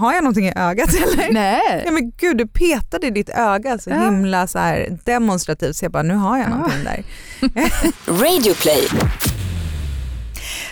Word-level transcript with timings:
har 0.00 0.12
jag 0.14 0.24
någonting 0.24 0.46
i 0.48 0.52
ögat 0.56 0.88
eller? 0.94 1.32
Nej. 1.32 1.82
Ja, 1.86 1.92
men 1.92 2.12
gud, 2.20 2.36
du 2.36 2.46
petade 2.46 3.06
i 3.06 3.10
ditt 3.10 3.28
öga 3.28 3.78
så 3.78 3.90
Ja. 3.90 4.04
himla 4.04 4.46
så 4.46 4.58
här 4.58 4.98
demonstrativt 5.04 5.76
så 5.76 5.84
jag 5.84 5.92
bara, 5.92 6.02
nu 6.02 6.14
har 6.14 6.38
jag 6.38 6.50
någonting 6.50 6.84
där. 6.84 7.04
Radio 8.24 8.54
play. 8.54 8.88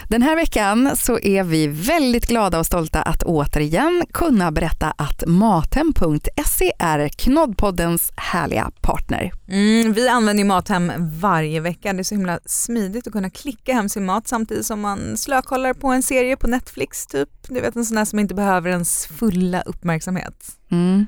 Den 0.08 0.22
här 0.22 0.36
veckan 0.36 0.96
så 0.96 1.18
är 1.18 1.42
vi 1.42 1.66
väldigt 1.66 2.26
glada 2.26 2.58
och 2.58 2.66
stolta 2.66 3.02
att 3.02 3.22
återigen 3.22 4.04
kunna 4.12 4.52
berätta 4.52 4.94
att 4.96 5.24
Mathem.se 5.26 6.72
är 6.78 7.08
Knoddpoddens 7.08 8.12
härliga 8.16 8.70
partner. 8.80 9.32
Mm, 9.48 9.92
vi 9.92 10.08
använder 10.08 10.42
ju 10.42 10.48
Mathem 10.48 10.92
varje 11.20 11.60
vecka. 11.60 11.92
Det 11.92 11.98
är 11.98 12.02
så 12.02 12.14
himla 12.14 12.40
smidigt 12.46 13.06
att 13.06 13.12
kunna 13.12 13.30
klicka 13.30 13.72
hem 13.72 13.88
sin 13.88 14.06
mat 14.06 14.28
samtidigt 14.28 14.66
som 14.66 14.80
man 14.80 15.16
slökollar 15.16 15.74
på 15.74 15.88
en 15.88 16.02
serie 16.02 16.36
på 16.36 16.46
Netflix 16.46 17.06
typ. 17.06 17.28
Du 17.48 17.60
vet 17.60 17.76
en 17.76 17.84
sån 17.84 17.96
där 17.96 18.04
som 18.04 18.18
inte 18.18 18.34
behöver 18.34 18.70
ens 18.70 19.06
fulla 19.06 19.62
uppmärksamhet. 19.62 20.57
Mm. 20.70 21.06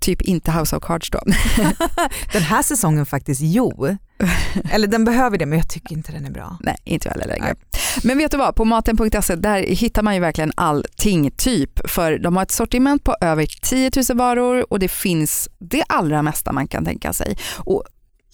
Typ 0.00 0.22
inte 0.22 0.52
House 0.52 0.76
of 0.76 0.82
Cards 0.82 1.10
då. 1.10 1.20
Den 2.32 2.42
här 2.42 2.62
säsongen 2.62 3.06
faktiskt, 3.06 3.40
jo. 3.44 3.96
Eller 4.70 4.86
den 4.86 5.04
behöver 5.04 5.38
det 5.38 5.46
men 5.46 5.58
jag 5.58 5.68
tycker 5.68 5.96
inte 5.96 6.12
den 6.12 6.26
är 6.26 6.30
bra. 6.30 6.56
Nej, 6.60 6.76
inte 6.84 7.08
jag 7.08 7.12
heller 7.12 7.26
längre. 7.26 7.44
Nej. 7.44 7.54
Men 8.04 8.18
vet 8.18 8.30
du 8.30 8.36
vad, 8.36 8.54
på 8.54 8.64
maten.se 8.64 9.36
där 9.36 9.62
hittar 9.62 10.02
man 10.02 10.14
ju 10.14 10.20
verkligen 10.20 10.52
allting 10.54 11.30
typ. 11.30 11.90
För 11.90 12.18
de 12.18 12.36
har 12.36 12.42
ett 12.42 12.50
sortiment 12.50 13.04
på 13.04 13.16
över 13.20 13.46
10 13.62 13.90
000 14.08 14.18
varor 14.18 14.72
och 14.72 14.78
det 14.78 14.88
finns 14.88 15.48
det 15.58 15.82
allra 15.88 16.22
mesta 16.22 16.52
man 16.52 16.68
kan 16.68 16.84
tänka 16.84 17.12
sig. 17.12 17.38
Och 17.56 17.84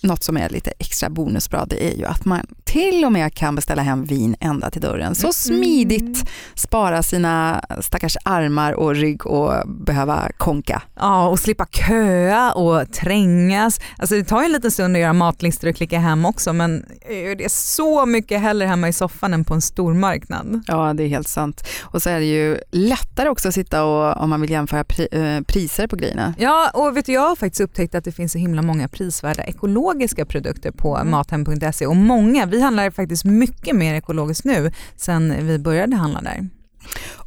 något 0.03 0.23
som 0.23 0.37
är 0.37 0.49
lite 0.49 0.73
extra 0.79 1.11
bonusbra 1.11 1.67
det 1.67 1.93
är 1.93 1.97
ju 1.97 2.05
att 2.05 2.25
man 2.25 2.47
till 2.77 3.05
och 3.05 3.13
med 3.13 3.35
kan 3.35 3.55
beställa 3.55 3.83
hem 3.83 4.05
vin 4.05 4.37
ända 4.41 4.71
till 4.71 4.81
dörren. 4.81 5.15
Så 5.15 5.33
smidigt 5.33 6.31
spara 6.55 7.03
sina 7.03 7.65
stackars 7.81 8.17
armar 8.23 8.73
och 8.73 8.95
rygg 8.95 9.27
och 9.27 9.53
behöva 9.69 10.29
konka. 10.39 10.83
Ja, 10.97 11.29
och 11.29 11.39
slippa 11.39 11.67
köa 11.67 12.53
och 12.53 12.93
trängas. 12.93 13.81
Alltså 13.99 14.15
det 14.15 14.25
tar 14.25 14.41
ju 14.41 14.47
en 14.47 14.53
liten 14.53 14.71
stund 14.71 14.97
att 14.97 15.03
göra 15.03 15.13
matlistor 15.13 15.69
och 15.69 15.77
klicka 15.77 15.99
hem 15.99 16.25
också 16.27 16.53
men 16.53 16.85
gör 17.11 17.35
det 17.35 17.53
så 17.53 18.07
mycket 18.07 18.41
hellre 18.41 18.67
hemma 18.67 18.89
i 18.89 18.93
soffan 18.93 19.35
än 19.35 19.45
på 19.45 19.55
en 19.55 19.63
stor 19.63 19.95
marknad. 19.95 20.63
Ja, 20.67 20.93
det 20.95 21.03
är 21.03 21.09
helt 21.09 21.29
sant. 21.29 21.69
Och 21.83 22.03
så 22.03 22.11
är 22.11 22.19
det 22.19 22.27
ju 22.27 22.59
lättare 22.71 23.29
också 23.29 23.49
att 23.49 23.55
sitta 23.55 23.85
och 23.85 24.23
om 24.23 24.31
man 24.31 24.41
vill 24.41 24.51
jämföra 24.51 24.85
pri, 24.85 25.09
eh, 25.13 25.41
priser 25.45 25.87
på 25.87 25.97
grejerna. 25.97 26.35
Ja, 26.39 26.71
och 26.75 26.97
vet 26.97 27.07
du, 27.07 27.13
jag 27.13 27.29
har 27.29 27.37
faktiskt 27.37 27.61
upptäckt 27.61 27.95
att 27.95 28.05
det 28.05 28.13
finns 28.13 28.33
så 28.33 28.39
himla 28.39 28.63
många 28.63 28.89
prisvärda 28.89 29.43
ekologiska 29.45 30.27
produkter 30.27 30.71
på 30.71 30.97
Mm. 30.97 31.11
mathem.se 31.11 31.87
och 31.87 31.97
många, 31.97 32.47
vi 32.47 32.61
handlar 32.67 32.91
faktiskt 32.91 33.25
mycket 33.25 33.77
mer 33.77 33.95
ekologiskt 33.95 34.45
nu 34.45 34.73
sen 34.97 35.47
vi 35.47 35.59
började 35.59 35.97
handla 35.97 36.21
där. 36.21 36.49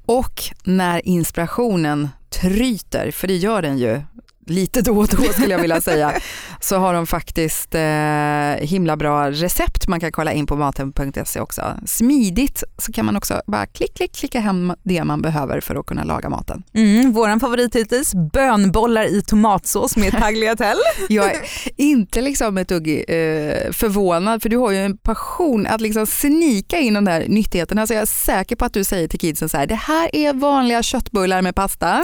Och 0.06 0.44
när 0.64 1.08
inspirationen 1.08 2.10
tryter, 2.30 3.12
för 3.12 3.28
det 3.28 3.36
gör 3.36 3.62
den 3.62 3.78
ju 3.78 4.02
lite 4.50 4.82
då 4.82 4.98
och 4.98 5.08
då 5.08 5.24
skulle 5.24 5.54
jag 5.54 5.60
vilja 5.60 5.82
säga, 5.82 6.14
så 6.62 6.78
har 6.78 6.94
de 6.94 7.08
faktiskt 7.08 7.76
eh, 7.76 8.68
himla 8.68 8.98
bra 8.98 9.32
recept 9.32 9.88
man 9.88 10.00
kan 10.00 10.12
kolla 10.12 10.34
in 10.34 10.46
på 10.46 10.56
maten.se 10.56 11.40
också. 11.40 11.76
Smidigt 11.86 12.64
så 12.78 12.92
kan 12.92 13.06
man 13.06 13.16
också 13.18 13.42
bara 13.48 13.66
klick, 13.66 13.96
klick, 13.96 14.16
klicka 14.16 14.40
hem 14.40 14.74
det 14.84 15.04
man 15.04 15.22
behöver 15.22 15.62
för 15.62 15.76
att 15.76 15.86
kunna 15.86 16.04
laga 16.04 16.30
maten. 16.30 16.64
Mm, 16.74 17.12
våran 17.12 17.40
favorit 17.40 17.76
hittills, 17.76 18.14
bönbollar 18.34 19.04
i 19.04 19.22
tomatsås 19.22 19.98
med 19.98 20.12
tagliatelle. 20.20 20.82
Jag 21.10 21.26
är 21.26 21.42
inte 21.78 22.22
liksom 22.22 22.58
ett 22.58 22.68
dugg 22.68 22.88
eh, 22.90 23.72
förvånad 23.72 24.42
för 24.42 24.50
du 24.50 24.58
har 24.58 24.72
ju 24.72 24.78
en 24.78 24.98
passion 24.98 25.68
att 25.68 25.82
liksom 25.82 26.06
snika 26.06 26.78
in 26.78 26.94
de 26.94 27.06
där 27.06 27.26
nyttigheterna. 27.28 27.88
Så 27.88 27.94
jag 27.94 28.02
är 28.02 28.06
säker 28.06 28.56
på 28.56 28.66
att 28.66 28.74
du 28.74 28.84
säger 28.84 29.08
till 29.08 29.20
kidsen 29.20 29.50
så 29.50 29.58
här, 29.58 29.68
det 29.68 29.76
här 29.76 30.16
är 30.16 30.34
vanliga 30.34 30.84
köttbullar 30.84 31.42
med 31.42 31.56
pasta. 31.56 32.04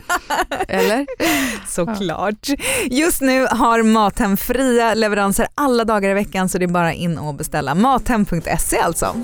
Eller? 0.68 1.06
Såklart. 1.68 2.48
Just 2.90 3.20
nu 3.20 3.46
har 3.50 3.82
Mathem 3.82 4.36
fria 4.36 4.94
leveranser 4.94 5.46
alla 5.54 5.84
dagar 5.84 6.10
i 6.10 6.14
veckan 6.14 6.48
så 6.48 6.58
det 6.58 6.64
är 6.64 6.68
bara 6.68 6.92
in 6.92 7.18
och 7.18 7.34
beställa. 7.34 7.74
Mathem.se 7.74 8.78
alltså. 8.78 9.16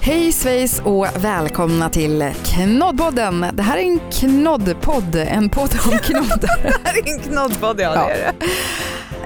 Hej 0.00 0.32
svejs 0.32 0.80
och 0.84 1.06
välkomna 1.16 1.88
till 1.90 2.32
Knoddpodden. 2.44 3.46
Det 3.52 3.62
här 3.62 3.76
är 3.76 3.82
en 3.82 4.00
knoddpodd, 4.12 5.14
en 5.14 5.48
podd 5.48 5.70
om 5.86 5.98
knoddar. 5.98 6.62
Det 6.62 6.74
här 6.84 6.98
är 6.98 7.12
en 7.14 7.20
knoddpodd, 7.20 7.80
ja, 7.80 7.92
Ja. 7.94 8.06
det 8.06 8.12
är 8.14 8.32
det. 8.38 8.46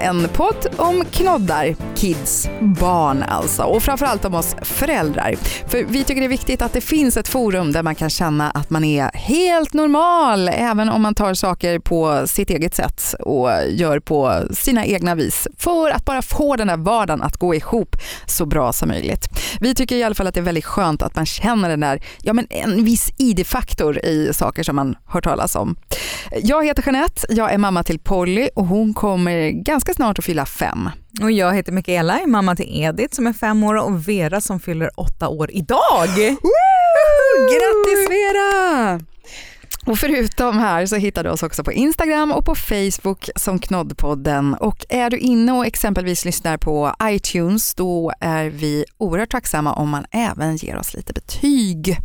En 0.03 0.27
podd 0.33 0.67
om 0.77 1.05
knoddar, 1.11 1.75
kids, 1.95 2.49
barn 2.61 3.23
alltså 3.23 3.63
och 3.63 3.83
framförallt 3.83 4.25
om 4.25 4.33
oss 4.33 4.55
föräldrar. 4.61 5.35
För 5.67 5.83
vi 5.83 6.03
tycker 6.03 6.21
det 6.21 6.27
är 6.27 6.29
viktigt 6.29 6.61
att 6.61 6.73
det 6.73 6.81
finns 6.81 7.17
ett 7.17 7.27
forum 7.27 7.71
där 7.71 7.83
man 7.83 7.95
kan 7.95 8.09
känna 8.09 8.51
att 8.51 8.69
man 8.69 8.83
är 8.83 9.11
helt 9.13 9.73
normal 9.73 10.49
även 10.53 10.89
om 10.89 11.01
man 11.01 11.15
tar 11.15 11.33
saker 11.33 11.79
på 11.79 12.27
sitt 12.27 12.49
eget 12.49 12.75
sätt 12.75 13.15
och 13.19 13.49
gör 13.69 13.99
på 13.99 14.43
sina 14.51 14.85
egna 14.85 15.15
vis 15.15 15.47
för 15.57 15.89
att 15.89 16.05
bara 16.05 16.21
få 16.21 16.55
den 16.55 16.67
där 16.67 16.77
vardagen 16.77 17.21
att 17.21 17.37
gå 17.37 17.55
ihop 17.55 17.95
så 18.25 18.45
bra 18.45 18.73
som 18.73 18.89
möjligt. 18.89 19.29
Vi 19.59 19.75
tycker 19.75 19.95
i 19.95 20.03
alla 20.03 20.15
fall 20.15 20.27
att 20.27 20.33
det 20.33 20.39
är 20.39 20.43
väldigt 20.43 20.65
skönt 20.65 21.01
att 21.01 21.15
man 21.15 21.25
känner 21.25 21.69
den 21.69 21.79
där, 21.79 22.03
ja 22.21 22.33
men 22.33 22.47
en 22.49 22.85
viss 22.85 23.11
ID-faktor 23.17 24.05
i 24.05 24.31
saker 24.33 24.63
som 24.63 24.75
man 24.75 24.95
hör 25.07 25.21
talas 25.21 25.55
om. 25.55 25.75
Jag 26.43 26.65
heter 26.65 26.83
Jeanette, 26.85 27.27
jag 27.29 27.53
är 27.53 27.57
mamma 27.57 27.83
till 27.83 27.99
Polly 27.99 28.49
och 28.55 28.65
hon 28.65 28.93
kommer 28.93 29.49
ganska 29.49 29.90
snart 29.93 30.19
att 30.19 30.25
fylla 30.25 30.45
fem. 30.45 30.89
Och 31.21 31.31
jag 31.31 31.53
heter 31.53 31.71
Mikaela, 31.71 32.19
är 32.19 32.27
mamma 32.27 32.55
till 32.55 32.81
Edith 32.81 33.15
som 33.15 33.27
är 33.27 33.33
fem 33.33 33.63
år 33.63 33.75
och 33.75 34.07
Vera 34.07 34.41
som 34.41 34.59
fyller 34.59 34.99
åtta 34.99 35.27
år 35.27 35.51
idag. 35.51 36.09
Grattis 37.49 38.09
Vera! 38.09 38.99
Och 39.85 39.97
förutom 39.97 40.57
här 40.57 40.85
så 40.85 40.95
hittar 40.95 41.23
du 41.23 41.29
oss 41.29 41.43
också 41.43 41.63
på 41.63 41.71
Instagram 41.71 42.31
och 42.31 42.45
på 42.45 42.55
Facebook 42.55 43.29
som 43.35 43.59
Knoddpodden. 43.59 44.53
Och 44.53 44.85
är 44.89 45.09
du 45.09 45.17
inne 45.17 45.51
och 45.51 45.65
exempelvis 45.65 46.25
lyssnar 46.25 46.57
på 46.57 46.95
iTunes 47.03 47.75
då 47.75 48.11
är 48.19 48.45
vi 48.45 48.85
oerhört 48.97 49.31
tacksamma 49.31 49.73
om 49.73 49.89
man 49.89 50.05
även 50.11 50.55
ger 50.55 50.77
oss 50.77 50.93
lite 50.93 51.13
betyg. 51.13 51.97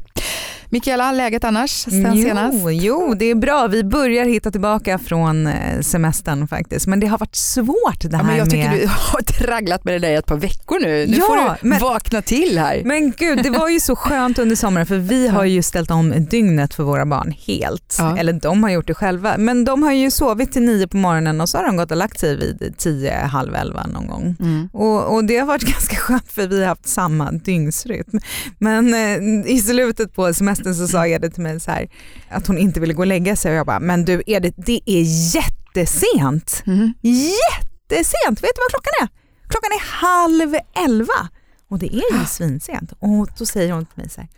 Mikaela, 0.76 1.12
läget 1.12 1.44
annars 1.44 1.70
sen 1.70 2.16
senast? 2.22 2.58
Jo, 2.62 2.70
jo, 2.70 3.14
det 3.14 3.24
är 3.30 3.34
bra. 3.34 3.66
Vi 3.66 3.84
börjar 3.84 4.24
hitta 4.24 4.50
tillbaka 4.50 4.98
från 4.98 5.46
eh, 5.46 5.80
semestern 5.80 6.48
faktiskt. 6.48 6.86
Men 6.86 7.00
det 7.00 7.06
har 7.06 7.18
varit 7.18 7.34
svårt 7.36 8.00
det 8.00 8.16
här 8.16 8.22
Ja, 8.22 8.26
men 8.26 8.36
jag 8.36 8.50
tycker 8.50 8.68
med... 8.70 8.80
du 8.80 8.86
har 8.90 9.20
tragglat 9.22 9.84
med 9.84 9.94
det 9.94 9.98
där 9.98 10.10
i 10.10 10.14
ett 10.14 10.26
par 10.26 10.36
veckor 10.36 10.80
nu. 10.80 11.06
Nu 11.06 11.16
Ja, 11.16 11.24
får 11.26 11.36
du 11.36 11.68
men- 11.68 11.78
vakna 11.78 12.22
till 12.22 12.58
här. 12.58 12.82
Men 12.84 13.12
gud, 13.16 13.42
det 13.42 13.50
var 13.50 13.68
ju 13.68 13.80
så 13.80 13.96
skönt 13.96 14.38
under 14.38 14.56
sommaren 14.56 14.86
för 14.86 14.96
vi 14.98 15.28
har 15.36 15.44
ju 15.44 15.62
ställt 15.62 15.90
om 15.90 16.26
dygnet 16.30 16.74
för 16.74 16.82
våra 16.82 17.06
barn 17.06 17.34
helt. 17.46 17.96
Ja. 17.98 18.18
Eller 18.18 18.32
de 18.32 18.62
har 18.62 18.70
gjort 18.70 18.86
det 18.86 18.94
själva. 18.94 19.34
Men 19.38 19.64
de 19.64 19.82
har 19.82 19.92
ju 19.92 20.10
sovit 20.10 20.52
till 20.52 20.62
nio 20.62 20.86
på 20.88 20.96
morgonen 20.96 21.40
och 21.40 21.48
så 21.48 21.58
har 21.58 21.64
de 21.66 21.76
gått 21.76 21.90
och 21.90 21.96
lagt 21.96 22.20
sig 22.20 22.36
vid 22.36 22.74
tio, 22.78 23.14
halv 23.14 23.54
elva 23.54 23.86
någon 23.86 24.06
gång. 24.06 24.36
Mm. 24.40 24.68
Och, 24.72 25.14
och 25.14 25.24
det 25.24 25.36
har 25.38 25.46
varit 25.46 25.62
ganska 25.72 25.96
skönt 25.96 26.32
för 26.32 26.46
vi 26.46 26.60
har 26.60 26.68
haft 26.68 26.88
samma 26.88 27.30
dygnsrytm. 27.32 28.18
Men 28.58 28.94
eh, 28.94 29.50
i 29.52 29.58
slutet 29.60 30.14
på 30.14 30.34
semestern 30.34 30.65
så 30.74 30.88
sa 30.88 31.06
Edith 31.06 31.34
till 31.34 31.42
mig 31.42 31.60
så 31.60 31.70
här, 31.70 31.88
att 32.28 32.46
hon 32.46 32.58
inte 32.58 32.80
ville 32.80 32.94
gå 32.94 33.02
och 33.02 33.06
lägga 33.06 33.36
sig 33.36 33.50
och 33.50 33.56
jag 33.58 33.66
bara, 33.66 33.80
men 33.80 34.04
du 34.04 34.22
Edith 34.26 34.60
det 34.66 34.80
är 34.86 35.02
jättesent. 35.36 36.62
Mm. 36.66 36.94
Jättesent, 37.02 38.42
vet 38.42 38.54
du 38.54 38.60
vad 38.60 38.70
klockan 38.70 38.92
är? 39.02 39.08
Klockan 39.48 39.70
är 39.72 39.84
halv 39.84 40.56
elva 40.84 41.28
och 41.68 41.78
det 41.78 41.86
är 41.86 42.18
ju 42.18 42.24
svinsent. 42.28 42.92
Och 42.98 43.28
då 43.38 43.46
säger 43.46 43.72
hon 43.72 43.86
till 43.86 43.98
mig 43.98 44.08
så 44.08 44.20
här, 44.20 44.30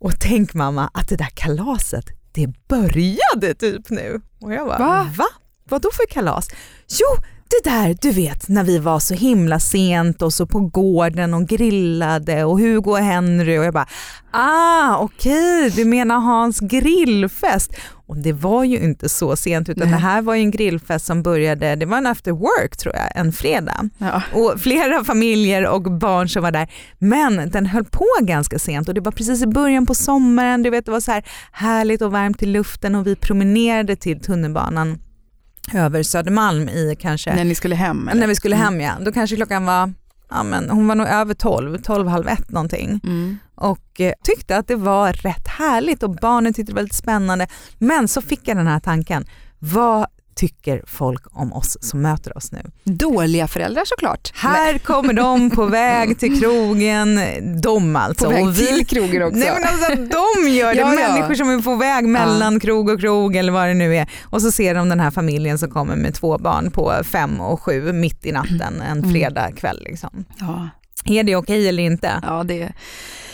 och 0.00 0.12
tänk 0.20 0.54
mamma 0.54 0.90
att 0.94 1.08
det 1.08 1.16
där 1.16 1.30
kalaset, 1.34 2.04
det 2.32 2.48
började 2.68 3.54
typ 3.58 3.90
nu. 3.90 4.20
Och 4.40 4.52
jag 4.52 4.66
bara, 4.66 4.78
Va? 4.78 5.10
va? 5.16 5.26
Vad 5.68 5.82
då 5.82 5.90
för 5.92 6.06
kalas? 6.06 6.48
Jo, 6.88 7.24
det 7.62 7.70
där 7.70 7.96
du 8.02 8.10
vet 8.10 8.48
när 8.48 8.64
vi 8.64 8.78
var 8.78 8.98
så 8.98 9.14
himla 9.14 9.60
sent 9.60 10.22
och 10.22 10.32
så 10.32 10.46
på 10.46 10.60
gården 10.60 11.34
och 11.34 11.46
grillade 11.48 12.44
och 12.44 12.58
Hugo 12.60 12.90
och 12.90 12.98
Henry 12.98 13.58
och 13.58 13.64
jag 13.64 13.74
bara 13.74 13.86
ah 14.30 14.96
okej 14.98 15.70
du 15.70 15.84
menar 15.84 16.20
Hans 16.20 16.60
grillfest 16.60 17.70
och 18.06 18.16
det 18.16 18.32
var 18.32 18.64
ju 18.64 18.78
inte 18.78 19.08
så 19.08 19.36
sent 19.36 19.68
utan 19.68 19.88
Nej. 19.88 19.96
det 19.96 20.02
här 20.02 20.22
var 20.22 20.34
ju 20.34 20.40
en 20.40 20.50
grillfest 20.50 21.06
som 21.06 21.22
började, 21.22 21.76
det 21.76 21.86
var 21.86 21.98
en 21.98 22.06
after 22.06 22.32
work 22.32 22.76
tror 22.76 22.94
jag, 22.94 23.16
en 23.16 23.32
fredag 23.32 23.88
Ja. 23.98 24.22
och 24.32 24.60
flera 24.60 25.04
familjer 25.04 25.66
och 25.66 25.82
barn 25.82 26.28
som 26.28 26.42
var 26.42 26.50
där. 26.50 26.68
Men 26.98 27.50
den 27.50 27.66
höll 27.66 27.84
på 27.84 28.06
ganska 28.20 28.58
sent 28.58 28.88
och 28.88 28.94
det 28.94 29.00
var 29.00 29.12
precis 29.12 29.42
i 29.42 29.46
början 29.46 29.86
på 29.86 29.94
sommaren, 29.94 30.62
du 30.62 30.70
vet 30.70 30.84
det 30.86 30.92
var 30.92 31.00
så 31.00 31.12
här 31.12 31.24
härligt 31.52 32.02
och 32.02 32.12
varmt 32.12 32.42
i 32.42 32.46
luften 32.46 32.94
och 32.94 33.06
vi 33.06 33.16
promenerade 33.16 33.96
till 33.96 34.20
tunnelbanan 34.20 34.98
över 35.72 36.02
Södermalm 36.02 36.68
i 36.68 36.96
kanske, 37.00 37.34
När 37.34 37.44
ni 37.44 37.54
skulle 37.54 37.74
hem? 37.74 38.08
Eller? 38.08 38.20
när 38.20 38.26
vi 38.26 38.34
skulle 38.34 38.56
Mm. 38.56 38.64
hem 38.64 38.80
ja. 38.80 38.92
Då 39.04 39.12
kanske 39.12 39.36
klockan 39.36 39.64
var, 39.66 39.92
ja 40.30 40.42
men 40.42 40.70
hon 40.70 40.88
var 40.88 40.94
nog 40.94 41.06
över 41.06 41.34
12, 41.34 41.78
12, 41.78 42.08
halv 42.08 42.28
ett 42.28 42.50
någonting 42.50 43.00
Mm. 43.04 43.38
och 43.54 44.00
eh, 44.00 44.12
tyckte 44.24 44.56
att 44.56 44.68
det 44.68 44.76
var 44.76 45.12
rätt 45.12 45.48
härligt 45.48 46.02
och 46.02 46.10
barnen 46.10 46.52
tyckte 46.54 46.72
det 46.72 46.76
var 46.76 46.82
lite 46.82 46.96
spännande. 46.96 47.46
Men 47.78 48.08
så 48.08 48.20
fick 48.22 48.40
jag 48.48 48.56
den 48.56 48.66
här 48.66 48.80
tanken, 48.80 49.24
vad 49.58 50.06
tycker 50.34 50.82
folk 50.86 51.22
om 51.30 51.52
oss 51.52 51.76
som 51.80 52.02
möter 52.02 52.36
oss 52.36 52.52
nu? 52.52 52.60
Dåliga 52.84 53.48
föräldrar 53.48 53.82
såklart. 53.86 54.32
Här 54.34 54.78
kommer 54.78 55.12
de 55.12 55.50
på 55.50 55.66
väg 55.80 56.18
till 56.18 56.40
krogen, 56.40 57.20
de 57.62 57.96
alltså. 57.96 58.24
På 58.24 58.30
väg 58.30 58.44
och 58.44 58.58
vi, 58.58 58.66
till 58.66 58.86
krogen 58.86 59.22
också. 59.22 59.38
Nej 59.38 59.52
men 59.60 59.64
alltså 59.68 59.94
de 59.94 60.48
gör 60.50 60.74
det, 60.74 60.80
Ja, 60.80 60.94
ja. 61.00 61.08
människor 61.12 61.34
som 61.34 61.50
är 61.50 61.62
på 61.62 61.74
väg 61.76 62.04
mellan 62.04 62.60
krog 62.60 62.88
och 62.88 63.00
krog 63.00 63.36
eller 63.36 63.52
vad 63.52 63.68
det 63.68 63.74
nu 63.74 63.96
är. 63.96 64.10
Och 64.24 64.42
så 64.42 64.52
ser 64.52 64.74
de 64.74 64.88
den 64.88 65.00
här 65.00 65.10
familjen 65.10 65.58
som 65.58 65.70
kommer 65.70 65.96
med 65.96 66.14
två 66.14 66.38
barn 66.38 66.70
på 66.70 66.92
fem 67.04 67.40
och 67.40 67.62
sju 67.62 67.92
mitt 67.92 68.26
i 68.26 68.32
natten 68.32 68.80
en 68.90 68.98
Mm. 68.98 69.10
fredag 69.12 69.52
kväll. 69.52 69.82
Liksom. 69.84 70.24
Ja. 70.40 70.68
Är 71.04 71.22
det 71.24 71.36
okej 71.36 71.68
eller 71.68 71.82
inte? 71.82 72.12
Ja, 72.22 72.44
det, 72.44 72.72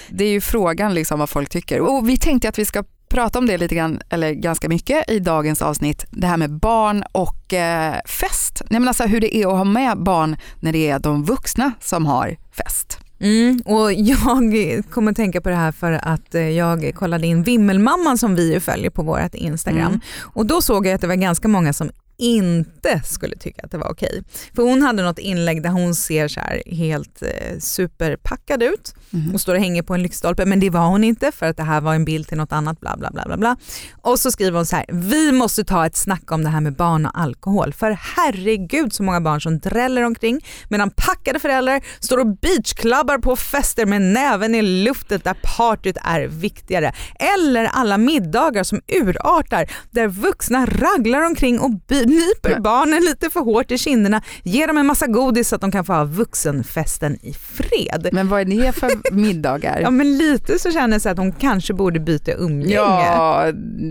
det 0.08 0.24
är 0.24 0.30
ju 0.30 0.40
frågan 0.40 0.94
liksom 0.94 1.18
vad 1.18 1.30
folk 1.30 1.48
tycker. 1.48 1.80
Och 1.80 2.08
vi 2.08 2.16
tänkte 2.16 2.48
att 2.48 2.58
vi 2.58 2.64
ska 2.64 2.84
prata 3.10 3.38
om 3.38 3.46
det 3.46 3.58
lite 3.58 3.74
grann, 3.74 4.00
eller 4.10 4.32
ganska 4.32 4.68
mycket 4.68 5.10
i 5.10 5.18
dagens 5.18 5.62
avsnitt. 5.62 6.06
Det 6.10 6.26
här 6.26 6.36
med 6.36 6.50
barn 6.50 7.04
och 7.12 7.52
eh, 7.54 7.94
fest. 8.06 8.62
Nej, 8.70 8.80
men 8.80 8.88
alltså 8.88 9.04
hur 9.04 9.20
det 9.20 9.36
är 9.36 9.46
att 9.46 9.52
ha 9.56 9.64
med 9.64 10.02
barn 10.02 10.36
när 10.60 10.72
det 10.72 10.90
är 10.90 10.98
de 10.98 11.24
vuxna 11.24 11.72
som 11.80 12.06
har 12.06 12.36
fest. 12.52 12.98
Mm, 13.20 13.60
och 13.64 13.92
jag 13.92 14.84
kommer 14.90 15.12
tänka 15.12 15.40
på 15.40 15.48
det 15.48 15.54
här 15.54 15.72
för 15.72 15.92
att 15.92 16.34
eh, 16.34 16.48
jag 16.48 16.94
kollade 16.94 17.26
in 17.26 17.42
Vimmelmamman 17.42 18.18
som 18.18 18.34
vi 18.34 18.60
följer 18.60 18.90
på 18.90 19.02
vårt 19.02 19.34
Instagram 19.34 19.86
Mm. 19.86 20.00
och 20.22 20.46
då 20.46 20.62
såg 20.62 20.86
jag 20.86 20.94
att 20.94 21.00
det 21.00 21.06
var 21.06 21.14
ganska 21.14 21.48
många 21.48 21.72
som 21.72 21.90
inte 22.20 23.00
skulle 23.04 23.36
tycka 23.36 23.62
att 23.64 23.70
det 23.70 23.78
var 23.78 23.90
okej. 23.90 24.22
För 24.56 24.62
hon 24.62 24.82
hade 24.82 25.02
något 25.02 25.18
inlägg 25.18 25.62
där 25.62 25.70
hon 25.70 25.94
ser 25.94 26.28
så 26.28 26.40
här 26.40 26.62
helt 26.66 27.22
eh, 27.22 27.58
superpackad 27.58 28.62
ut 28.62 28.94
Mhm. 29.12 29.34
och 29.34 29.40
står 29.40 29.54
och 29.54 29.60
hänger 29.60 29.82
på 29.82 29.94
en 29.94 30.02
lyktstolpe 30.02 30.44
men 30.46 30.60
det 30.60 30.70
var 30.70 30.86
hon 30.86 31.04
inte 31.04 31.32
för 31.32 31.46
att 31.46 31.56
det 31.56 31.62
här 31.62 31.80
var 31.80 31.94
en 31.94 32.04
bild 32.04 32.28
till 32.28 32.36
något 32.36 32.52
annat 32.52 32.80
bla 32.80 32.96
bla 32.96 33.10
bla 33.10 33.22
bla 33.26 33.36
bla. 33.36 33.56
Och 34.02 34.18
så 34.18 34.30
skriver 34.30 34.56
hon 34.56 34.66
så 34.66 34.76
här, 34.76 34.84
vi 34.92 35.32
måste 35.32 35.64
ta 35.64 35.86
ett 35.86 35.96
snack 35.96 36.32
om 36.32 36.44
det 36.44 36.50
här 36.50 36.60
med 36.60 36.72
barn 36.76 37.06
och 37.06 37.18
alkohol 37.20 37.72
för 37.72 37.98
herregud 38.16 38.92
så 38.92 39.02
många 39.02 39.20
barn 39.20 39.40
som 39.40 39.58
dräller 39.58 40.02
omkring 40.02 40.40
medan 40.68 40.90
packade 40.90 41.38
föräldrar 41.38 41.80
står 42.00 42.18
och 42.18 42.26
beachklubbar 42.38 43.18
på 43.18 43.36
fester 43.36 43.86
med 43.86 44.02
näven 44.02 44.54
i 44.54 44.62
luften 44.62 45.20
där 45.24 45.36
partyt 45.56 45.96
är 46.04 46.20
viktigare. 46.26 46.92
Eller 47.38 47.64
alla 47.64 47.98
middagar 47.98 48.64
som 48.64 48.80
urartar 49.02 49.70
där 49.90 50.08
vuxna 50.08 50.66
raglar 50.66 51.20
omkring 51.26 51.60
och 51.60 51.70
by- 51.70 52.04
nyper 52.10 52.60
barnen 52.60 53.02
lite 53.04 53.30
för 53.30 53.40
hårt 53.40 53.70
i 53.70 53.78
kinderna, 53.78 54.22
ger 54.42 54.66
dem 54.66 54.78
en 54.78 54.86
massa 54.86 55.06
godis 55.06 55.48
så 55.48 55.54
att 55.54 55.60
de 55.60 55.72
kan 55.72 55.84
få 55.84 55.92
ha 55.92 56.04
vuxenfesten 56.04 57.18
i 57.22 57.32
fred. 57.32 58.08
Men 58.12 58.28
vad 58.28 58.40
är 58.40 58.44
det 58.44 58.72
för 58.72 58.90
middagar? 59.12 59.80
Ja 59.80 59.90
men 59.90 60.18
lite 60.18 60.58
så 60.58 60.70
känner 60.72 61.00
jag 61.04 61.12
att 61.12 61.18
hon 61.18 61.32
kanske 61.32 61.72
borde 61.74 62.00
byta 62.00 62.32
umgänge. 62.32 62.74
Ja, 62.74 63.44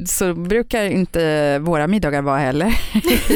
så 0.07 0.33
brukar 0.33 0.83
inte 0.83 1.59
våra 1.59 1.87
middagar 1.87 2.21
vara 2.21 2.37
heller. 2.37 2.81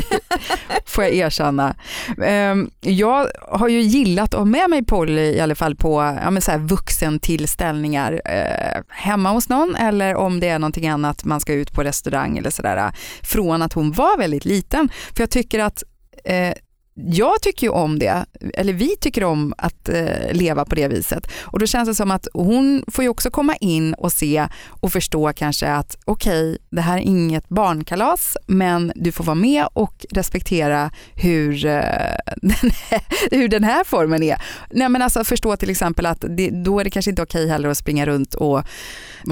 Får 0.86 1.03
jag 1.03 1.13
erkänna. 1.13 1.75
Ehm, 2.24 2.69
Jag 2.81 3.27
har 3.47 3.68
ju 3.68 3.81
gillat 3.81 4.33
att 4.33 4.39
ha 4.39 4.45
med 4.45 4.69
mig 4.69 4.86
Polly 4.86 5.21
i 5.21 5.39
alla 5.39 5.56
fall 5.56 5.75
på 5.75 6.18
ja, 6.24 6.31
men 6.31 6.41
så 6.41 6.51
här 6.51 6.57
vuxentillställningar 6.59 8.21
eh, 8.25 8.81
hemma 8.89 9.29
hos 9.31 9.50
någon 9.50 9.75
eller 9.75 10.15
om 10.15 10.39
det 10.39 10.47
är 10.50 10.59
någonting 10.59 10.88
annat 10.88 11.24
man 11.25 11.39
ska 11.39 11.53
ut 11.53 11.74
på 11.74 11.83
restaurang 11.83 12.38
eller 12.38 12.50
sådär 12.50 12.91
från 13.24 13.62
att 13.62 13.74
hon 13.74 13.91
var 13.91 14.18
väldigt 14.18 14.45
liten. 14.45 14.73
För 15.16 15.22
jag 15.22 15.30
tycker 15.30 15.60
att 15.60 15.84
eh, 16.25 16.54
jag 16.95 17.42
tycker 17.42 17.68
ju 17.68 17.72
om 17.74 18.00
det, 18.00 18.25
eller 18.54 18.74
vi 18.74 18.95
tycker 19.00 19.24
om 19.24 19.54
att 19.57 19.90
eh, 19.90 20.31
leva 20.31 20.66
på 20.66 20.75
det 20.75 20.88
viset. 20.88 21.28
Och 21.42 21.60
då 21.60 21.66
känns 21.68 21.90
det 21.90 21.95
som 21.95 22.12
att 22.12 22.28
hon 22.34 22.84
får 22.88 23.04
ju 23.04 23.10
också 23.10 23.30
komma 23.31 23.56
in 23.56 23.94
och 23.94 24.12
se 24.12 24.48
och 24.68 24.92
förstå 24.92 25.34
kanske 25.34 25.68
att 25.68 25.98
okej, 26.06 26.57
det 26.69 26.81
här 26.81 26.98
är 26.98 27.01
inget 27.01 27.50
barnkalas, 27.50 28.38
men 28.48 28.92
du 28.95 29.12
får 29.12 29.24
vara 29.24 29.36
med 29.36 29.66
och 29.74 30.06
respektera 30.12 30.92
hur, 31.16 31.66
eh, 31.66 31.72
den, 32.42 32.72
här, 32.90 33.01
hur 33.31 33.48
den 33.48 33.63
här 33.63 33.84
formen 33.84 34.24
är. 34.24 34.42
Nej, 34.72 34.89
men 34.89 35.01
alltså 35.01 35.24
förstå 35.24 35.57
till 35.57 35.69
exempel 35.69 36.06
att 36.06 36.25
det, 36.30 36.50
då 36.50 36.80
är 36.80 36.84
det 36.84 36.89
kanske 36.89 37.10
inte 37.12 37.22
okej 37.22 37.50
heller 37.50 37.69
att 37.69 37.78
springa 37.78 38.06
runt 38.06 38.34
och 38.34 38.62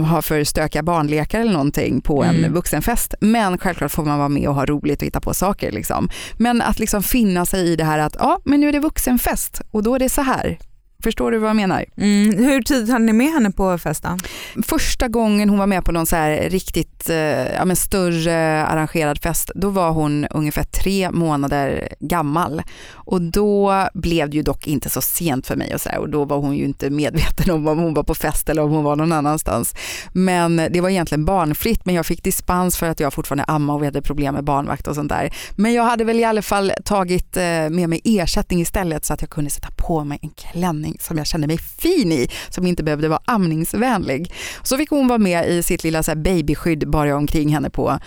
ha 0.07 0.21
för 0.21 0.43
stökiga 0.43 0.83
barnlekar 0.83 1.39
eller 1.39 1.51
någonting 1.51 2.01
på 2.01 2.23
en 2.23 2.41
Mm. 2.41 2.53
vuxenfest. 2.53 3.13
Men 3.19 3.57
självklart 3.57 3.91
får 3.91 4.05
man 4.05 4.17
vara 4.17 4.29
med 4.29 4.47
och 4.47 4.55
ha 4.55 4.65
roligt 4.65 5.01
och 5.01 5.05
hitta 5.05 5.21
på 5.21 5.33
saker. 5.33 5.71
Liksom. 5.71 6.09
Men 6.37 6.61
att 6.61 6.79
liksom 6.79 7.03
finna 7.03 7.45
sig 7.51 7.71
i 7.71 7.75
det 7.75 7.83
här 7.83 7.99
att 7.99 8.15
ja, 8.19 8.39
men 8.43 8.59
nu 8.59 8.67
är 8.67 8.71
det 8.71 8.79
vuxenfest 8.79 9.61
och 9.71 9.83
då 9.83 9.95
är 9.95 9.99
det 9.99 10.09
så 10.09 10.21
här. 10.21 10.57
Förstår 11.03 11.31
du 11.31 11.37
vad 11.37 11.49
jag 11.49 11.55
menar? 11.55 11.85
Mm, 11.97 12.37
hur 12.37 12.61
tid 12.61 12.89
hade 12.89 13.05
ni 13.05 13.13
med 13.13 13.31
henne 13.31 13.51
på 13.51 13.77
festen? 13.77 14.19
Första 14.63 15.07
gången 15.07 15.49
hon 15.49 15.59
var 15.59 15.67
med 15.67 15.85
på 15.85 15.91
någon 15.91 16.05
så 16.05 16.15
här 16.15 16.49
riktigt 16.49 17.09
eh, 17.09 17.15
ja, 17.53 17.65
men 17.65 17.75
större 17.75 18.65
arrangerad 18.65 19.19
fest, 19.21 19.51
då 19.55 19.69
var 19.69 19.91
hon 19.91 20.25
ungefär 20.25 20.63
tre 20.63 21.11
månader 21.11 21.87
gammal. 21.99 22.61
Och 22.93 23.21
då 23.21 23.87
blev 23.93 24.29
det 24.29 24.37
ju 24.37 24.43
dock 24.43 24.67
inte 24.67 24.89
så 24.89 25.01
sent 25.01 25.47
för 25.47 25.55
mig 25.55 25.73
och, 25.73 25.81
så 25.81 25.89
här, 25.89 25.97
och 25.97 26.09
då 26.09 26.25
var 26.25 26.37
hon 26.37 26.55
ju 26.55 26.65
inte 26.65 26.89
medveten 26.89 27.51
om 27.51 27.67
om 27.67 27.79
hon 27.79 27.93
var 27.93 28.03
på 28.03 28.15
fest 28.15 28.49
eller 28.49 28.61
om 28.61 28.71
hon 28.71 28.83
var 28.83 28.95
någon 28.95 29.11
annanstans. 29.11 29.75
Men 30.13 30.57
det 30.57 30.81
var 30.81 30.89
egentligen 30.89 31.25
barnfritt, 31.25 31.85
men 31.85 31.95
jag 31.95 32.05
fick 32.05 32.23
dispens 32.23 32.77
för 32.77 32.89
att 32.89 32.99
jag 32.99 33.13
fortfarande 33.13 33.43
amma 33.43 33.73
och 33.73 33.81
vi 33.81 33.85
hade 33.85 34.01
problem 34.01 34.35
med 34.35 34.43
barnvakt 34.43 34.87
och 34.87 34.95
sånt 34.95 35.09
där. 35.09 35.33
Men 35.55 35.73
jag 35.73 35.83
hade 35.83 36.03
väl 36.03 36.19
i 36.19 36.23
alla 36.23 36.41
fall 36.41 36.71
tagit 36.85 37.37
eh, 37.37 37.43
med 37.43 37.89
mig 37.89 38.01
ersättning 38.03 38.61
istället 38.61 39.05
så 39.05 39.13
att 39.13 39.21
jag 39.21 39.29
kunde 39.29 39.49
sätta 39.49 39.69
på 39.77 40.03
mig 40.03 40.19
en 40.21 40.29
klänning 40.29 40.90
som 40.99 41.17
jag 41.17 41.27
kände 41.27 41.47
mig 41.47 41.57
fin 41.57 42.11
i, 42.11 42.27
som 42.49 42.67
inte 42.67 42.83
behövde 42.83 43.07
vara 43.07 43.21
amningsvänlig. 43.25 44.33
Så 44.63 44.77
fick 44.77 44.89
hon 44.89 45.07
vara 45.07 45.19
med 45.19 45.49
i 45.49 45.63
sitt 45.63 45.83
lilla 45.83 46.03
så 46.03 46.11
här 46.11 46.15
babyskydd 46.15 46.89
bar 46.89 47.05
jag 47.05 47.17
omkring 47.17 47.49
henne 47.49 47.69
på 47.69 47.99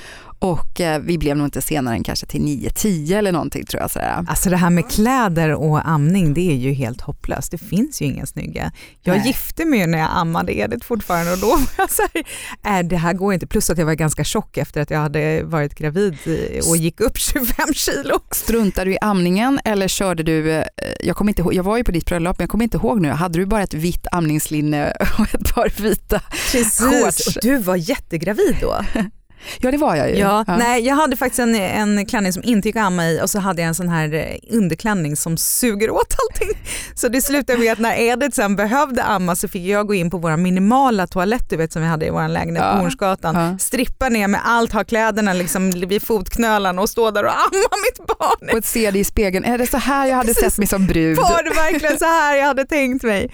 och 0.44 0.80
eh, 0.80 1.00
vi 1.00 1.18
blev 1.18 1.36
nog 1.36 1.46
inte 1.46 1.62
senare 1.62 1.94
än 1.94 2.04
kanske 2.04 2.26
till 2.26 2.40
9-10 2.40 3.16
eller 3.16 3.32
någonting 3.32 3.64
tror 3.64 3.82
jag. 3.82 3.90
Så 3.90 3.98
här. 3.98 4.24
Alltså 4.28 4.50
det 4.50 4.56
här 4.56 4.70
med 4.70 4.90
kläder 4.90 5.54
och 5.54 5.88
amning 5.88 6.34
det 6.34 6.50
är 6.50 6.56
ju 6.56 6.72
helt 6.72 7.00
hopplöst. 7.00 7.50
Det 7.50 7.58
finns 7.58 8.02
ju 8.02 8.06
inga 8.06 8.26
snygga. 8.26 8.72
Jag 9.02 9.16
Nej. 9.16 9.26
gifte 9.26 9.64
mig 9.64 9.80
ju 9.80 9.86
när 9.86 9.98
jag 9.98 10.08
ammade 10.12 10.58
Edith 10.58 10.86
fortfarande 10.86 11.32
och 11.32 11.38
då 11.38 11.46
var 11.46 11.66
jag 11.78 11.90
så 11.90 12.02
här, 12.14 12.78
äh, 12.78 12.86
det 12.86 12.96
här 12.96 13.12
går 13.12 13.34
inte. 13.34 13.46
Plus 13.46 13.70
att 13.70 13.78
jag 13.78 13.86
var 13.86 13.94
ganska 13.94 14.24
tjock 14.24 14.56
efter 14.56 14.80
att 14.80 14.90
jag 14.90 14.98
hade 14.98 15.42
varit 15.42 15.74
gravid 15.74 16.18
eh, 16.24 16.68
och 16.70 16.76
gick 16.76 17.00
upp 17.00 17.18
25 17.18 17.74
kilo. 17.74 18.20
Struntade 18.30 18.90
du 18.90 18.94
i 18.94 18.98
amningen 19.00 19.60
eller 19.64 19.88
körde 19.88 20.22
du, 20.22 20.52
eh, 20.52 20.64
jag, 21.00 21.16
kommer 21.16 21.30
inte 21.30 21.42
ihåg, 21.42 21.54
jag 21.54 21.62
var 21.62 21.76
ju 21.76 21.84
på 21.84 21.92
ditt 21.92 22.06
bröllop 22.06 22.38
men 22.38 22.42
jag 22.44 22.50
kommer 22.50 22.64
inte 22.64 22.76
ihåg 22.76 23.00
nu, 23.00 23.08
hade 23.08 23.38
du 23.38 23.46
bara 23.46 23.62
ett 23.62 23.74
vitt 23.74 24.06
amningslinne 24.12 24.92
och 25.18 25.34
ett 25.34 25.54
par 25.54 25.82
vita? 25.82 26.20
Shorts. 26.20 27.26
Och 27.26 27.42
du 27.42 27.58
var 27.58 27.76
jättegravid 27.76 28.56
då. 28.60 28.80
Ja 29.60 29.70
det 29.70 29.76
var 29.76 29.96
jag 29.96 30.10
ju. 30.10 30.16
Ja, 30.16 30.44
Nej, 30.48 30.86
jag 30.86 30.94
hade 30.94 31.16
faktiskt 31.16 31.38
en, 31.38 31.54
en 31.54 32.06
klänning 32.06 32.32
som 32.32 32.42
inte 32.44 32.68
gick 32.68 32.76
att 32.76 32.82
amma 32.86 33.06
i 33.06 33.20
och 33.22 33.30
så 33.30 33.38
hade 33.38 33.62
jag 33.62 33.68
en 33.68 33.74
sån 33.74 33.88
här 33.88 34.14
eh, 34.14 34.56
underklänning 34.56 35.16
som 35.16 35.36
suger 35.36 35.90
åt 35.90 36.14
allting. 36.32 36.58
Så 36.94 37.08
det 37.08 37.20
slutade 37.20 37.58
med 37.58 37.72
att 37.72 37.78
när 37.78 38.00
Edith 38.00 38.34
sen 38.36 38.56
behövde 38.56 39.02
amma 39.02 39.36
så 39.36 39.48
fick 39.48 39.62
jag 39.66 39.86
gå 39.86 39.94
in 39.94 40.10
på 40.10 40.18
våra 40.18 40.36
minimala 40.36 41.06
toalett 41.06 41.50
du 41.50 41.56
vet, 41.56 41.72
som 41.72 41.82
vi 41.82 41.88
hade 41.88 42.06
i 42.06 42.10
vår 42.10 42.28
lägenhet 42.28 42.64
Ja. 42.64 42.72
på 42.72 42.78
Hornsgatan. 42.78 43.34
Ja. 43.34 43.58
Strippa 43.58 44.08
ner 44.08 44.28
med 44.28 44.40
allt, 44.44 44.72
ha 44.72 44.84
kläderna 44.84 45.32
liksom 45.32 45.70
vid 45.70 46.02
fotknölarna 46.02 46.82
och 46.82 46.90
stå 46.90 47.10
där 47.10 47.24
och 47.24 47.30
amma 47.32 47.76
mitt 47.90 48.06
barn. 48.18 48.58
Och 48.58 48.64
se 48.64 48.90
det 48.90 48.98
i 48.98 49.04
spegeln, 49.04 49.44
är 49.44 49.58
det 49.58 49.66
så 49.66 49.76
här 49.76 50.06
jag 50.06 50.16
hade 50.16 50.26
Precis. 50.28 50.44
sett 50.44 50.58
mig 50.58 50.66
som 50.66 50.86
brud? 50.86 51.16
Var 51.16 51.42
det 51.42 51.50
verkligen 51.50 51.98
så 51.98 52.04
här 52.04 52.36
jag 52.36 52.46
hade 52.46 52.64
tänkt 52.64 53.02
mig? 53.04 53.32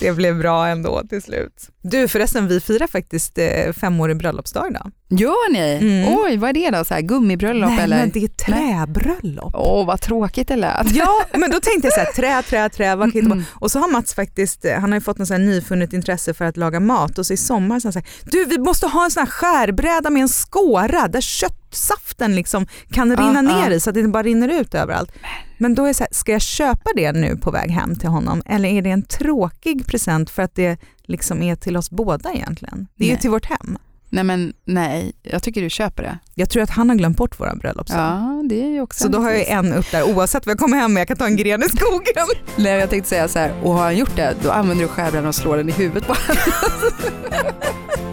Det 0.00 0.12
blev 0.12 0.38
bra 0.38 0.66
ändå 0.68 1.02
till 1.08 1.22
slut. 1.22 1.70
Du 1.86 2.08
förresten, 2.08 2.48
vi 2.48 2.60
firar 2.60 2.86
faktiskt 2.86 3.38
eh, 3.38 3.72
femårig 3.72 4.16
bröllopsdag 4.16 4.70
idag. 4.70 4.90
Gör 5.08 5.52
ni? 5.52 5.78
Mm. 5.86 6.18
Oj, 6.18 6.36
vad 6.36 6.56
är 6.56 6.70
det 6.70 6.78
då? 6.78 6.84
Så 6.84 6.94
här, 6.94 7.00
gummibröllop 7.00 7.70
Nej 7.70 7.84
eller? 7.84 7.96
men 7.96 8.10
det 8.10 8.24
är 8.24 8.28
träbröllop. 8.28 9.54
Åh, 9.54 9.86
vad 9.86 10.00
tråkigt 10.00 10.48
det 10.48 10.56
lät. 10.56 10.94
Ja, 10.94 11.24
men 11.32 11.50
då 11.50 11.60
tänkte 11.60 11.86
jag 11.86 11.92
så 11.94 12.00
här, 12.00 12.12
trä, 12.12 12.42
trä, 12.42 12.68
trä, 12.68 12.96
vad 12.96 13.12
på? 13.12 13.18
Mm. 13.18 13.44
Och 13.52 13.70
så 13.70 13.78
har 13.78 13.88
Mats 13.88 14.14
faktiskt, 14.14 14.64
eh, 14.64 14.74
han 14.74 14.92
har 14.92 14.96
ju 14.96 15.00
fått 15.00 15.18
något 15.18 15.28
så 15.28 15.34
här 15.34 15.40
nyfunnet 15.40 15.92
intresse 15.92 16.34
för 16.34 16.44
att 16.44 16.56
laga 16.56 16.80
mat 16.80 17.18
och 17.18 17.26
så 17.26 17.32
i 17.32 17.36
sommar 17.36 17.80
så 17.80 17.86
han 17.86 17.92
sagt, 17.92 18.08
du 18.24 18.44
vi 18.44 18.58
måste 18.58 18.86
ha 18.86 19.04
en 19.04 19.10
sån 19.10 19.20
här 19.20 19.30
skärbräda 19.30 20.10
med 20.10 20.22
en 20.22 20.28
skåra 20.28 21.08
där 21.08 21.20
köttsaften 21.20 22.34
liksom 22.36 22.66
kan 22.90 23.12
Ah, 23.12 23.16
rinna 23.16 23.42
ner 23.42 23.70
ah. 23.70 23.74
i 23.74 23.80
så 23.80 23.90
att 23.90 23.94
det 23.94 24.00
inte 24.00 24.10
bara 24.10 24.22
rinner 24.22 24.60
ut 24.60 24.74
överallt. 24.74 25.12
Men 25.53 25.53
då 25.68 25.82
är 25.84 25.88
det 25.88 25.94
så 25.94 26.02
här, 26.02 26.12
ska 26.12 26.32
jag 26.32 26.42
köpa 26.42 26.90
det 26.96 27.12
nu 27.12 27.36
på 27.36 27.50
väg 27.50 27.70
hem 27.70 27.96
till 27.96 28.08
honom 28.08 28.42
eller 28.46 28.68
är 28.68 28.82
det 28.82 28.90
en 28.90 29.02
tråkig 29.02 29.86
present 29.86 30.30
för 30.30 30.42
att 30.42 30.54
det 30.54 30.78
liksom 31.02 31.42
är 31.42 31.56
till 31.56 31.76
oss 31.76 31.90
båda 31.90 32.32
egentligen? 32.32 32.86
Det 32.96 33.04
är 33.04 33.08
ju 33.08 33.12
Nej. 33.12 33.20
till 33.20 33.30
vårt 33.30 33.46
hem. 33.46 33.78
Nej 34.10 34.24
men 34.24 34.52
nej, 34.64 35.12
jag 35.22 35.42
tycker 35.42 35.62
du 35.62 35.70
köper 35.70 36.02
det. 36.02 36.18
Jag 36.34 36.50
tror 36.50 36.62
att 36.62 36.70
han 36.70 36.88
har 36.88 36.96
glömt 36.96 37.16
bort 37.16 37.40
våra 37.40 37.54
bröllopsdag. 37.54 37.98
Ja, 37.98 38.42
det 38.48 38.62
är 38.62 38.68
ju 38.68 38.80
också 38.80 39.02
Så 39.02 39.08
då 39.08 39.18
har 39.18 39.30
jag 39.30 39.48
en 39.48 39.72
upp 39.72 39.90
där 39.90 40.02
oavsett 40.02 40.46
vad 40.46 40.50
jag 40.50 40.58
kommer 40.58 40.76
hem 40.76 40.92
med. 40.92 41.00
Jag 41.00 41.08
kan 41.08 41.16
ta 41.16 41.26
en 41.26 41.36
gren 41.36 41.62
i 41.62 41.68
skogen. 41.68 42.26
Nej, 42.56 42.72
jag 42.72 42.90
tänkte 42.90 43.08
säga 43.08 43.28
så 43.28 43.38
här, 43.38 43.52
och 43.62 43.72
har 43.72 43.82
han 43.82 43.96
gjort 43.96 44.16
det, 44.16 44.34
då 44.42 44.50
använder 44.50 44.84
du 44.84 44.88
skärbrädan 44.88 45.26
och 45.28 45.34
slår 45.34 45.56
den 45.56 45.68
i 45.68 45.72
huvudet 45.72 46.06
på 46.06 46.14
honom. 46.14 46.42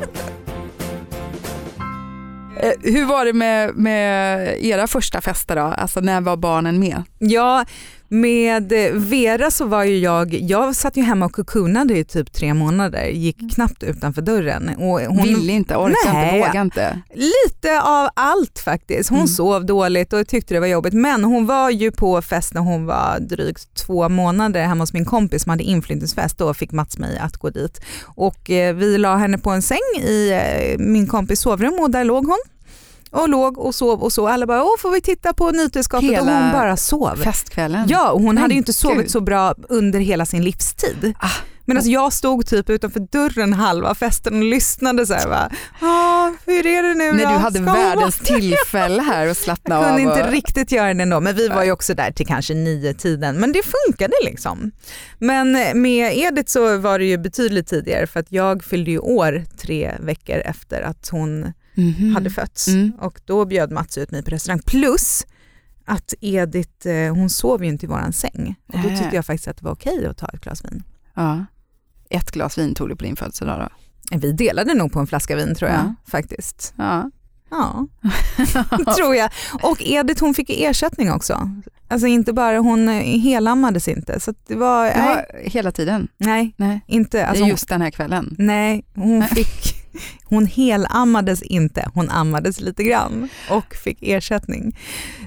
Eh, 2.60 2.72
hur 2.94 3.06
var 3.06 3.26
det 3.26 3.34
med, 3.34 3.76
med 3.76 4.58
era 4.64 4.88
första 4.88 5.22
fester 5.22 5.56
då? 5.56 5.62
Alltså 5.62 6.00
när 6.00 6.22
var 6.22 6.38
barnen 6.38 6.80
med? 6.80 7.04
Ja, 7.20 7.66
med 8.14 8.72
eh, 8.72 8.94
Vera 8.94 9.52
så 9.52 9.66
var 9.66 9.84
ju 9.84 9.98
jag, 9.98 10.34
jag 10.34 10.76
satt 10.76 10.98
ju 10.98 11.02
hemma 11.02 11.26
och 11.26 11.32
kukunade 11.34 11.98
i 11.98 12.04
typ 12.04 12.34
tre 12.34 12.54
månader, 12.54 13.06
gick 13.06 13.54
knappt 13.56 13.84
utanför 13.84 14.22
dörren. 14.22 14.70
Och 14.78 15.00
hon, 15.02 15.24
Ville 15.24 15.52
inte, 15.54 15.76
orkade 15.76 15.96
Nej. 16.14 16.26
inte, 16.26 16.38
vågade 16.48 16.62
inte. 16.62 17.02
Lite 17.14 17.82
av 17.82 18.10
allt 18.14 18.60
faktiskt. 18.60 19.10
Hon 19.10 19.18
Mm. 19.20 19.28
sov 19.28 19.66
dåligt 19.66 20.14
och 20.14 20.28
tyckte 20.28 20.54
det 20.54 20.60
var 20.60 20.68
jobbigt. 20.68 20.94
Men 20.94 21.24
hon 21.24 21.46
var 21.46 21.70
ju 21.70 21.92
på 21.92 22.22
fest 22.22 22.54
när 22.54 22.62
hon 22.62 22.86
var 22.86 23.20
drygt 23.20 23.74
två 23.76 24.10
månader 24.10 24.64
hemma 24.64 24.82
hos 24.84 24.94
min 24.94 25.06
kompis 25.06 25.44
som 25.44 25.50
hade 25.50 25.64
inflyttningsfest. 25.64 26.38
Då 26.38 26.54
fick 26.54 26.72
Mats 26.72 26.98
mig 26.98 27.18
att 27.18 27.38
gå 27.38 27.50
dit. 27.50 27.82
Och 28.06 28.50
eh, 28.50 28.76
vi 28.76 28.98
la 28.98 29.16
henne 29.16 29.38
på 29.38 29.50
en 29.50 29.62
säng 29.62 30.02
i 30.02 30.32
eh, 30.32 30.80
min 30.80 31.08
kompis 31.08 31.40
sovrum 31.40 31.74
och 31.80 31.92
där 31.92 32.04
låg 32.04 32.26
hon. 32.26 32.40
Och 33.12 33.30
låg 33.30 33.58
och 33.58 33.76
sov 33.76 34.04
och 34.04 34.14
så. 34.14 34.28
Alla 34.28 34.46
bara, 34.46 34.64
åh 34.64 34.78
får 34.80 34.92
vi 34.92 35.02
titta 35.02 35.34
på 35.34 35.52
nytillskapet? 35.52 36.10
Och 36.10 36.16
Hela 36.16 36.40
hon 36.44 36.52
bara 36.52 36.78
sov. 36.78 37.16
Festkvällen. 37.16 37.86
Ja, 37.90 38.10
och 38.12 38.22
hon 38.22 38.36
Men 38.36 38.38
hade 38.38 38.54
ju 38.54 38.58
inte 38.58 38.74
sovit 38.74 38.98
gud. 38.98 39.12
så 39.12 39.22
bra 39.22 39.56
under 39.70 40.00
hela 40.00 40.26
sin 40.26 40.44
livstid. 40.44 41.14
Ah. 41.20 41.28
Men 41.66 41.78
alltså 41.78 41.92
jag 41.92 42.14
stod 42.14 42.46
typ 42.46 42.70
utanför 42.70 43.00
dörren 43.00 43.54
halva 43.54 43.96
festen 43.96 44.38
och 44.38 44.44
lyssnade 44.44 45.06
så 45.06 45.14
här 45.14 45.28
bara, 45.28 45.52
"Ah, 45.82 46.32
hur 46.46 46.66
är 46.66 46.84
det 46.84 46.94
nu 46.94 47.12
När 47.12 47.24
då? 47.26 47.30
du 47.32 47.36
hade 47.38 47.60
världens 47.60 48.16
tillfälle 48.20 49.02
här 49.02 49.28
att 49.28 49.38
slappna 49.38 49.76
jag 49.80 49.84
av. 49.84 49.88
kunde 49.88 50.02
inte 50.02 50.24
och- 50.24 50.32
riktigt 50.32 50.72
göra 50.72 50.94
det 50.94 51.04
ändå, 51.04 51.20
men 51.20 51.36
vi 51.36 51.48
var 51.48 51.64
ju 51.64 51.72
också 51.72 51.94
där 51.94 52.12
till 52.12 52.28
kanske 52.28 52.54
nio 52.54 52.94
tiden. 52.94 53.36
Men 53.40 53.52
det 53.52 53.62
funkade 53.64 54.14
liksom. 54.26 54.72
Men 55.20 55.52
med 55.82 56.18
Edith 56.18 56.52
så 56.52 56.78
var 56.78 57.00
det 57.00 57.06
ju 57.06 57.18
betydligt 57.18 57.68
tidigare 57.68 58.08
för 58.08 58.20
att 58.20 58.32
jag 58.32 58.64
fyllde 58.64 58.92
ju 58.92 59.00
år 59.00 59.44
tre 59.62 59.92
veckor 60.00 60.38
efter 60.38 60.82
att 60.82 61.10
hon 61.12 61.54
Mhm. 61.74 62.14
hade 62.16 62.30
fötts. 62.30 62.68
Mm. 62.68 62.92
Och 63.00 63.22
då 63.26 63.46
bjöd 63.46 63.72
Mats 63.72 63.98
ut 63.98 64.12
mig 64.12 64.24
på 64.24 64.32
restaurang. 64.32 64.60
Plus 64.66 65.26
att 65.86 66.14
Edith, 66.22 66.88
eh, 66.88 67.14
hon 67.16 67.30
sov 67.30 67.64
ju 67.64 67.70
inte 67.70 67.86
i 67.86 67.90
våran 67.90 68.14
säng. 68.14 68.56
Och 68.68 68.80
då 68.84 68.90
Äh. 68.90 69.00
tyckte 69.00 69.16
jag 69.16 69.26
faktiskt 69.26 69.48
att 69.48 69.58
det 69.58 69.66
var 69.66 69.72
okej 69.72 70.06
att 70.06 70.18
ta 70.18 70.28
ett 70.28 70.42
glas 70.42 70.66
vin. 70.66 70.84
Ja. 71.16 71.46
Ett 72.10 72.32
glas 72.32 72.58
vin 72.58 72.76
tog 72.76 72.90
du 72.90 72.96
på 72.96 73.04
din 73.04 73.16
födelsedag 73.16 73.60
då? 74.12 74.18
Vi 74.18 74.32
delade 74.32 74.74
nog 74.74 74.92
på 74.92 75.00
en 75.00 75.08
flaska 75.08 75.36
vin 75.36 75.56
tror 75.56 75.72
jag 75.72 75.80
Ja. 75.80 75.96
faktiskt. 76.08 76.74
Ja. 76.78 77.12
Ja, 77.54 77.88
tror 78.98 79.16
jag. 79.16 79.30
Och 79.64 79.78
Edith 79.82 80.24
hon 80.24 80.34
fick 80.34 80.50
ersättning 80.50 81.12
också. 81.12 81.52
Alltså 81.88 82.08
inte 82.08 82.34
bara, 82.34 82.58
hon 82.60 82.90
eh, 82.90 83.20
helammades 83.20 83.88
inte. 83.88 84.20
Så 84.20 84.34
det 84.48 84.56
var, 84.56 84.86
ja, 84.86 85.24
hela 85.44 85.72
tiden. 85.72 86.08
nej 86.18 86.54
Nej, 86.58 86.82
inte. 86.88 87.26
Alltså, 87.26 87.46
just 87.46 87.68
den 87.70 87.82
här 87.82 87.92
kvällen. 87.92 88.36
nej, 88.40 88.86
hon 88.96 89.20
Nej. 89.20 89.28
fick, 89.30 89.76
hon 90.32 90.46
helammades 90.46 91.42
inte. 91.42 91.90
Hon 91.94 92.10
ammades 92.10 92.60
lite 92.62 92.84
grann 92.84 93.30
och 93.50 93.76
fick 93.76 93.98
ersättning. 94.02 94.78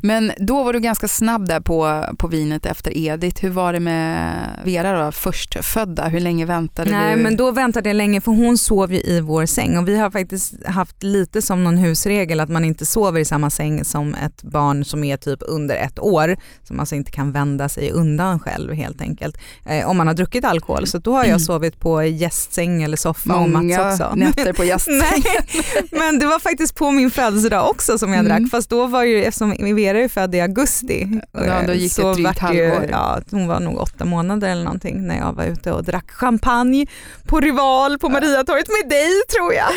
Men 0.02 0.32
då 0.38 0.62
var 0.62 0.72
du 0.72 0.80
ganska 0.80 1.08
snabb 1.08 1.46
där 1.48 1.60
på, 1.60 2.04
på 2.18 2.26
vinet 2.28 2.66
efter 2.66 2.96
Edith. 2.98 3.42
Hur 3.42 3.50
var 3.50 3.72
det 3.72 3.80
med 3.80 4.34
Vera 4.64 5.04
då, 5.06 5.12
förstfödda? 5.12 6.08
Hur 6.08 6.20
länge 6.20 6.44
väntade 6.46 6.90
Nej 6.90 7.16
du? 7.16 7.22
men 7.22 7.36
då 7.36 7.50
väntade 7.50 7.88
jag 7.88 7.96
länge 7.96 8.20
för 8.20 8.32
hon 8.32 8.58
sov 8.58 8.92
ju 8.92 9.00
i 9.00 9.20
vår 9.20 9.46
säng 9.46 9.78
och 9.78 9.88
vi 9.88 9.98
har 9.98 10.10
faktiskt 10.10 10.66
haft 10.66 11.02
lite 11.02 11.42
som 11.42 11.64
någon 11.64 11.76
husregel 11.76 12.40
att 12.40 12.48
man 12.48 12.64
inte 12.64 12.86
sover 12.86 13.20
i 13.20 13.24
samma 13.24 13.50
säng 13.50 13.84
som 13.84 14.14
ett 14.14 14.42
barn 14.42 14.84
som 14.84 15.04
är 15.04 15.16
typ 15.16 15.38
under 15.42 15.76
ett 15.76 15.98
år 15.98 16.36
som 16.62 16.80
alltså 16.80 16.94
inte 16.94 17.10
kan 17.10 17.32
vända 17.32 17.68
sig 17.68 17.90
undan 17.90 18.40
själv 18.40 18.72
helt 18.72 19.00
enkelt. 19.00 19.36
Eh, 19.66 19.88
om 19.88 19.96
man 19.96 20.06
har 20.06 20.14
druckit 20.14 20.44
alkohol 20.44 20.86
så 20.86 20.98
då 20.98 21.12
har 21.12 21.24
jag 21.24 21.40
sovit 21.40 21.80
på 21.80 22.02
gästsäng 22.04 22.82
eller 22.82 22.96
soffa 22.96 23.34
och 23.36 23.48
Mats 23.48 23.62
Många 23.62 23.92
också. 23.92 24.14
nätter 24.14 24.52
på 24.52 24.64
gästsängen. 24.74 24.93
Nej, 24.98 25.22
men 25.90 26.18
det 26.18 26.26
var 26.26 26.38
faktiskt 26.38 26.74
på 26.74 26.90
min 26.90 27.10
födelsedag 27.10 27.70
också 27.70 27.98
som 27.98 28.12
jag 28.12 28.24
Mm. 28.24 28.42
drack 28.42 28.50
fast 28.50 28.70
då 28.70 28.86
var 28.86 29.02
ju, 29.04 29.24
eftersom 29.24 29.74
Vera 29.76 29.98
är 29.98 30.08
född 30.08 30.34
i 30.34 30.40
augusti, 30.40 31.20
Ja, 31.32 31.40
då 31.66 31.72
eh, 31.72 31.78
gick 31.78 31.96
det 31.96 32.02
så 32.02 32.10
ett 32.10 32.16
drygt 32.16 32.38
halvår. 32.38 32.88
Ja, 32.90 33.20
hon 33.30 33.46
var 33.48 33.60
nog 33.60 33.78
åtta 33.78 34.04
månader 34.04 34.48
eller 34.48 34.64
någonting 34.64 35.06
när 35.06 35.18
jag 35.18 35.32
var 35.32 35.44
ute 35.44 35.72
och 35.72 35.84
drack 35.84 36.10
champagne 36.10 36.86
på 37.26 37.40
Rival 37.40 37.98
på 37.98 38.08
Mariatorget 38.08 38.66
med 38.82 38.90
dig 38.90 39.08
tror 39.36 39.52
jag. 39.54 39.68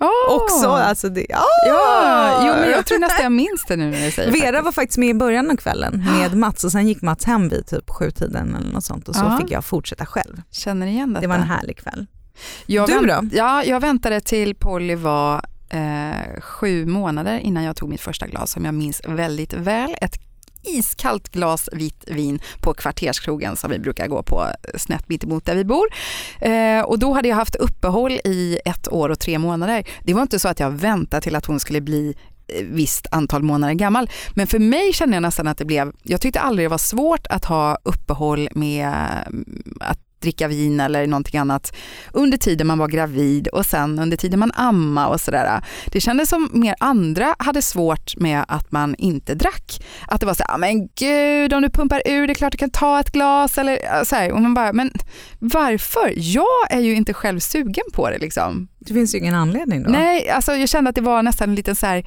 Åh! 0.00 0.36
Också. 0.36 0.68
Alltså 0.68 1.08
det, 1.08 1.26
ja. 1.28 1.42
Ja, 1.68 2.44
jo, 2.46 2.52
men 2.60 2.70
jag 2.70 2.86
tror 2.86 2.98
nästan 2.98 3.22
jag 3.22 3.32
minns 3.32 3.64
det 3.68 3.76
nu 3.76 3.90
när 3.90 4.04
du 4.06 4.10
säger 4.10 4.32
Vera 4.32 4.42
faktiskt. 4.42 4.64
var 4.64 4.72
faktiskt 4.72 4.98
med 4.98 5.08
i 5.08 5.14
början 5.14 5.50
av 5.50 5.56
kvällen 5.56 6.04
med 6.20 6.36
Mats 6.36 6.64
och 6.64 6.72
sen 6.72 6.88
gick 6.88 7.02
Mats 7.02 7.24
hem 7.24 7.48
vid 7.48 7.66
typ 7.66 7.90
sjutiden 7.90 8.56
eller 8.60 8.70
något 8.72 8.84
sånt 8.84 9.08
och 9.08 9.14
så 9.14 9.24
Ja. 9.24 9.38
fick 9.42 9.50
jag 9.50 9.64
fortsätta 9.64 10.06
själv. 10.06 10.42
Känner 10.50 10.86
igen 10.86 11.08
detta. 11.12 11.20
Det 11.20 11.26
var 11.26 11.34
en 11.34 11.42
härlig 11.42 11.76
kväll. 11.78 12.06
Jag 12.66 12.88
Du 12.88 13.06
då? 13.06 13.22
Ja, 13.32 13.64
jag 13.64 13.80
väntade 13.80 14.20
till 14.20 14.54
Polly 14.54 14.94
var 14.94 15.42
eh, 15.68 16.40
sju 16.40 16.86
månader 16.86 17.38
innan 17.38 17.64
jag 17.64 17.76
tog 17.76 17.88
mitt 17.88 18.00
första 18.00 18.26
glas 18.26 18.50
som 18.50 18.64
jag 18.64 18.74
minns 18.74 19.02
väldigt 19.04 19.52
väl. 19.52 19.96
Ett 20.00 20.20
iskallt 20.64 21.28
glas 21.28 21.68
vitt 21.72 22.04
vin 22.06 22.40
på 22.60 22.74
kvarterskrogen 22.74 23.56
som 23.56 23.70
vi 23.70 23.78
brukar 23.78 24.08
gå 24.08 24.22
på 24.22 24.42
eh, 24.42 24.78
snett 24.78 25.08
mitt 25.08 25.24
emot 25.24 25.44
där 25.44 25.56
vi 25.56 25.64
bor. 25.64 25.86
Eh, 26.40 26.80
och 26.80 26.98
då 26.98 27.12
hade 27.12 27.28
jag 27.28 27.36
haft 27.36 27.56
uppehåll 27.56 28.12
i 28.24 28.58
ett 28.64 28.92
år 28.92 29.08
och 29.08 29.18
tre 29.18 29.38
månader. 29.38 29.84
Det 30.04 30.14
var 30.14 30.22
inte 30.22 30.38
så 30.38 30.48
att 30.48 30.60
jag 30.60 30.70
väntade 30.70 31.20
till 31.20 31.36
att 31.36 31.46
hon 31.46 31.60
skulle 31.60 31.80
bli 31.80 32.14
eh, 32.48 32.64
visst 32.64 33.06
antal 33.10 33.42
månader 33.42 33.74
gammal. 33.74 34.10
Men 34.34 34.46
för 34.46 34.58
mig 34.58 34.92
kände 34.92 35.16
jag 35.16 35.22
nästan 35.22 35.48
att 35.48 35.58
det 35.58 35.64
blev, 35.64 35.92
jag 36.02 36.20
tyckte 36.20 36.40
aldrig 36.40 36.64
det 36.64 36.70
var 36.70 36.78
svårt 36.78 37.26
att 37.26 37.44
ha 37.44 37.78
uppehåll 37.82 38.48
med 38.54 38.92
mm, 39.26 39.78
att 39.80 39.98
dricka 40.24 40.48
vin 40.48 40.80
eller 40.80 41.06
någonting 41.06 41.40
annat 41.40 41.76
under 42.12 42.38
tiden 42.38 42.66
man 42.66 42.78
var 42.78 42.88
gravid 42.88 43.48
och 43.48 43.66
sen 43.66 43.98
under 43.98 44.16
tiden 44.16 44.38
man 44.38 44.52
amma 44.54 45.06
och 45.06 45.20
sådär. 45.20 45.64
Det 45.86 46.00
kändes 46.00 46.28
som 46.28 46.50
mer 46.52 46.74
andra 46.80 47.34
hade 47.38 47.62
svårt 47.62 48.16
med 48.16 48.44
att 48.48 48.72
man 48.72 48.94
inte 48.98 49.34
drack. 49.34 49.82
Att 50.08 50.20
det 50.20 50.26
var 50.26 50.34
så 50.34 50.44
här, 50.48 50.54
"Ah, 50.54 50.58
men 50.58 50.88
gud 50.94 51.52
om 51.52 51.62
du 51.62 51.70
pumpar 51.70 52.02
ur 52.06 52.26
det 52.26 52.32
är 52.32 52.34
klart 52.34 52.52
du 52.52 52.58
kan 52.58 52.70
ta 52.70 53.00
ett 53.00 53.12
glas 53.12 53.58
eller 53.58 54.04
så 54.04 54.16
här. 54.16 54.32
Och 54.32 54.40
man 54.42 54.54
bara, 54.54 54.72
men 54.72 54.90
varför? 55.38 56.12
Jag 56.16 56.70
är 56.70 56.80
ju 56.80 56.94
inte 56.94 57.14
själv 57.14 57.40
sugen 57.40 57.84
på 57.92 58.10
det 58.10 58.18
liksom. 58.18 58.68
Det 58.78 58.94
finns 58.94 59.14
ju 59.14 59.18
ingen 59.18 59.34
anledning 59.34 59.82
då. 59.82 59.90
Nej, 59.90 60.30
alltså 60.30 60.52
jag 60.52 60.68
kände 60.68 60.90
att 60.90 60.96
det 60.96 61.02
var 61.02 61.22
nästan 61.22 61.48
en 61.48 61.54
liten 61.54 61.76
så 61.76 61.86
här 61.86 62.04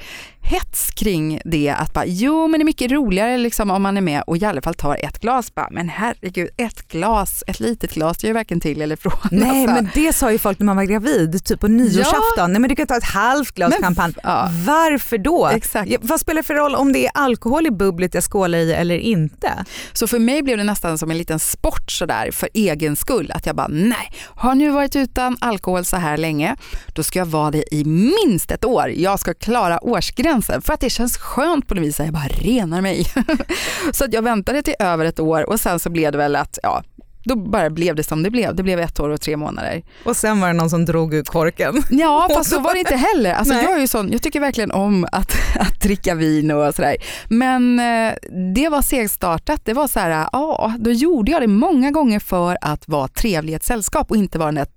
hets 0.49 0.91
kring 0.91 1.41
det 1.45 1.69
att 1.69 1.93
bara, 1.93 2.05
jo 2.05 2.47
men 2.47 2.59
det 2.59 2.63
är 2.63 2.65
mycket 2.65 2.91
roligare 2.91 3.37
liksom 3.37 3.71
om 3.71 3.81
man 3.81 3.97
är 3.97 4.01
med 4.01 4.23
och 4.27 4.37
i 4.37 4.45
alla 4.45 4.61
fall 4.61 4.73
tar 4.73 4.95
ett 5.05 5.19
glas. 5.19 5.55
Bara, 5.55 5.67
men 5.71 5.89
herregud, 5.89 6.49
ett 6.57 6.87
glas, 6.87 7.43
ett 7.47 7.59
litet 7.59 7.93
glas, 7.93 8.17
det 8.17 8.27
gör 8.27 8.29
ju 8.29 8.33
varken 8.33 8.59
till 8.59 8.81
eller 8.81 8.95
från. 8.95 9.13
Nej 9.31 9.49
Alltså. 9.61 9.73
men 9.75 9.89
det 9.93 10.13
sa 10.13 10.31
ju 10.31 10.37
folk 10.37 10.59
när 10.59 10.65
man 10.65 10.75
var 10.75 10.83
gravid, 10.83 11.43
typ 11.45 11.59
på 11.59 11.67
nyårsafton. 11.67 12.51
Nej 12.53 12.59
men 12.61 12.69
du 12.69 12.75
kan 12.75 12.87
ta 12.87 12.97
ett 12.97 13.03
halvt 13.03 13.51
glas 13.55 13.69
Men- 13.69 13.83
champagne. 13.83 14.13
ja. 14.23 14.49
Varför 14.65 15.17
då? 15.17 15.47
Exakt. 15.47 15.89
Ja, 15.91 15.97
vad 16.01 16.19
spelar 16.19 16.41
det 16.41 16.47
för 16.47 16.53
roll 16.53 16.75
om 16.75 16.93
det 16.93 17.05
är 17.05 17.11
alkohol 17.13 17.67
i 17.67 17.71
bubblet 17.71 18.13
jag 18.13 18.23
skålar 18.23 18.57
i 18.59 18.73
eller 18.73 18.97
inte? 18.97 19.65
Så 19.93 20.07
för 20.07 20.19
mig 20.19 20.43
blev 20.43 20.57
det 20.57 20.63
nästan 20.63 20.97
som 20.97 21.11
en 21.11 21.17
liten 21.17 21.39
sport 21.39 21.91
sådär 21.91 22.29
för 22.31 22.49
egen 22.53 22.95
skull. 22.95 23.31
Att 23.35 23.45
jag 23.45 23.55
bara, 23.55 23.67
nej, 23.67 24.11
har 24.35 24.55
nu 24.55 24.69
varit 24.69 24.95
utan 24.95 25.37
alkohol 25.41 25.85
så 25.85 25.97
här 25.97 26.17
länge, 26.17 26.55
då 26.93 27.03
ska 27.03 27.19
jag 27.19 27.25
vara 27.25 27.51
det 27.51 27.73
i 27.75 27.83
minst 27.85 28.51
ett 28.51 28.65
år. 28.65 28.89
Jag 28.95 29.19
ska 29.19 29.33
klara 29.33 29.83
årsgränsen 29.83 30.37
för 30.41 30.74
att 30.74 30.79
det 30.79 30.89
känns 30.89 31.17
skönt 31.17 31.67
på 31.67 31.75
något 31.75 31.84
vis. 31.84 32.00
Jag 32.00 32.13
bara 32.13 32.27
renar 32.27 32.82
mig. 32.82 33.06
så 33.91 34.06
att 34.06 34.13
jag 34.13 34.22
väntade 34.22 34.62
till 34.62 34.75
över 34.79 35.06
ett 35.06 35.20
år 35.20 35.50
och 35.50 35.60
sen 35.60 35.79
så 35.79 35.89
blev 35.89 36.12
det 36.12 36.17
väl 36.17 36.36
att, 36.36 36.60
ja, 36.63 36.84
då 37.27 37.36
bara 37.36 37.69
blev 37.69 37.96
det 37.96 38.03
som 38.03 38.24
det 38.24 38.29
blev. 38.29 38.55
Det 38.55 38.63
blev 38.63 38.79
ett 38.79 39.00
år 39.00 39.10
och 39.10 39.22
tre 39.22 39.38
månader. 39.38 39.84
Och 40.05 40.17
sen 40.17 40.39
var 40.41 40.48
det 40.48 40.53
någon 40.53 40.69
som 40.69 40.86
drog 40.86 41.13
ur 41.13 41.24
korken. 41.24 41.84
Ja, 41.89 42.27
fast 42.34 42.50
så 42.50 42.60
var 42.60 42.74
det 42.74 42.79
inte 42.79 42.96
heller. 42.96 43.34
Alltså, 43.34 43.53
Nej. 43.53 43.63
jag, 43.63 43.74
är 43.74 43.79
ju 43.79 43.88
sån, 43.88 44.12
jag 44.12 44.22
tycker 44.22 44.39
verkligen 44.39 44.72
om 44.72 45.05
att, 45.12 45.31
att 45.60 45.81
dricka 45.81 46.15
vin 46.15 46.51
och 46.51 46.75
sådär. 46.75 46.96
Men 47.29 47.79
eh, 47.79 48.13
det 48.55 48.69
var 48.69 48.81
segstartat. 48.81 49.62
Det 49.65 49.74
var 49.74 49.88
så 49.88 50.00
här, 50.00 50.27
ja, 50.31 50.74
då 50.79 50.91
gjorde 50.91 51.31
jag 51.31 51.41
det 51.41 51.48
många 51.48 51.91
gånger 51.91 52.19
för 52.19 52.57
att 52.62 52.88
vara 52.88 53.07
trevlig 53.07 53.53
i 53.53 53.55
ett 53.55 53.63
sällskap 53.63 54.12
och 54.12 54.17
inte 54.17 54.39
vara 54.39 54.48
den 54.48 54.55
där 54.55 54.67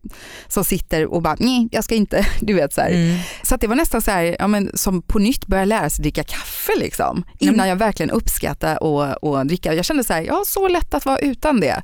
som 0.49 0.65
sitter 0.65 1.07
och 1.07 1.23
bara, 1.23 1.37
nej, 1.39 1.69
jag 1.73 1.85
ska 1.85 1.95
inte, 1.95 2.27
du 2.41 2.55
vet 2.55 2.73
så. 2.73 2.81
Mm. 2.81 3.19
Så 3.43 3.55
att 3.55 3.61
det 3.61 3.67
var 3.67 3.77
nästan 3.77 4.03
så 4.03 4.11
här, 4.11 4.37
ja, 4.39 4.47
men, 4.47 4.71
som 4.75 5.03
på 5.03 5.19
nytt 5.19 5.47
börja 5.47 5.65
lära 5.65 5.91
sig 5.91 6.03
dricka 6.03 6.23
kaffe 6.25 6.73
liksom. 6.77 7.25
Innan 7.39 7.55
Mm. 7.55 7.69
jag 7.69 7.77
verkligen 7.77 8.11
uppskattade 8.11 8.77
och, 8.77 9.25
och 9.25 9.47
dricka. 9.47 9.75
Jag 9.75 9.85
kände 9.85 10.05
så 10.05 10.13
här, 10.13 10.23
ja 10.23 10.43
så 10.47 10.69
lätt 10.69 10.95
att 10.95 11.07
vara 11.07 11.19
utan 11.19 11.61
det. 11.61 11.83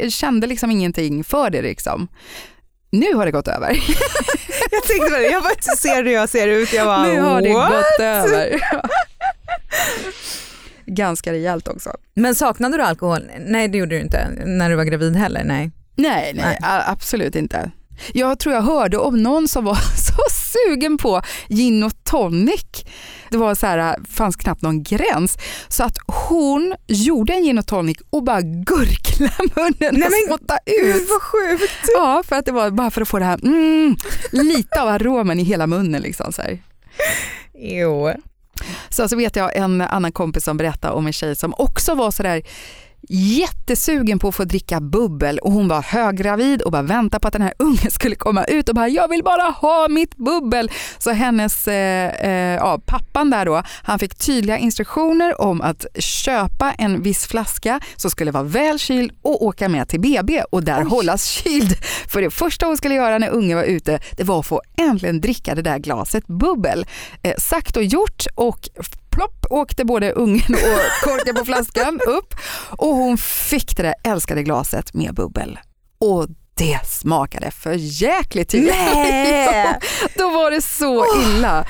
Se, 0.00 0.10
kände 0.10 0.46
liksom 0.46 0.70
ingenting 0.70 1.24
för 1.24 1.50
det 1.50 1.62
liksom. 1.62 2.08
Nu 2.90 3.14
har 3.14 3.26
det 3.26 3.32
gått 3.32 3.48
över. 3.48 3.68
Jag 4.70 4.82
tänkte 4.84 5.18
det, 5.18 5.22
jag 5.26 5.42
bara 5.42 5.76
ser 5.76 6.04
hur 6.04 6.12
jag 6.12 6.28
ser 6.28 6.48
ut. 6.48 6.72
Jag 6.72 6.86
bara, 6.86 7.02
Nu 7.06 7.20
har 7.20 7.42
det 7.42 7.52
"What?" 7.54 7.70
gått 7.72 8.00
över. 8.00 8.60
Ganska 10.86 11.32
rejält 11.32 11.68
också. 11.68 11.90
Men 12.14 12.34
saknade 12.34 12.76
du 12.76 12.82
alkohol? 12.82 13.30
Nej 13.46 13.68
det 13.68 13.78
gjorde 13.78 13.94
du 13.94 14.00
inte 14.00 14.28
när 14.46 14.70
du 14.70 14.76
var 14.76 14.84
gravid 14.84 15.16
heller. 15.16 15.44
Nej. 15.44 15.70
Nej, 15.96 16.32
nej, 16.34 16.58
Nej. 16.60 16.82
absolut 16.86 17.34
inte. 17.36 17.70
Jag 18.14 18.38
tror 18.38 18.54
jag 18.54 18.62
hörde 18.62 18.98
om 18.98 19.22
någon 19.22 19.48
som 19.48 19.64
var 19.64 19.74
så 19.96 20.22
sugen 20.52 20.98
på 20.98 21.22
gin 21.48 21.82
och 21.82 22.04
tonic. 22.04 22.84
Det 23.30 23.36
var 23.36 23.54
så 23.54 23.66
här, 23.66 23.96
fanns 24.10 24.36
knappt 24.36 24.62
någon 24.62 24.82
gräns. 24.82 25.38
Så 25.68 25.84
att 25.84 25.96
hon 26.06 26.74
gjorde 26.86 27.32
en 27.32 27.42
gin 27.44 27.58
och 27.58 27.66
tonic 27.66 27.96
och 28.10 28.22
bara 28.24 28.40
gurglade 28.40 29.32
munnen 29.56 30.00
Nej, 30.00 30.08
och 30.08 30.26
spottade 30.26 30.60
ut. 30.66 31.08
vad 31.10 31.22
sjukt. 31.22 31.72
Ja, 31.94 32.22
för 32.26 32.36
att 32.36 32.46
det 32.46 32.52
var 32.52 32.70
bara 32.70 32.90
för 32.90 33.02
att 33.02 33.08
få 33.08 33.18
det 33.18 33.24
här, 33.24 33.38
mm, 33.42 33.96
lite 34.30 34.82
av 34.82 34.88
aromen 34.88 35.40
i 35.40 35.42
hela 35.42 35.66
munnen. 35.66 36.02
Liksom, 36.02 36.32
så 36.32 36.42
här. 36.42 36.62
Jo. 37.54 38.12
Så, 38.88 39.08
så 39.08 39.16
vet 39.16 39.36
jag 39.36 39.56
en 39.56 39.80
annan 39.80 40.12
kompis 40.12 40.44
som 40.44 40.56
berättade 40.56 40.94
om 40.94 41.06
en 41.06 41.12
tjej 41.12 41.36
som 41.36 41.54
också 41.58 41.94
var 41.94 42.10
sådär 42.10 42.42
jättesugen 43.08 44.18
på 44.18 44.28
att 44.28 44.34
få 44.34 44.44
dricka 44.44 44.80
bubbel 44.80 45.38
och 45.38 45.52
hon 45.52 45.68
var 45.68 45.82
höggravid 45.82 46.62
och 46.62 46.72
bara 46.72 46.82
väntade 46.82 47.20
på 47.20 47.28
att 47.28 47.32
den 47.32 47.42
här 47.42 47.54
ungen 47.58 47.90
skulle 47.90 48.14
komma 48.14 48.44
ut 48.44 48.68
och 48.68 48.74
bara 48.74 48.88
jag 48.88 49.08
vill 49.08 49.22
bara 49.22 49.42
ha 49.42 49.88
mitt 49.88 50.16
bubbel. 50.16 50.70
Så 50.98 51.10
hennes, 51.10 51.68
eh, 51.68 52.08
eh, 52.08 52.56
ja, 52.56 52.80
pappan 52.86 53.30
där 53.30 53.44
då, 53.44 53.62
han 53.82 53.98
fick 53.98 54.14
tydliga 54.14 54.58
instruktioner 54.58 55.40
om 55.40 55.60
att 55.60 55.86
köpa 55.98 56.72
en 56.72 57.02
viss 57.02 57.26
flaska 57.26 57.80
som 57.96 58.10
skulle 58.10 58.30
vara 58.30 58.44
väl 58.44 58.78
kyld 58.78 59.12
och 59.22 59.42
åka 59.42 59.68
med 59.68 59.88
till 59.88 60.00
BB 60.00 60.42
och 60.50 60.64
där 60.64 60.82
Oj. 60.82 60.88
hållas 60.88 61.24
kyld. 61.24 61.76
För 62.08 62.22
det 62.22 62.30
första 62.30 62.66
hon 62.66 62.76
skulle 62.76 62.94
göra 62.94 63.18
när 63.18 63.28
ungen 63.28 63.56
var 63.56 63.64
ute, 63.64 64.00
det 64.16 64.24
var 64.24 64.40
att 64.40 64.46
få 64.46 64.62
äntligen 64.76 65.20
dricka 65.20 65.54
det 65.54 65.62
där 65.62 65.78
glaset 65.78 66.26
bubbel. 66.26 66.86
Eh, 67.22 67.34
sagt 67.38 67.76
och 67.76 67.84
gjort 67.84 68.26
och 68.34 68.68
plopp 69.12 69.46
åkte 69.50 69.84
både 69.84 70.12
ungen 70.12 70.54
och 70.54 71.02
korken 71.08 71.34
på 71.34 71.44
flaskan 71.44 72.00
upp 72.06 72.34
och 72.68 72.96
hon 72.96 73.18
fick 73.18 73.76
det 73.76 73.82
där 73.82 73.94
älskade 74.04 74.42
glaset 74.42 74.94
med 74.94 75.14
bubbel. 75.14 75.58
Och 75.98 76.28
det 76.54 76.86
smakade 76.86 77.50
för 77.50 77.74
jäkligt 77.78 78.52
Nej! 78.52 79.78
Då 80.16 80.30
var 80.30 80.50
det 80.50 80.62
så 80.62 81.04
illa. 81.22 81.64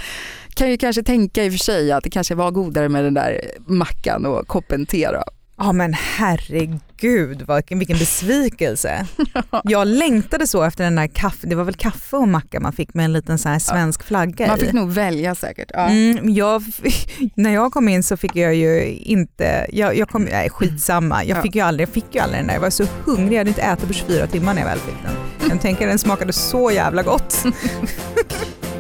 Kan 0.55 0.71
ju 0.71 0.77
kanske 0.77 1.03
tänka 1.03 1.45
i 1.45 1.49
och 1.49 1.53
för 1.53 1.59
sig 1.59 1.93
att 1.93 2.05
det 2.05 2.11
kanske 2.11 2.35
var 2.35 2.51
godare 2.51 2.89
med 2.89 3.05
den 3.05 3.15
där 3.15 3.41
mackan 3.67 4.27
och 4.27 4.49
koppen 4.49 4.87
te 4.87 5.09
då. 5.11 5.23
Ja 5.65 5.73
men 5.73 5.95
herregud 5.95 7.47
vilken 7.71 7.99
besvikelse. 7.99 9.07
Jag 9.65 9.87
längtade 9.87 10.47
så 10.47 10.63
efter 10.63 10.85
den 10.85 10.97
där 10.97 11.07
kaffe, 11.07 11.47
det 11.47 11.55
var 11.55 11.65
väl 11.65 11.75
kaffe 11.75 12.17
och 12.17 12.29
macka 12.29 12.61
man 12.61 12.73
fick 12.73 12.95
med 12.95 13.05
en 13.05 13.13
liten 13.13 13.39
så 13.39 13.49
här 13.49 13.59
svensk 13.59 14.03
flagga 14.03 14.47
Man 14.47 14.59
fick 14.59 14.69
i. 14.69 14.73
nog 14.73 14.93
välja 14.93 15.35
säkert. 15.35 15.71
Ja. 15.75 15.89
Mm, 15.89 16.35
jag, 16.35 16.63
när 17.35 17.51
jag 17.55 17.73
kom 17.73 17.89
in 17.89 18.03
så 18.03 18.17
fick 18.17 18.37
jag 18.37 18.55
ju 18.55 18.85
inte, 18.95 19.67
jag, 19.73 19.97
jag 19.97 20.09
kom, 20.09 20.25
nej 20.25 20.51
skitsamma, 20.51 21.25
jag 21.25 21.43
fick, 21.43 21.55
ju 21.55 21.61
aldrig, 21.61 21.89
jag 21.89 21.95
fick 21.95 22.15
ju 22.15 22.21
aldrig 22.21 22.41
den 22.41 22.47
där, 22.47 22.55
jag 22.55 22.61
var 22.61 22.71
så 22.71 22.85
hungrig, 23.05 23.33
jag 23.33 23.39
hade 23.39 23.51
inte 23.51 23.63
ätit 23.63 23.89
på 23.89 23.95
24 23.95 24.27
timmar 24.27 24.55
när 24.55 24.61
jag 24.61 24.69
väl 24.69 24.79
fick 24.79 25.03
den. 25.03 25.51
Jag 25.51 25.61
tänker 25.61 25.87
den 25.87 25.99
smakade 25.99 26.33
så 26.33 26.71
jävla 26.71 27.03
gott. 27.03 27.45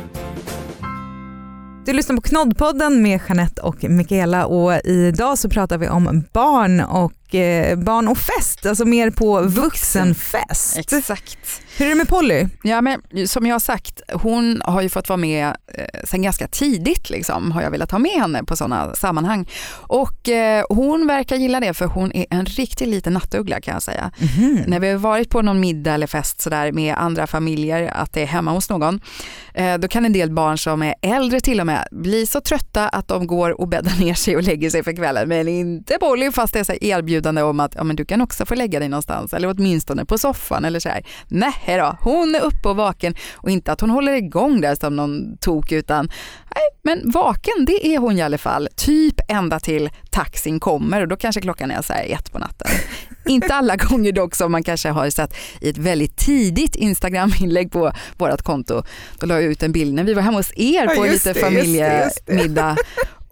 Du 1.85 1.93
lyssnar 1.93 2.17
på 2.17 2.23
Knoddpodden 2.23 3.03
med 3.03 3.21
Jeanette 3.29 3.63
och 3.63 3.85
Michaela 3.85 4.47
och 4.47 4.85
idag 4.85 5.39
så 5.39 5.49
pratar 5.49 5.79
vi 5.79 5.89
om 5.89 6.25
barn 6.33 6.81
och, 6.81 7.35
eh, 7.35 7.79
barn 7.79 8.09
och 8.09 8.19
fest, 8.19 8.67
alltså 8.67 8.85
mer 8.85 9.11
på 9.11 9.41
vuxenfest. 9.41 10.77
Exakt. 10.79 11.39
Hur 11.83 11.87
är 11.87 11.91
det 11.91 11.97
med 11.97 12.09
Polly? 12.09 12.47
Ja, 12.63 12.81
men, 12.81 13.29
som 13.29 13.47
jag 13.47 13.55
har 13.55 13.61
sagt, 13.61 14.01
hon 14.13 14.63
har 14.65 14.83
ju 14.83 14.89
fått 14.89 15.09
vara 15.09 15.17
med 15.17 15.47
eh, 15.47 16.01
sen 16.05 16.23
ganska 16.23 16.47
tidigt, 16.47 17.11
liksom, 17.11 17.53
har 17.53 17.63
jag 17.63 17.71
velat 17.71 17.91
ha 17.91 17.99
med 17.99 18.11
henne 18.11 18.45
på 18.45 18.57
sådana 18.57 18.95
sammanhang. 18.95 19.49
Och 19.73 20.29
eh, 20.29 20.65
hon 20.69 21.07
verkar 21.07 21.37
gilla 21.37 21.61
det 21.61 21.75
för 21.75 21.87
hon 21.87 22.13
är 22.13 22.27
en 22.31 22.47
riktig 22.47 22.89
liten 22.89 23.13
nattuggla 23.13 23.61
kan 23.61 23.75
jag 23.75 23.83
säga. 23.83 24.11
Mm. 24.39 24.63
När 24.67 24.81
vi 24.81 24.91
har 24.91 24.99
varit 24.99 25.31
på 25.31 25.43
någon 25.43 25.61
middag 25.61 25.95
eller 25.95 26.07
fest 26.07 26.41
sådär 26.41 26.73
med 26.73 26.95
andra 26.99 27.27
familjer, 27.27 27.93
att 27.95 28.13
det 28.13 28.23
är 28.23 28.27
hemma 28.27 28.51
hos 28.51 28.71
någon, 28.71 29.01
eh, 29.55 29.79
då 29.79 29.89
kan 29.89 30.05
en 30.05 30.13
del 30.13 30.31
barn 30.31 30.59
som 30.59 30.83
är 30.83 30.95
äldre 31.03 31.41
till 31.41 31.61
och 31.61 31.67
med 31.67 31.89
bli 31.91 32.27
så 32.27 32.41
trötta 32.41 32.89
att 32.89 33.09
de 33.09 33.27
går 33.27 33.61
och 33.61 33.69
bäddar 33.69 34.01
ner 34.01 34.15
sig 34.15 34.37
och 34.37 34.43
lägger 34.43 34.71
sig 34.71 34.83
för 34.83 34.97
kvällen. 34.97 35.29
Men 35.29 35.49
inte 35.49 35.99
Polly 36.01 36.33
fast 36.33 36.53
det 36.53 36.61
är 36.61 36.65
så 36.65 36.75
erbjudande 36.81 37.43
om 37.43 37.61
att 37.61 37.75
ja, 37.75 37.85
men 37.85 37.97
du 37.97 38.05
kan 38.05 38.21
också 38.21 38.47
få 38.47 38.55
lägga 38.55 38.79
dig 38.79 38.89
någonstans 38.89 39.33
eller 39.33 39.55
åtminstone 39.57 40.05
på 40.05 40.19
soffan 40.19 40.65
eller 40.65 40.81
så 40.81 40.89
här. 40.89 41.07
Nej, 41.29 41.55
Nej 41.73 41.81
då, 41.81 41.97
hon 42.01 42.35
är 42.35 42.41
uppe 42.41 42.69
och 42.69 42.77
vaken 42.77 43.15
och 43.35 43.51
inte 43.51 43.73
att 43.73 43.81
hon 43.81 43.91
håller 43.91 44.13
igång 44.13 44.61
där 44.61 44.75
som 44.75 44.97
någon 44.97 45.37
tok 45.37 45.73
utan 45.73 46.11
nej, 46.55 46.65
men 46.83 47.11
vaken 47.11 47.65
det 47.67 47.87
är 47.87 47.99
hon 47.99 48.19
i 48.19 48.23
alla 48.23 48.39
fall. 48.39 48.69
Typ 48.77 49.21
ända 49.29 49.61
till 49.61 49.91
taxin 50.11 50.61
kommer 50.61 51.01
och 51.01 51.09
då 51.09 51.17
kanske 51.17 51.41
klockan 51.41 51.71
är 51.71 51.83
så 51.83 51.93
här 51.93 52.05
ett 52.05 52.33
på 52.33 52.39
natten. 52.39 52.69
inte 53.27 53.55
alla 53.55 53.77
gånger 53.77 54.13
dock 54.13 54.35
som 54.35 54.53
man 54.53 54.63
kanske 54.63 54.89
har 54.89 55.11
sett 55.11 55.35
i 55.61 55.69
ett 55.69 55.79
väldigt 55.79 56.17
tidigt 56.17 56.77
Instagram-inlägg 56.77 57.73
på 57.73 57.93
vårt 58.17 58.43
konto. 58.43 58.83
Då 59.19 59.27
la 59.27 59.35
jag 59.35 59.45
ut 59.45 59.63
en 59.63 59.73
bild 59.73 59.95
när 59.95 60.05
vi 60.05 60.15
var 60.15 60.23
hemma 60.23 60.39
hos 60.39 60.53
er 60.57 60.97
på 60.97 61.07
ja, 61.07 61.13
lite 61.13 61.33
det, 61.33 61.41
familjemiddag 61.41 62.77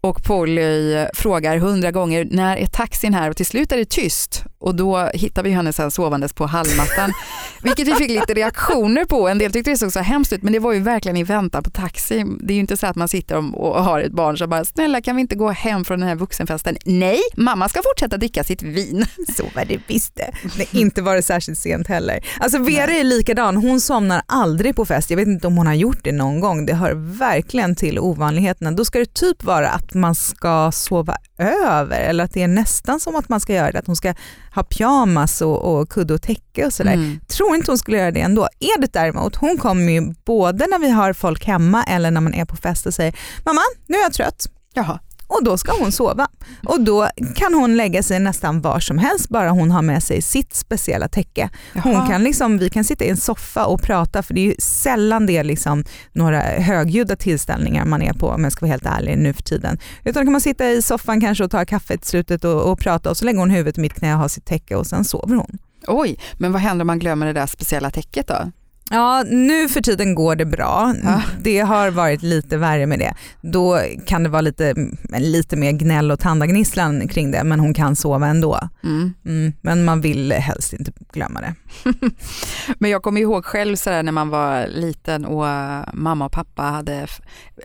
och 0.00 0.24
Polly 0.24 1.06
frågar 1.14 1.56
hundra 1.56 1.90
gånger 1.90 2.28
när 2.30 2.56
är 2.56 2.66
taxin 2.66 3.14
här 3.14 3.30
och 3.30 3.36
till 3.36 3.46
slut 3.46 3.72
är 3.72 3.76
det 3.76 3.90
tyst 3.90 4.44
och 4.60 4.74
då 4.74 5.10
hittar 5.14 5.42
vi 5.42 5.50
henne 5.50 5.72
sen 5.72 5.90
sovandes 5.90 6.32
på 6.32 6.46
hallmattan. 6.46 7.12
Vilket 7.62 7.88
vi 7.88 7.94
fick 7.94 8.10
lite 8.10 8.34
reaktioner 8.34 9.04
på. 9.04 9.28
En 9.28 9.38
del 9.38 9.52
tyckte 9.52 9.70
det 9.70 9.76
såg 9.76 9.92
så 9.92 10.00
hemskt 10.00 10.32
ut 10.32 10.42
men 10.42 10.52
det 10.52 10.58
var 10.58 10.72
ju 10.72 10.80
verkligen 10.80 11.16
i 11.16 11.24
väntan 11.24 11.62
på 11.62 11.70
taxi. 11.70 12.24
Det 12.40 12.52
är 12.52 12.54
ju 12.54 12.60
inte 12.60 12.76
så 12.76 12.86
att 12.86 12.96
man 12.96 13.08
sitter 13.08 13.56
och 13.56 13.84
har 13.84 14.00
ett 14.00 14.12
barn 14.12 14.38
som 14.38 14.50
bara 14.50 14.64
snälla 14.64 15.00
kan 15.00 15.16
vi 15.16 15.22
inte 15.22 15.34
gå 15.34 15.50
hem 15.50 15.84
från 15.84 16.00
den 16.00 16.08
här 16.08 16.16
vuxenfesten? 16.16 16.76
Nej, 16.84 17.20
mamma 17.36 17.68
ska 17.68 17.80
fortsätta 17.82 18.16
dricka 18.16 18.44
sitt 18.44 18.62
vin. 18.62 19.06
Så 19.36 19.44
var 19.54 19.64
det 19.64 19.78
visst 19.86 20.16
det. 20.16 20.32
Inte 20.78 21.02
var 21.02 21.14
det 21.14 21.22
särskilt 21.22 21.58
sent 21.58 21.86
heller. 21.86 22.24
Alltså 22.40 22.58
Vera 22.58 22.92
är 22.92 23.04
likadan, 23.04 23.56
hon 23.56 23.80
somnar 23.80 24.22
aldrig 24.26 24.76
på 24.76 24.86
fest. 24.86 25.10
Jag 25.10 25.16
vet 25.16 25.28
inte 25.28 25.46
om 25.46 25.56
hon 25.56 25.66
har 25.66 25.74
gjort 25.74 25.98
det 26.02 26.12
någon 26.12 26.40
gång. 26.40 26.66
Det 26.66 26.74
hör 26.74 26.92
verkligen 27.18 27.76
till 27.76 27.98
ovanligheterna. 27.98 28.70
Då 28.70 28.84
ska 28.84 28.98
det 28.98 29.14
typ 29.14 29.44
vara 29.44 29.68
att 29.70 29.94
man 29.94 30.14
ska 30.14 30.72
sova 30.72 31.16
över 31.38 32.00
eller 32.00 32.24
att 32.24 32.32
det 32.32 32.42
är 32.42 32.48
nästan 32.48 33.00
som 33.00 33.16
att 33.16 33.28
man 33.28 33.40
ska 33.40 33.54
göra 33.54 33.72
det, 33.72 33.78
att 33.78 33.86
hon 33.86 33.96
ska 33.96 34.14
ha 34.54 34.62
pyjamas 34.62 35.42
och, 35.42 35.80
och 35.80 35.88
kudde 35.88 36.14
och 36.14 36.22
täcke 36.22 36.66
och 36.66 36.72
sådär. 36.72 36.92
Mm. 36.92 37.20
Tror 37.28 37.54
inte 37.54 37.70
hon 37.70 37.78
skulle 37.78 37.96
göra 37.96 38.10
det 38.10 38.20
ändå. 38.20 38.48
Edith 38.60 38.92
däremot, 38.92 39.36
hon 39.36 39.58
kommer 39.58 39.92
ju 39.92 40.14
både 40.24 40.66
när 40.66 40.78
vi 40.78 40.90
har 40.90 41.12
folk 41.12 41.44
hemma 41.44 41.84
eller 41.84 42.10
när 42.10 42.20
man 42.20 42.34
är 42.34 42.44
på 42.44 42.56
fest 42.56 42.86
och 42.86 42.94
säger 42.94 43.14
“mamma, 43.44 43.60
nu 43.86 43.96
är 43.96 44.02
jag 44.02 44.12
trött”. 44.12 44.46
Jaha 44.74 44.98
och 45.30 45.44
då 45.44 45.58
ska 45.58 45.72
hon 45.72 45.92
sova. 45.92 46.28
Och 46.66 46.80
då 46.80 47.08
kan 47.34 47.54
hon 47.54 47.76
lägga 47.76 48.02
sig 48.02 48.20
nästan 48.20 48.60
var 48.60 48.80
som 48.80 48.98
helst 48.98 49.28
bara 49.28 49.50
hon 49.50 49.70
har 49.70 49.82
med 49.82 50.02
sig 50.02 50.22
sitt 50.22 50.54
speciella 50.54 51.08
täcke. 51.08 51.50
Hon 51.82 52.08
kan 52.08 52.24
liksom, 52.24 52.58
vi 52.58 52.70
kan 52.70 52.84
sitta 52.84 53.04
i 53.04 53.08
en 53.08 53.16
soffa 53.16 53.66
och 53.66 53.82
prata 53.82 54.22
för 54.22 54.34
det 54.34 54.48
är 54.48 54.54
sällan 54.58 55.26
det 55.26 55.36
är 55.36 55.44
liksom 55.44 55.84
några 56.12 56.40
högljudda 56.40 57.16
tillställningar 57.16 57.84
man 57.84 58.02
är 58.02 58.12
på 58.12 58.28
om 58.28 58.44
jag 58.44 58.52
ska 58.52 58.66
vara 58.66 58.70
helt 58.70 58.86
ärlig 58.86 59.18
nu 59.18 59.32
för 59.32 59.42
tiden. 59.42 59.78
Utan 60.04 60.26
kan 60.26 60.32
man 60.32 60.40
sitta 60.40 60.70
i 60.70 60.82
soffan 60.82 61.20
kanske 61.20 61.44
och 61.44 61.50
ta 61.50 61.64
kaffe 61.64 61.94
i 61.94 61.98
slutet 62.02 62.44
och, 62.44 62.72
och 62.72 62.78
prata 62.78 63.10
och 63.10 63.16
så 63.16 63.24
lägger 63.24 63.38
hon 63.38 63.50
huvudet 63.50 63.78
i 63.78 63.80
mitt 63.80 63.94
knä 63.94 64.14
och 64.14 64.20
har 64.20 64.28
sitt 64.28 64.44
täcke 64.44 64.76
och 64.76 64.86
sen 64.86 65.04
sover 65.04 65.36
hon. 65.36 65.58
Oj, 65.86 66.18
men 66.38 66.52
vad 66.52 66.62
händer 66.62 66.82
om 66.82 66.86
man 66.86 66.98
glömmer 66.98 67.26
det 67.26 67.32
där 67.32 67.46
speciella 67.46 67.90
täcket 67.90 68.26
då? 68.28 68.52
Ja, 68.92 69.24
nu 69.26 69.68
för 69.68 69.80
tiden 69.80 70.14
går 70.14 70.36
det 70.36 70.44
bra. 70.44 70.94
Ja. 71.02 71.22
Det 71.42 71.60
har 71.60 71.90
varit 71.90 72.22
lite 72.22 72.56
värre 72.56 72.86
med 72.86 72.98
det. 72.98 73.14
Då 73.40 73.80
kan 74.06 74.22
det 74.22 74.28
vara 74.28 74.40
lite, 74.40 74.74
lite 75.18 75.56
mer 75.56 75.72
gnäll 75.72 76.10
och 76.10 76.20
tandagnisslan 76.20 77.08
kring 77.08 77.30
det, 77.30 77.44
men 77.44 77.60
hon 77.60 77.74
kan 77.74 77.96
sova 77.96 78.26
ändå. 78.26 78.68
Mm. 78.84 79.14
Mm, 79.24 79.52
men 79.60 79.84
man 79.84 80.00
vill 80.00 80.32
helst 80.32 80.72
inte 80.72 80.92
glömma 81.12 81.40
det. 81.40 81.54
men 82.78 82.90
jag 82.90 83.02
kommer 83.02 83.20
ihåg 83.20 83.44
själv 83.44 83.76
så 83.76 84.02
när 84.02 84.12
man 84.12 84.28
var 84.28 84.66
liten 84.66 85.24
och 85.24 85.46
mamma 85.92 86.24
och 86.24 86.32
pappa 86.32 86.62
hade 86.62 87.06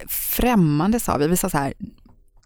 främmande 0.07 0.99
sa 0.99 1.17
vi, 1.17 1.27
vi 1.27 1.37
sa 1.37 1.49
så 1.49 1.57
här, 1.57 1.73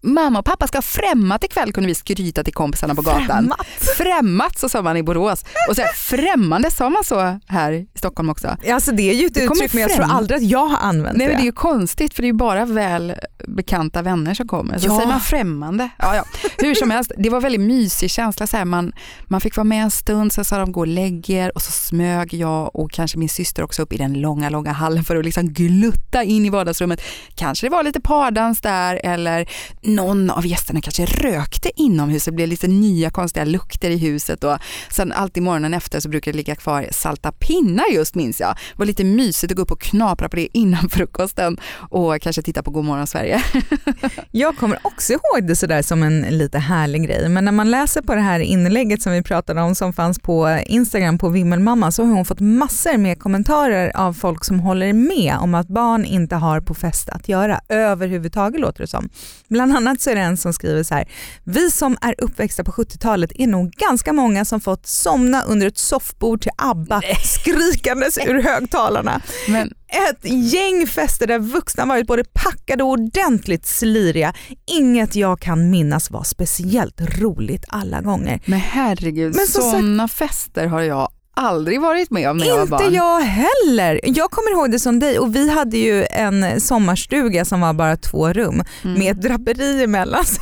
mamma 0.02 0.38
och 0.38 0.44
pappa 0.44 0.66
ska 0.66 0.82
främmat 0.82 1.44
ikväll 1.44 1.72
kunde 1.72 1.86
vi 1.86 1.94
skryta 1.94 2.44
till 2.44 2.54
kompisarna 2.54 2.94
på 2.94 3.02
gatan. 3.02 3.26
Främmat? 3.26 3.66
Främmat 3.96 4.58
så 4.58 4.68
sa 4.68 4.82
man 4.82 4.96
i 4.96 5.02
Borås. 5.02 5.44
Och 5.68 5.76
så 5.76 5.82
här, 5.82 5.92
främmande 5.92 6.70
sa 6.70 6.90
man 6.90 7.04
så 7.04 7.38
här 7.46 7.72
i 7.72 7.88
Stockholm 7.94 8.30
också. 8.30 8.56
Alltså 8.72 8.92
det 8.92 9.10
är 9.10 9.14
ju 9.14 9.26
ett 9.26 9.36
uttryck 9.36 9.72
men 9.72 9.82
jag 9.82 9.90
tror 9.90 10.04
aldrig 10.04 10.36
att 10.36 10.50
jag 10.50 10.66
har 10.66 10.78
använt 10.78 11.16
Nej, 11.16 11.26
det. 11.26 11.32
det 11.32 11.40
är 11.40 11.44
ju 11.44 11.52
konstigt 11.52 12.14
för 12.14 12.22
det 12.22 12.26
är 12.26 12.32
ju 12.32 12.38
bara 12.38 12.64
väl 12.64 13.14
bekanta 13.48 14.02
vänner 14.02 14.34
som 14.34 14.48
kommer. 14.48 14.78
Så 14.78 14.86
ja. 14.86 14.96
säger 14.96 15.08
man 15.08 15.20
främmande. 15.20 15.88
Ja, 15.98 16.16
ja. 16.16 16.24
Hur 16.58 16.74
som 16.74 16.90
helst, 16.90 17.12
det 17.18 17.30
var 17.30 17.40
väldigt 17.40 17.60
mysig 17.60 18.10
känsla. 18.10 18.46
Så 18.46 18.56
här, 18.56 18.64
man, 18.64 18.92
man 19.24 19.40
fick 19.40 19.56
vara 19.56 19.64
med 19.64 19.82
en 19.82 19.90
stund, 19.90 20.32
sen 20.32 20.44
sa 20.44 20.58
de 20.58 20.72
gå 20.72 20.80
och 20.80 20.86
lägg 20.86 21.30
er 21.30 21.52
och 21.54 21.62
så 21.62 21.72
smög 21.72 22.34
jag 22.34 22.76
och 22.76 22.90
kanske 22.90 23.18
min 23.18 23.28
syster 23.28 23.62
också 23.62 23.82
upp 23.82 23.92
i 23.92 23.96
den 23.96 24.20
långa, 24.20 24.50
långa 24.50 24.72
hallen 24.72 25.04
för 25.04 25.16
att 25.16 25.24
liksom 25.24 25.48
glutta 25.52 26.22
in 26.22 26.46
i 26.46 26.50
vardagsrummet. 26.50 27.02
Kanske 27.34 27.66
det 27.66 27.70
var 27.70 27.82
lite 27.82 28.00
pardans 28.00 28.60
där 28.60 29.00
eller 29.04 29.48
någon 29.94 30.30
av 30.30 30.46
gästerna 30.46 30.80
kanske 30.80 31.04
rökte 31.04 31.70
inomhus. 31.76 32.24
Det 32.24 32.32
blev 32.32 32.48
lite 32.48 32.68
nya 32.68 33.10
konstiga 33.10 33.44
lukter 33.44 33.90
i 33.90 33.96
huset 33.96 34.44
och 34.44 34.58
sen 34.90 35.12
alltid 35.12 35.42
morgonen 35.42 35.74
efter 35.74 36.00
så 36.00 36.08
brukade 36.08 36.32
det 36.32 36.36
ligga 36.36 36.54
kvar 36.54 36.86
salta 36.90 37.32
pinnar 37.32 37.84
just 37.92 38.14
minns 38.14 38.40
jag. 38.40 38.50
Det 38.50 38.78
var 38.78 38.86
lite 38.86 39.04
mysigt 39.04 39.52
att 39.52 39.56
gå 39.56 39.62
upp 39.62 39.70
och 39.70 39.80
knapra 39.80 40.28
på 40.28 40.36
det 40.36 40.58
innan 40.58 40.88
frukosten 40.90 41.58
och 41.72 42.20
kanske 42.22 42.42
titta 42.42 42.62
på 42.62 42.70
Godmorgon 42.70 43.06
Sverige. 43.06 43.42
jag 44.30 44.56
kommer 44.56 44.78
också 44.82 45.12
ihåg 45.12 45.46
det 45.46 45.56
sådär 45.56 45.82
som 45.82 46.02
en 46.02 46.20
lite 46.20 46.58
härlig 46.58 47.06
grej 47.06 47.28
men 47.28 47.44
när 47.44 47.52
man 47.52 47.70
läser 47.70 48.02
på 48.02 48.14
det 48.14 48.20
här 48.20 48.40
inlägget 48.40 49.02
som 49.02 49.12
vi 49.12 49.22
pratade 49.22 49.60
om 49.62 49.74
som 49.74 49.92
fanns 49.92 50.18
på 50.18 50.60
Instagram 50.66 51.18
på 51.18 51.28
Vimmelmamma 51.28 51.90
så 51.90 52.04
har 52.04 52.12
hon 52.14 52.24
fått 52.24 52.40
massor 52.40 52.98
med 52.98 53.18
kommentarer 53.18 53.96
av 53.96 54.12
folk 54.12 54.44
som 54.44 54.60
håller 54.60 54.92
med 54.92 55.36
om 55.40 55.54
att 55.54 55.68
barn 55.68 56.04
inte 56.04 56.36
har 56.36 56.60
på 56.60 56.74
fest 56.74 57.08
att 57.08 57.28
göra 57.28 57.60
överhuvudtaget 57.68 58.60
låter 58.60 58.80
det 58.80 58.86
som. 58.86 59.08
Bland 59.48 59.72
annat 59.80 60.00
så 60.00 60.10
är 60.10 60.14
det 60.14 60.20
en 60.20 60.36
som 60.36 60.52
skriver 60.52 60.82
så 60.82 60.94
här, 60.94 61.08
vi 61.44 61.70
som 61.70 61.96
är 62.00 62.14
uppväxta 62.18 62.64
på 62.64 62.72
70-talet 62.72 63.32
är 63.34 63.46
nog 63.46 63.72
ganska 63.72 64.12
många 64.12 64.44
som 64.44 64.60
fått 64.60 64.86
somna 64.86 65.42
under 65.42 65.66
ett 65.66 65.78
soffbord 65.78 66.42
till 66.42 66.50
ABBA 66.56 67.00
Nej. 67.00 67.16
skrikandes 67.24 68.18
ur 68.18 68.42
högtalarna. 68.42 69.20
Men 69.48 69.74
ett 70.08 70.24
gäng 70.52 70.86
fester 70.86 71.26
där 71.26 71.38
vuxna 71.38 71.86
varit 71.86 72.06
både 72.06 72.24
packade 72.24 72.82
och 72.84 72.90
ordentligt 72.90 73.66
sliriga. 73.66 74.34
Inget 74.66 75.16
jag 75.16 75.40
kan 75.40 75.70
minnas 75.70 76.10
var 76.10 76.24
speciellt 76.24 77.00
roligt 77.00 77.64
alla 77.68 78.00
gånger. 78.00 78.40
Men 78.46 78.60
herregud, 78.60 79.36
sådana 79.36 80.08
fester 80.08 80.66
har 80.66 80.80
jag 80.80 81.08
aldrig 81.40 81.80
varit 81.80 82.10
med 82.10 82.30
om 82.30 82.36
när 82.36 82.46
jag 82.46 82.56
var 82.56 82.62
Inte 82.62 82.70
barn. 82.70 82.94
jag 82.94 83.20
heller. 83.20 84.00
Jag 84.04 84.30
kommer 84.30 84.50
ihåg 84.52 84.70
det 84.70 84.78
som 84.78 84.98
dig 84.98 85.18
och 85.18 85.34
vi 85.36 85.50
hade 85.50 85.76
ju 85.78 86.04
en 86.10 86.60
sommarstuga 86.60 87.44
som 87.44 87.60
var 87.60 87.72
bara 87.72 87.96
två 87.96 88.32
rum 88.32 88.62
Mm. 88.84 88.98
med 88.98 89.12
ett 89.16 89.22
draperi 89.22 89.84
emellan. 89.84 90.24
Så 90.26 90.40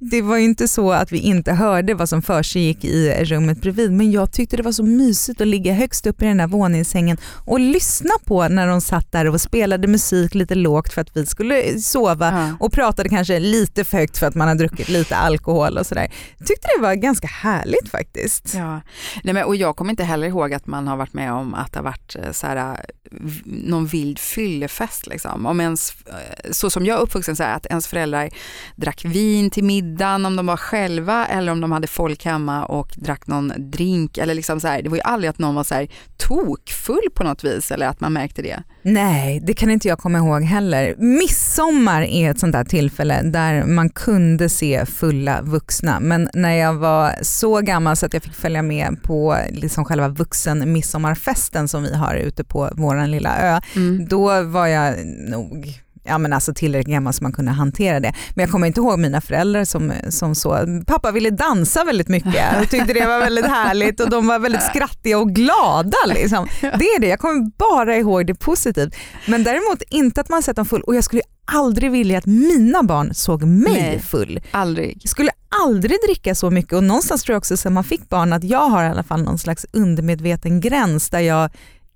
det 0.00 0.22
var 0.22 0.36
ju 0.36 0.44
inte 0.44 0.68
så 0.68 0.92
att 0.92 1.12
vi 1.12 1.18
inte 1.18 1.52
hörde 1.52 1.94
vad 1.94 2.08
som 2.08 2.22
försiggick 2.22 2.84
i 2.84 3.24
rummet 3.24 3.60
bredvid 3.60 3.92
men 3.92 4.10
jag 4.12 4.32
tyckte 4.32 4.56
det 4.56 4.62
var 4.62 4.72
så 4.72 4.82
mysigt 4.84 5.40
att 5.40 5.46
ligga 5.46 5.72
högst 5.72 6.06
upp 6.06 6.22
i 6.22 6.24
den 6.24 6.36
där 6.36 6.46
våningssängen 6.46 7.16
och 7.46 7.60
lyssna 7.60 8.10
på 8.24 8.48
när 8.48 8.66
de 8.66 8.80
satt 8.80 9.12
där 9.12 9.28
och 9.28 9.40
spelade 9.40 9.88
musik 9.88 10.34
lite 10.34 10.54
lågt 10.54 10.92
för 10.92 11.00
att 11.00 11.16
vi 11.16 11.26
skulle 11.26 11.78
sova 11.80 12.26
Ja. 12.32 12.56
och 12.66 12.72
pratade 12.72 13.08
kanske 13.08 13.38
lite 13.38 13.84
för 13.84 13.98
högt 13.98 14.18
för 14.18 14.26
att 14.26 14.34
man 14.34 14.48
har 14.48 14.54
druckit 14.54 14.88
lite 14.88 15.16
alkohol 15.16 15.78
och 15.78 15.86
sådär. 15.86 16.12
Tyckte 16.38 16.68
det 16.76 16.82
var 16.82 16.94
ganska 16.94 17.26
härligt 17.26 17.88
faktiskt. 17.90 18.54
Ja. 18.54 18.80
Nej, 19.24 19.34
men, 19.34 19.44
och 19.44 19.56
jag 19.56 19.76
kommer 19.76 19.90
inte 19.90 20.04
heller 20.04 20.29
ihåg 20.30 20.54
att 20.54 20.66
man 20.66 20.88
har 20.88 20.96
varit 20.96 21.12
med 21.12 21.32
om 21.32 21.54
att 21.54 21.72
det 21.72 21.78
har 21.78 21.84
varit 21.84 22.16
eh, 22.16 22.32
så 22.32 22.46
här, 22.46 22.56
eh, 22.56 23.20
någon 23.44 23.86
vild 23.86 24.18
fyllefest. 24.18 25.06
Liksom. 25.06 25.46
Om 25.46 25.60
ens, 25.60 25.94
eh, 26.06 26.50
så 26.50 26.70
som 26.70 26.86
jag 26.86 26.98
är 26.98 27.02
uppvuxen, 27.02 27.36
så 27.36 27.42
här, 27.42 27.56
att 27.56 27.66
ens 27.66 27.86
föräldrar 27.86 28.30
drack 28.76 29.04
vin 29.04 29.50
till 29.50 29.64
middagen 29.64 30.26
om 30.26 30.36
de 30.36 30.46
var 30.46 30.56
själva 30.56 31.26
eller 31.26 31.52
om 31.52 31.60
de 31.60 31.72
hade 31.72 31.86
folk 31.86 32.24
hemma 32.24 32.64
och 32.64 32.94
drack 32.96 33.26
någon 33.26 33.52
drink. 33.58 34.18
Eller 34.18 34.34
liksom 34.34 34.60
så 34.60 34.68
här, 34.68 34.82
det 34.82 34.88
var 34.88 34.96
ju 34.96 35.02
aldrig 35.02 35.30
att 35.30 35.38
någon 35.38 35.54
var 35.54 35.64
så 35.64 35.74
här, 35.74 35.88
tokfull 36.16 37.10
på 37.14 37.24
något 37.24 37.44
vis 37.44 37.70
eller 37.70 37.86
att 37.86 38.00
man 38.00 38.12
märkte 38.12 38.42
det. 38.42 38.62
Nej, 38.82 39.40
det 39.40 39.54
kan 39.54 39.70
inte 39.70 39.88
jag 39.88 39.98
komma 39.98 40.18
ihåg 40.18 40.42
heller. 40.42 40.94
Midsommar 40.98 42.02
är 42.02 42.30
ett 42.30 42.40
sånt 42.40 42.52
där 42.52 42.64
tillfälle 42.64 43.22
där 43.22 43.64
man 43.64 43.90
kunde 43.90 44.48
se 44.48 44.86
fulla 44.86 45.42
vuxna. 45.42 46.00
Men 46.00 46.28
när 46.34 46.54
jag 46.54 46.74
var 46.74 47.14
så 47.22 47.60
gammal 47.60 47.96
så 47.96 48.06
att 48.06 48.14
jag 48.14 48.22
fick 48.22 48.34
följa 48.34 48.62
med 48.62 49.02
på 49.02 49.36
liksom 49.50 49.84
själva 49.84 50.08
vuxen 50.20 50.72
midsommarfesten 50.72 51.68
som 51.68 51.82
vi 51.82 51.94
har 51.96 52.14
ute 52.14 52.44
på 52.44 52.68
vår 52.76 53.06
lilla 53.06 53.38
ö, 53.42 53.60
då 54.08 54.42
var 54.42 54.66
jag 54.66 55.06
nog 55.06 55.80
Ja 56.02 56.18
men 56.18 56.32
alltså 56.32 56.54
tillräckligt 56.54 56.94
gammal 56.94 57.12
så 57.12 57.22
man 57.22 57.32
kunde 57.32 57.50
hantera 57.50 58.00
det. 58.00 58.12
Men 58.34 58.42
jag 58.42 58.50
kommer 58.50 58.66
inte 58.66 58.80
ihåg 58.80 58.98
mina 58.98 59.20
föräldrar 59.20 59.64
som, 59.64 59.92
som 60.08 60.34
så, 60.34 60.58
pappa 60.86 61.10
ville 61.10 61.30
dansa 61.30 61.84
väldigt 61.84 62.08
mycket 62.08 62.62
och 62.62 62.70
tyckte 62.70 62.92
det 62.92 63.06
var 63.06 63.18
väldigt 63.18 63.46
härligt 63.46 64.00
och 64.00 64.10
de 64.10 64.26
var 64.26 64.38
väldigt 64.38 64.62
skrattiga 64.62 65.18
och 65.18 65.30
glada. 65.30 65.98
Liksom. 66.06 66.46
Det 66.60 66.84
är 66.84 67.00
det, 67.00 67.06
jag 67.06 67.18
kommer 67.18 67.50
bara 67.58 67.96
ihåg 67.96 68.26
det 68.26 68.34
positivt. 68.34 68.94
Men 69.26 69.44
däremot 69.44 69.82
inte 69.90 70.20
att 70.20 70.28
man 70.28 70.42
sett 70.42 70.56
dem 70.56 70.66
full 70.66 70.82
och 70.82 70.94
jag 70.94 71.04
skulle 71.04 71.22
aldrig 71.52 71.90
vilja 71.90 72.18
att 72.18 72.26
mina 72.26 72.82
barn 72.82 73.14
såg 73.14 73.42
mig 73.42 73.72
Nej. 73.72 74.00
full. 74.00 74.40
Aldrig. 74.50 74.98
Jag 75.02 75.10
skulle 75.10 75.30
aldrig 75.64 75.98
dricka 76.06 76.34
så 76.34 76.50
mycket 76.50 76.72
och 76.72 76.84
någonstans 76.84 77.22
tror 77.22 77.34
jag 77.34 77.38
också 77.38 77.56
sen 77.56 77.72
man 77.72 77.84
fick 77.84 78.08
barn 78.08 78.32
att 78.32 78.44
jag 78.44 78.68
har 78.68 78.84
i 78.84 78.86
alla 78.86 79.02
fall 79.02 79.22
någon 79.22 79.38
slags 79.38 79.66
undermedveten 79.72 80.60
gräns 80.60 81.10
där 81.10 81.20
jag 81.20 81.50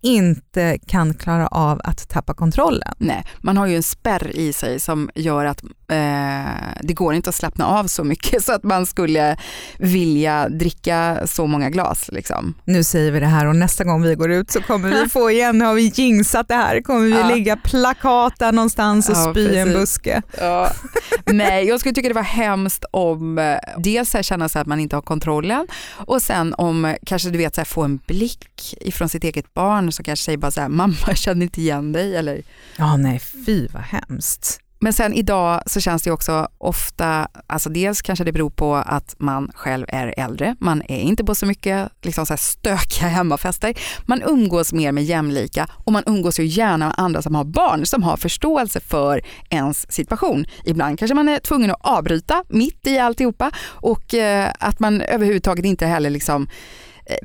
inte 0.04 0.78
kan 0.86 1.14
klara 1.14 1.46
av 1.46 1.80
att 1.84 2.08
tappa 2.08 2.34
kontrollen. 2.34 2.94
Nej, 2.98 3.24
man 3.40 3.56
har 3.56 3.66
ju 3.66 3.76
en 3.76 3.82
spärr 3.82 4.36
i 4.36 4.52
sig 4.52 4.80
som 4.80 5.10
gör 5.14 5.44
att 5.44 5.62
eh, 5.88 6.44
det 6.82 6.92
går 6.94 7.14
inte 7.14 7.30
att 7.30 7.34
slappna 7.36 7.66
av 7.66 7.86
så 7.86 8.04
mycket 8.04 8.44
så 8.44 8.52
att 8.52 8.62
man 8.62 8.86
skulle 8.86 9.36
vilja 9.78 10.48
dricka 10.48 11.20
så 11.26 11.46
många 11.46 11.70
glas. 11.70 12.10
Liksom. 12.12 12.54
Nu 12.64 12.84
säger 12.84 13.12
vi 13.12 13.20
det 13.20 13.26
här 13.26 13.46
och 13.46 13.56
nästa 13.56 13.84
gång 13.84 14.02
vi 14.02 14.14
går 14.14 14.30
ut 14.30 14.50
så 14.50 14.60
kommer 14.62 14.88
vi 15.02 15.08
få 15.08 15.30
igen, 15.30 15.58
nu 15.58 15.64
har 15.64 15.74
vi 15.74 15.92
jinxat 15.94 16.48
det 16.48 16.54
här, 16.54 16.80
kommer 16.80 17.00
vi 17.00 17.10
Ja. 17.10 17.28
ligga 17.34 17.56
plakat 17.56 18.38
där 18.38 18.52
någonstans 18.52 19.08
och 19.08 19.16
Ja, 19.16 19.30
spy 19.30 19.40
i 19.40 19.58
en 19.58 19.66
precis. 19.66 19.80
buske. 19.80 20.22
Ja. 20.40 20.70
Nej, 21.26 21.64
jag 21.66 21.80
skulle 21.80 21.94
tycka 21.94 22.08
det 22.08 22.14
var 22.14 22.22
hemskt 22.22 22.84
om 22.90 23.38
eh, 23.38 23.56
dels 23.78 24.10
så 24.10 24.18
här 24.18 24.22
känna 24.22 24.48
så 24.48 24.58
att 24.58 24.66
man 24.66 24.80
inte 24.80 24.96
har 24.96 25.02
kontrollen 25.02 25.66
och 25.96 26.22
sen 26.22 26.54
om 26.58 26.94
kanske 27.06 27.30
du 27.30 27.38
vet 27.38 27.54
så 27.54 27.60
här, 27.60 27.66
få 27.66 27.82
en 27.82 27.96
blick 28.06 28.74
ifrån 28.80 29.08
sitt 29.08 29.24
eget 29.24 29.54
barn 29.54 29.92
som 29.92 30.04
kanske 30.04 30.24
säger 30.24 30.38
bara 30.38 30.50
så 30.50 30.60
här, 30.60 30.68
mamma 30.68 30.94
jag 31.06 31.16
känner 31.16 31.42
inte 31.42 31.60
igen 31.60 31.92
dig 31.92 32.16
eller 32.16 32.42
Ja 32.76 32.96
nej 32.96 33.18
fy 33.46 33.68
vad 33.72 33.82
hemskt. 33.82 34.60
Men 34.84 34.92
sen 34.92 35.14
idag 35.14 35.62
så 35.66 35.80
känns 35.80 36.02
det 36.02 36.10
också 36.10 36.48
ofta, 36.58 37.28
alltså 37.46 37.70
dels 37.70 38.02
kanske 38.02 38.24
det 38.24 38.32
beror 38.32 38.50
på 38.50 38.74
att 38.74 39.14
man 39.18 39.50
själv 39.54 39.86
är 39.88 40.14
äldre, 40.16 40.56
man 40.60 40.82
är 40.88 41.00
inte 41.00 41.24
på 41.24 41.34
så 41.34 41.46
mycket 41.46 41.88
liksom 42.02 42.26
så 42.26 42.32
här 42.32 42.38
stökiga 42.38 43.08
hemmafester, 43.08 43.74
man 44.06 44.22
umgås 44.22 44.72
mer 44.72 44.92
med 44.92 45.04
jämlika 45.04 45.68
och 45.84 45.92
man 45.92 46.02
umgås 46.06 46.40
ju 46.40 46.44
gärna 46.44 46.86
med 46.86 46.94
andra 46.96 47.22
som 47.22 47.34
har 47.34 47.44
barn 47.44 47.86
som 47.86 48.02
har 48.02 48.16
förståelse 48.16 48.80
för 48.80 49.22
ens 49.50 49.92
situation. 49.92 50.46
Ibland 50.64 50.98
kanske 50.98 51.14
man 51.14 51.28
är 51.28 51.38
tvungen 51.38 51.70
att 51.70 51.80
avbryta 51.80 52.44
mitt 52.48 52.86
i 52.86 52.98
alltihopa 52.98 53.50
och 53.66 54.14
eh, 54.14 54.50
att 54.58 54.80
man 54.80 55.00
överhuvudtaget 55.00 55.64
inte 55.64 55.86
heller 55.86 56.10
liksom 56.10 56.48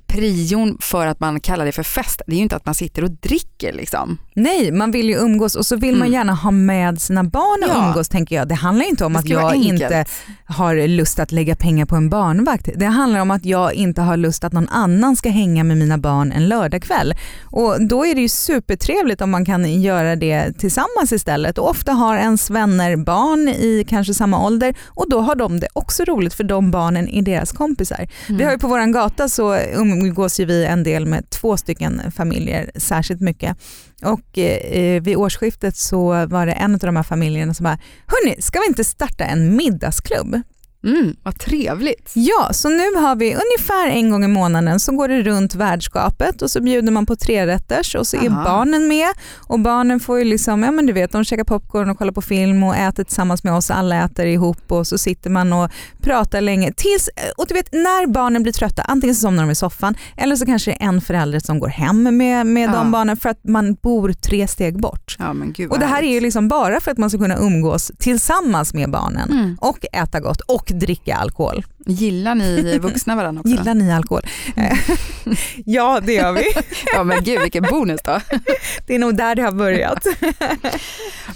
prion 0.07 0.77
för 0.81 1.07
att 1.07 1.19
man 1.19 1.39
kallar 1.39 1.65
det 1.65 1.71
för 1.71 1.83
fest, 1.83 2.21
det 2.27 2.33
är 2.33 2.35
ju 2.37 2.41
inte 2.43 2.55
att 2.55 2.65
man 2.65 2.75
sitter 2.75 3.03
och 3.03 3.11
dricker 3.11 3.73
liksom. 3.73 4.17
Nej, 4.33 4.71
man 4.71 4.91
vill 4.91 5.09
ju 5.09 5.15
umgås 5.15 5.55
och 5.55 5.65
så 5.65 5.75
vill 5.75 5.95
man 5.95 6.07
Mm. 6.07 6.13
gärna 6.13 6.33
ha 6.33 6.51
med 6.51 7.01
sina 7.01 7.23
barn 7.23 7.63
och 7.69 7.77
Ja. 7.77 7.87
umgås 7.87 8.09
tänker 8.09 8.35
jag. 8.35 8.47
Det 8.47 8.55
handlar 8.55 8.85
inte 8.89 9.05
om 9.05 9.15
att 9.15 9.29
jag 9.29 9.55
inte 9.55 10.05
har 10.45 10.87
lust 10.87 11.19
att 11.19 11.31
lägga 11.31 11.55
pengar 11.55 11.85
på 11.85 11.95
en 11.95 12.09
barnvakt. 12.09 12.69
Det 12.75 12.85
handlar 12.85 13.19
om 13.19 13.31
att 13.31 13.45
jag 13.45 13.73
inte 13.73 14.01
har 14.01 14.17
lust 14.17 14.43
att 14.43 14.53
någon 14.53 14.69
annan 14.69 15.15
ska 15.15 15.29
hänga 15.29 15.63
med 15.63 15.77
mina 15.77 15.97
barn 15.97 16.31
en 16.31 16.47
lördagkväll. 16.47 17.13
Och 17.43 17.87
då 17.87 18.05
är 18.05 18.15
det 18.15 18.21
ju 18.21 18.29
supertrevligt 18.29 19.21
om 19.21 19.31
man 19.31 19.45
kan 19.45 19.81
göra 19.81 20.15
det 20.15 20.53
tillsammans 20.59 21.11
istället. 21.11 21.57
Och 21.57 21.69
ofta 21.69 21.91
har 21.91 22.17
ens 22.17 22.49
vänner 22.49 22.95
barn 22.95 23.49
i 23.49 23.85
kanske 23.89 24.13
samma 24.13 24.45
ålder 24.45 24.75
och 24.87 25.09
då 25.09 25.19
har 25.21 25.35
de 25.35 25.59
det 25.59 25.67
också 25.73 26.03
roligt 26.03 26.33
för 26.33 26.43
de 26.43 26.71
barnen 26.71 27.09
är 27.09 27.21
deras 27.21 27.51
kompisar. 27.51 28.07
Vi 28.29 28.43
har 28.43 28.51
ju 28.51 28.57
på 28.59 28.67
våran 28.67 28.91
gata 28.91 29.29
så 29.29 29.59
umgås 29.73 30.39
ju 30.39 30.45
vi 30.45 30.65
en 30.65 30.83
del 30.83 31.05
med 31.05 31.29
två 31.29 31.57
stycken 31.57 32.01
familjer 32.11 32.71
särskilt 32.75 33.21
mycket. 33.21 33.57
Och 34.03 34.37
eh, 34.37 35.01
vid 35.01 35.17
årsskiftet 35.17 35.77
så 35.77 36.25
var 36.25 36.45
det 36.45 36.51
en 36.51 36.73
av 36.73 36.79
de 36.79 36.95
här 36.95 37.03
familjerna 37.03 37.53
som 37.53 37.63
bara, 37.63 37.79
hörni, 38.07 38.41
ska 38.41 38.59
vi 38.59 38.67
inte 38.67 38.83
starta 38.83 39.25
en 39.25 39.55
middagsklubb? 39.55 40.41
Mm, 40.83 41.15
vad 41.23 41.39
trevligt. 41.39 42.11
Ja, 42.13 42.49
så 42.53 42.69
nu 42.69 42.95
har 42.95 43.15
vi 43.15 43.25
ungefär 43.35 43.87
en 43.87 44.09
gång 44.09 44.23
i 44.23 44.27
månaden 44.27 44.79
så 44.79 44.91
går 44.91 45.07
det 45.07 45.21
runt 45.21 45.55
värdskapet 45.55 46.41
och 46.41 46.51
så 46.51 46.61
bjuder 46.61 46.91
man 46.91 47.05
på 47.05 47.15
trerätters 47.15 47.95
och 47.95 48.07
så 48.07 48.17
är 48.17 48.29
Aha. 48.29 48.43
barnen 48.43 48.87
med 48.87 49.07
och 49.37 49.59
barnen 49.59 49.99
får 49.99 50.19
ju 50.19 50.23
liksom, 50.25 50.63
ja 50.63 50.71
men 50.71 50.85
du 50.85 50.93
vet, 50.93 51.11
de 51.11 51.23
käkar 51.23 51.43
popcorn 51.43 51.89
och 51.89 51.97
kollar 51.97 52.11
på 52.13 52.21
film 52.21 52.63
och 52.63 52.75
äter 52.75 53.03
tillsammans 53.03 53.43
med 53.43 53.53
oss, 53.53 53.71
alla 53.71 54.03
äter 54.05 54.25
ihop 54.25 54.71
och 54.71 54.87
så 54.87 54.97
sitter 54.97 55.29
man 55.29 55.53
och 55.53 55.71
pratar 56.01 56.41
länge 56.41 56.71
tills, 56.73 57.09
och 57.37 57.45
du 57.47 57.53
vet 57.53 57.73
när 57.73 58.07
barnen 58.07 58.43
blir 58.43 58.53
trötta, 58.53 58.81
antingen 58.81 59.15
så 59.15 59.21
somnar 59.21 59.43
de 59.43 59.51
i 59.51 59.55
soffan 59.55 59.95
eller 60.17 60.35
så 60.35 60.45
kanske 60.45 60.71
det 60.71 60.83
är 60.83 60.87
en 60.87 61.01
förälder 61.01 61.39
som 61.39 61.59
går 61.59 61.67
hem 61.67 62.17
med, 62.17 62.45
med 62.45 62.69
Ja. 62.69 62.73
de 62.73 62.91
barnen 62.91 63.17
för 63.17 63.29
att 63.29 63.43
man 63.43 63.73
bor 63.73 64.13
tre 64.13 64.47
steg 64.47 64.79
bort. 64.81 65.15
Ja, 65.19 65.35
Och 65.69 65.79
det 65.79 65.85
här 65.85 66.03
är 66.03 66.11
ju 66.13 66.19
liksom 66.19 66.47
bara 66.47 66.79
för 66.79 66.91
att 66.91 66.97
man 66.97 67.09
ska 67.09 67.19
kunna 67.19 67.37
umgås 67.37 67.91
tillsammans 67.99 68.73
med 68.73 68.91
barnen 68.91 69.29
Mm. 69.31 69.57
och 69.61 69.85
äta 69.93 70.19
gott 70.19 70.41
och 70.41 70.68
dricka 70.73 71.15
alkohol. 71.15 71.65
Gillar 71.85 72.35
ni 72.35 72.77
vuxna 72.77 73.15
varandra 73.15 73.39
också? 73.41 73.51
Gillar 73.55 73.73
ni 73.73 73.93
alkohol? 73.93 74.21
Eh, 74.55 74.77
ja 75.65 75.99
det 75.99 76.13
gör 76.13 76.31
vi. 76.31 76.43
Ja 76.93 77.03
men 77.03 77.23
gud 77.23 77.41
vilken 77.41 77.63
bonus 77.63 78.01
då. 78.03 78.19
Det 78.87 78.95
är 78.95 78.99
nog 78.99 79.15
där 79.17 79.35
det 79.35 79.41
har 79.41 79.51
börjat. 79.51 80.07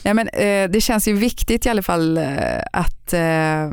Ja, 0.04 0.14
men, 0.14 0.28
eh, 0.28 0.70
det 0.70 0.82
känns 0.82 1.08
ju 1.08 1.14
viktigt 1.14 1.66
i 1.66 1.70
alla 1.70 1.82
fall 1.82 2.18
eh, 2.18 2.26
att 2.74 3.14
eh, 3.14 3.72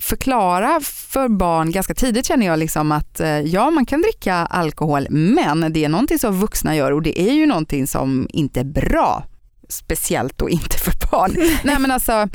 förklara 0.00 0.80
för 0.84 1.28
barn 1.28 1.70
ganska 1.70 1.94
tidigt 1.94 2.26
känner 2.26 2.46
jag 2.46 2.58
liksom 2.58 2.92
att 2.92 3.20
eh, 3.20 3.40
ja 3.40 3.70
man 3.70 3.86
kan 3.86 4.02
dricka 4.02 4.34
alkohol 4.34 5.06
men 5.10 5.72
det 5.72 5.84
är 5.84 5.88
någonting 5.88 6.18
som 6.18 6.40
vuxna 6.40 6.76
gör 6.76 6.92
och 6.92 7.02
det 7.02 7.20
är 7.20 7.32
ju 7.32 7.46
någonting 7.46 7.86
som 7.86 8.28
inte 8.30 8.60
är 8.60 8.64
bra. 8.64 9.24
Speciellt 9.68 10.38
då 10.38 10.48
inte 10.48 10.78
för 10.78 10.92
barn. 11.10 11.36
Nej 11.64 11.76
men 11.78 11.90
alltså 11.90 12.28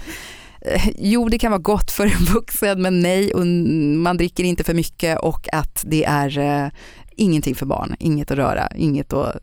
Eh, 0.62 0.89
jo, 0.97 1.30
det 1.30 1.39
kan 1.39 1.52
vara 1.52 1.62
gott 1.62 1.91
för 1.91 2.06
en 2.06 2.26
vuxen, 2.34 2.82
men 2.82 3.00
nej, 3.00 3.36
man 3.95 4.17
dricker 4.17 4.43
inte 4.43 4.63
för 4.63 4.74
mycket 4.74 5.19
och 5.19 5.47
att 5.54 5.84
det 5.88 6.06
är 6.06 6.38
eh, 6.38 6.71
ingenting 7.12 7.56
för 7.56 7.65
barn. 7.65 7.95
Inget 8.00 8.32
att 8.32 8.38
röra, 8.38 8.67
inget 8.76 9.13
att 9.13 9.39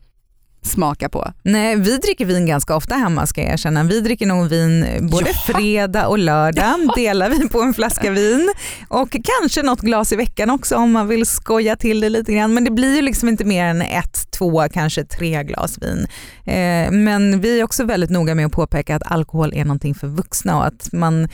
smaka 0.61 1.09
på. 1.09 1.33
Nej, 1.43 1.75
vi 1.75 1.97
dricker 1.97 2.25
vin 2.25 2.45
ganska 2.45 2.75
ofta 2.75 2.95
hemma 2.95 3.25
ska 3.25 3.41
jag 3.41 3.53
erkänna. 3.53 3.83
Vi 3.83 4.01
dricker 4.01 4.25
nog 4.25 4.47
vin 4.47 4.85
både 5.11 5.25
Jaha. 5.25 5.53
fredag 5.53 6.07
och 6.07 6.17
lördag. 6.19 6.75
Delar 6.95 7.29
vi 7.29 7.49
på 7.49 7.61
en 7.61 7.73
flaska 7.73 8.11
vin 8.11 8.53
och 8.87 9.15
kanske 9.39 9.63
något 9.63 9.81
glas 9.81 10.13
i 10.13 10.15
veckan 10.15 10.49
också 10.49 10.75
om 10.75 10.91
man 10.91 11.07
vill 11.07 11.25
skoja 11.25 11.75
till 11.75 11.99
det 12.01 12.09
lite 12.09 12.33
grann. 12.33 12.53
Men 12.53 12.63
det 12.63 12.71
blir 12.71 12.95
ju 12.95 13.01
liksom 13.01 13.29
inte 13.29 13.45
mer 13.45 13.65
än 13.65 13.81
ett, 13.81 14.31
två, 14.31 14.63
kanske 14.73 15.03
tre 15.03 15.43
glas 15.43 15.77
vin. 15.81 16.07
Eh, 16.45 16.91
men 16.91 17.41
vi 17.41 17.59
är 17.59 17.63
också 17.63 17.83
väldigt 17.83 18.09
noga 18.09 18.35
med 18.35 18.45
att 18.45 18.51
påpeka 18.51 18.95
att 18.95 19.11
alkohol 19.11 19.53
är 19.53 19.65
någonting 19.65 19.95
för 19.95 20.07
vuxna 20.07 20.57
och 20.57 20.65
att 20.65 20.89
man 20.93 21.27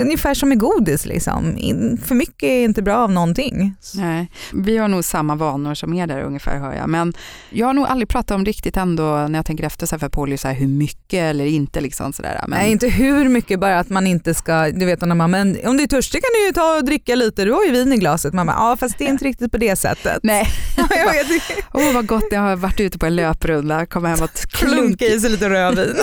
ungefär 0.00 0.34
som 0.34 0.48
med 0.48 0.58
godis. 0.58 1.06
Liksom. 1.06 1.58
In, 1.58 2.00
för 2.04 2.14
mycket 2.14 2.42
är 2.42 2.64
inte 2.64 2.82
bra 2.82 2.96
av 2.96 3.10
någonting. 3.10 3.74
Nej, 3.94 4.30
vi 4.52 4.76
har 4.76 4.88
nog 4.88 5.04
samma 5.04 5.34
vanor 5.34 5.74
som 5.74 5.94
er 5.94 6.06
där 6.06 6.22
ungefär 6.22 6.58
hör 6.58 6.74
jag. 6.74 6.88
Men 6.88 7.12
jag 7.50 7.66
har 7.66 7.74
nog 7.74 7.86
aldrig 7.86 8.08
pratat 8.08 8.30
om 8.30 8.44
riktigt 8.44 8.76
ändå 8.76 9.02
när 9.02 9.38
jag 9.38 9.46
tänker 9.46 9.64
efter 9.64 9.86
så 9.86 9.94
här 9.94 9.98
för 9.98 10.08
Polly, 10.08 10.36
så 10.36 10.48
här, 10.48 10.54
hur 10.54 10.68
mycket 10.68 11.20
eller 11.20 11.44
inte. 11.44 11.80
Liksom, 11.80 12.12
så 12.12 12.22
där. 12.22 12.44
Men... 12.48 12.58
Nej 12.58 12.72
inte 12.72 12.88
hur 12.88 13.28
mycket, 13.28 13.60
bara 13.60 13.78
att 13.78 13.88
man 13.88 14.06
inte 14.06 14.34
ska, 14.34 14.70
du 14.70 14.86
vet 14.86 15.00
när 15.00 15.14
man 15.14 15.30
men 15.30 15.58
om 15.64 15.76
du 15.76 15.82
är 15.82 15.86
törstig 15.86 16.22
kan 16.22 16.30
du 16.34 16.46
ju 16.46 16.52
ta 16.52 16.76
och 16.76 16.84
dricka 16.84 17.14
lite, 17.14 17.44
du 17.44 17.52
har 17.52 17.64
ju 17.64 17.70
vin 17.70 17.92
i 17.92 17.96
glaset. 17.96 18.34
Man 18.34 18.46
bara, 18.46 18.56
ja 18.56 18.76
fast 18.76 18.98
det 18.98 19.04
är 19.04 19.08
inte 19.08 19.24
riktigt 19.24 19.52
på 19.52 19.58
det 19.58 19.76
sättet. 19.76 20.18
Nej. 20.22 20.48
jag 20.76 21.12
vet. 21.12 21.26
Åh 21.72 21.80
oh, 21.80 21.94
vad 21.94 22.06
gott 22.06 22.24
jag 22.30 22.40
har 22.40 22.56
varit 22.56 22.80
ute 22.80 22.98
på 22.98 23.06
en 23.06 23.16
löprunda, 23.16 23.86
kommer 23.86 24.08
hem 24.08 24.22
och 24.22 24.30
klunka 24.50 25.04
i 25.04 25.20
sig 25.20 25.30
lite 25.30 25.50
rödvin. 25.50 25.96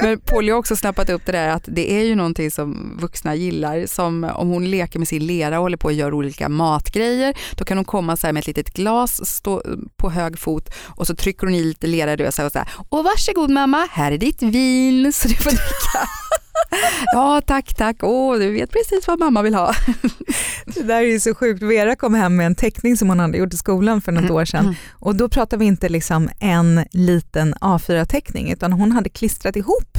men 0.00 0.20
Polly 0.20 0.52
har 0.52 0.58
också 0.58 0.76
snappat 0.76 1.10
upp 1.10 1.22
det 1.26 1.32
där 1.32 1.48
att 1.48 1.64
det 1.66 1.92
är 1.92 2.04
ju 2.04 2.14
någonting 2.14 2.50
som 2.50 2.98
vuxna 3.08 3.34
gillar. 3.34 3.86
Som 3.86 4.24
om 4.24 4.48
hon 4.48 4.70
leker 4.70 4.98
med 4.98 5.08
sin 5.08 5.26
lera 5.26 5.58
och 5.58 5.62
håller 5.62 5.76
på 5.76 5.88
att 5.88 5.94
göra 5.94 6.14
olika 6.14 6.48
matgrejer. 6.48 7.36
Då 7.56 7.64
kan 7.64 7.78
hon 7.78 7.84
komma 7.84 8.16
så 8.16 8.26
med 8.32 8.40
ett 8.40 8.46
litet 8.46 8.74
glas, 8.74 9.26
stå 9.26 9.62
på 9.96 10.10
hög 10.10 10.38
fot 10.38 10.70
och 10.96 11.06
så 11.06 11.14
trycker 11.14 11.46
hon 11.46 11.54
i 11.54 11.64
lite 11.64 11.86
lera 11.86 12.28
och 12.28 12.34
så 12.34 12.42
här, 12.42 12.68
och 12.90 13.04
varsågod 13.04 13.50
mamma, 13.50 13.88
här 13.90 14.12
är 14.12 14.18
ditt 14.18 14.42
vin 14.42 15.12
så 15.12 15.28
du 15.28 15.34
får 15.34 15.50
dricka. 15.50 16.08
Ja 17.12 17.40
tack, 17.46 17.74
tack. 17.74 17.96
Åh, 18.02 18.38
du 18.38 18.52
vet 18.52 18.70
precis 18.70 19.06
vad 19.06 19.18
mamma 19.18 19.42
vill 19.42 19.54
ha. 19.54 19.74
Det 20.66 20.82
där 20.82 21.02
är 21.02 21.18
så 21.18 21.34
sjukt. 21.34 21.62
Vera 21.62 21.96
kom 21.96 22.14
hem 22.14 22.36
med 22.36 22.46
en 22.46 22.54
teckning 22.54 22.96
som 22.96 23.08
hon 23.08 23.20
hade 23.20 23.38
gjort 23.38 23.54
i 23.54 23.56
skolan 23.56 24.00
för 24.00 24.12
något 24.12 24.22
mm. 24.22 24.34
år 24.34 24.44
sedan 24.44 24.64
mm. 24.64 24.74
och 24.92 25.14
då 25.14 25.28
pratar 25.28 25.56
vi 25.56 25.64
inte 25.64 25.88
liksom 25.88 26.30
en 26.40 26.84
liten 26.92 27.54
A4-teckning 27.54 28.52
utan 28.52 28.72
hon 28.72 28.92
hade 28.92 29.08
klistrat 29.08 29.56
ihop 29.56 29.98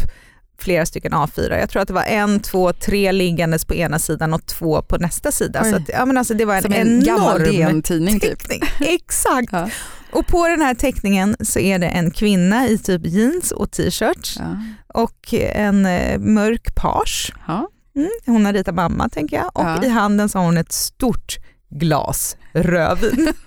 flera 0.59 0.85
stycken 0.85 1.13
A4. 1.13 1.59
Jag 1.59 1.69
tror 1.69 1.81
att 1.81 1.87
det 1.87 1.93
var 1.93 2.03
en, 2.03 2.39
två, 2.39 2.73
tre 2.73 3.11
liggandes 3.11 3.65
på 3.65 3.75
ena 3.75 3.99
sidan 3.99 4.33
och 4.33 4.45
två 4.45 4.81
på 4.81 4.97
nästa 4.97 5.31
sida. 5.31 5.63
Så 5.63 5.75
att, 5.75 5.89
ja, 5.89 6.05
men 6.05 6.17
alltså, 6.17 6.33
det 6.33 6.45
var 6.45 6.55
en, 6.55 6.61
Som 6.61 6.73
en 6.73 6.87
enorm 6.87 7.03
gammal 7.03 7.43
DN-tidning 7.43 8.19
typ. 8.19 8.39
Exakt. 8.79 9.51
Ja. 9.51 9.69
Och 10.11 10.27
på 10.27 10.47
den 10.47 10.61
här 10.61 10.73
teckningen 10.73 11.35
så 11.39 11.59
är 11.59 11.79
det 11.79 11.87
en 11.87 12.11
kvinna 12.11 12.67
i 12.67 12.77
typ 12.77 13.05
jeans 13.05 13.51
och 13.51 13.71
t-shirt 13.71 14.35
ja. 14.39 14.57
och 14.87 15.33
en 15.33 15.85
eh, 15.85 16.19
mörk 16.19 16.75
page. 16.75 17.33
Ja. 17.47 17.69
Mm, 17.95 18.09
hon 18.25 18.45
har 18.45 18.53
ritat 18.53 18.75
mamma 18.75 19.09
tänker 19.09 19.37
jag 19.37 19.51
och 19.53 19.83
i 19.83 19.89
handen 19.89 20.29
så 20.29 20.37
har 20.37 20.45
hon 20.45 20.57
ett 20.57 20.71
stort 20.71 21.37
glas 21.69 22.37
rödvin. 22.53 23.33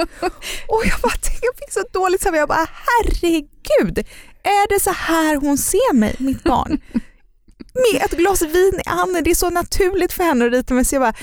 och 0.69 0.83
jag 0.85 1.01
bara 1.03 1.13
jag 1.43 1.57
fick 1.59 1.73
så 1.73 1.83
dåligt 1.93 2.23
samvete, 2.23 2.41
jag 2.41 2.49
bara 2.49 2.67
herregud, 2.87 4.07
är 4.43 4.69
det 4.69 4.81
så 4.81 4.91
här 4.91 5.37
hon 5.37 5.59
ser 5.59 5.95
mig, 5.95 6.15
mitt 6.19 6.45
barn? 6.45 6.81
Med 7.75 8.03
ett 8.03 8.13
glas 8.13 8.43
vin 8.43 8.81
i 8.87 8.89
handen, 8.89 9.25
det 9.25 9.31
är 9.31 9.35
så 9.35 9.51
naturligt 9.51 10.13
för 10.13 10.25
henne 10.25 10.47
att 10.47 10.53
rita 10.53 10.75
mig. 10.75 10.85
Så 10.85 10.95
jag 10.95 11.03
bara, 11.03 11.15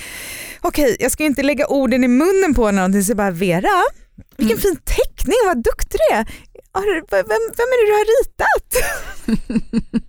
okej 0.62 0.84
okay, 0.84 0.98
jag 1.00 1.12
ska 1.12 1.24
inte 1.24 1.44
lägga 1.44 1.68
orden 1.68 2.04
i 2.04 2.08
munnen 2.08 2.54
på 2.54 2.66
henne, 2.66 3.04
så 3.04 3.10
jag 3.10 3.18
bara 3.18 3.32
Vera, 3.32 3.84
vilken 4.38 4.58
mm. 4.58 4.62
fin 4.62 4.76
teckning, 4.76 5.38
vad 5.46 5.64
duktig 5.64 6.00
du 6.10 6.16
är. 6.16 6.26
Vem, 7.12 7.24
vem 7.58 7.70
är 7.74 7.78
det 7.80 7.92
du 7.92 7.96
har 8.00 8.06
ritat? 8.20 8.76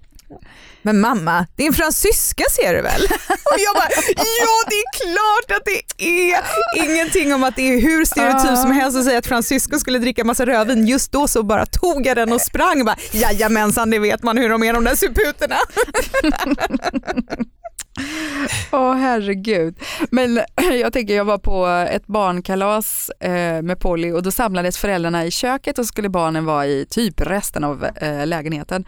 men 0.83 1.01
mamma, 1.01 1.47
din 1.57 1.73
fransyska 1.73 2.45
ser 2.51 2.75
du 2.75 2.83
väl? 2.83 3.03
Och 3.29 3.59
jag 3.59 3.75
bara, 3.75 3.89
ja 4.17 4.65
det 4.69 4.75
är 4.75 4.91
klart 5.03 5.59
att 5.59 5.65
det 5.65 6.05
är. 6.05 6.45
Ingenting 6.85 7.35
om 7.35 7.45
att 7.45 7.57
det 7.57 7.63
är 7.63 7.81
hur 7.81 8.05
stereotyp 8.05 8.59
som 8.59 8.71
helst 8.71 8.99
att 8.99 9.05
säga 9.05 9.19
att 9.19 9.27
fransyskor 9.27 9.79
skulle 9.79 9.99
dricka 9.99 10.25
massa 10.25 10.47
rödvin. 10.47 10.87
Just 10.87 11.13
då 11.13 11.29
så 11.29 11.43
bara 11.43 11.67
tog 11.67 12.07
jag 12.07 12.17
den 12.17 12.33
och 12.33 12.41
sprang 12.41 12.81
och 12.81 12.87
bara, 12.87 12.97
jajamensan 13.13 13.91
det 13.91 13.99
vet 13.99 14.23
man 14.23 14.39
hur 14.39 14.49
de 14.49 14.63
är 14.63 14.73
de 14.73 14.85
där 14.85 14.95
suputerna. 14.95 15.57
Åh 18.73 18.81
oh, 18.81 18.95
herregud. 18.95 19.79
Men 20.11 20.41
jag 20.81 20.93
tänker 20.93 21.17
jag 21.17 21.25
var 21.25 21.39
på 21.39 21.67
ett 21.67 22.07
barnkalas 22.07 23.11
eh, 23.21 23.63
med 23.63 23.81
Polly 23.81 24.13
och 24.13 24.23
då 24.23 24.31
samlades 24.31 24.79
föräldrarna 24.79 25.25
i 25.25 25.31
köket 25.31 25.79
och 25.79 25.87
skulle 25.87 26.09
barnen 26.09 26.45
vara 26.45 26.67
i 26.67 26.87
typ 26.91 27.21
resten 27.21 27.65
av 27.65 27.85
eh, 27.85 28.27
lägenheten. 28.27 28.85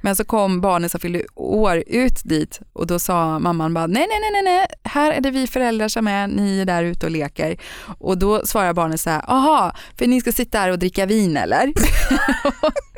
Men 0.00 0.16
så 0.16 0.24
kom 0.24 0.60
barnen 0.60 0.90
som 0.90 1.00
fyllde 1.00 1.22
år 1.34 1.84
ut 1.86 2.24
dit 2.24 2.60
och 2.72 2.86
då 2.86 2.98
sa 2.98 3.38
mamman 3.38 3.74
bara 3.74 3.86
nej, 3.86 4.06
nej, 4.08 4.30
nej, 4.32 4.42
nej, 4.42 4.66
här 4.84 5.12
är 5.12 5.20
det 5.20 5.30
vi 5.30 5.46
föräldrar 5.46 5.88
som 5.88 6.06
är, 6.06 6.26
ni 6.26 6.60
är 6.60 6.64
där 6.64 6.82
ute 6.82 7.06
och 7.06 7.12
leker. 7.12 7.56
Och 7.98 8.18
då 8.18 8.46
svarar 8.46 8.72
barnen 8.72 8.98
så 8.98 9.10
här, 9.10 9.30
aha, 9.30 9.72
för 9.98 10.06
ni 10.06 10.20
ska 10.20 10.32
sitta 10.32 10.58
här 10.58 10.70
och 10.70 10.78
dricka 10.78 11.06
vin 11.06 11.36
eller? 11.36 11.72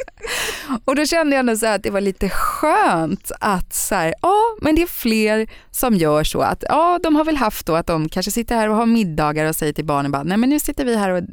och 0.85 0.97
då 0.97 1.07
kände 1.07 1.37
jag 1.37 1.41
ändå 1.41 1.57
så 1.57 1.67
att 1.67 1.83
det 1.83 1.91
var 1.91 2.01
lite 2.01 2.29
skönt 2.29 3.33
att 3.41 3.75
så 3.75 3.95
här, 3.95 4.14
ja, 4.23 4.37
men 4.61 4.75
det 4.75 4.83
är 4.83 4.87
fler 4.87 5.47
som 5.71 5.95
gör 5.95 6.25
så 6.25 6.41
att 6.41 6.64
ja, 6.69 7.01
de 7.03 7.17
har 7.17 7.25
väl 7.25 7.37
haft 7.37 7.67
då 7.67 7.75
att 7.75 7.87
de 7.87 8.09
kanske 8.09 8.31
sitter 8.33 8.57
här 8.57 8.69
och 8.69 8.77
har 8.77 8.87
middagar 8.87 9.45
och 9.45 9.57
säger 9.57 9.73
till 9.73 9.85
barnen 9.85 10.12
bara, 10.12 10.23
nej 10.23 10.37
men 10.37 10.51
nu 10.51 10.59
sitter 10.59 10.85
vi 10.85 10.97
här 10.97 11.11
och 11.11 11.19
eh, 11.19 11.25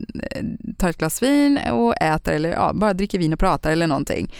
tar 0.78 0.90
ett 0.90 0.98
glas 0.98 1.24
vin 1.24 1.60
och 1.72 1.96
äter 2.02 2.34
eller 2.34 2.50
ja, 2.50 2.72
bara 2.74 2.94
dricker 2.94 3.20
vin 3.20 3.34
och 3.34 3.40
pratar 3.40 3.72
eller 3.72 3.88
någonting. 3.88 4.32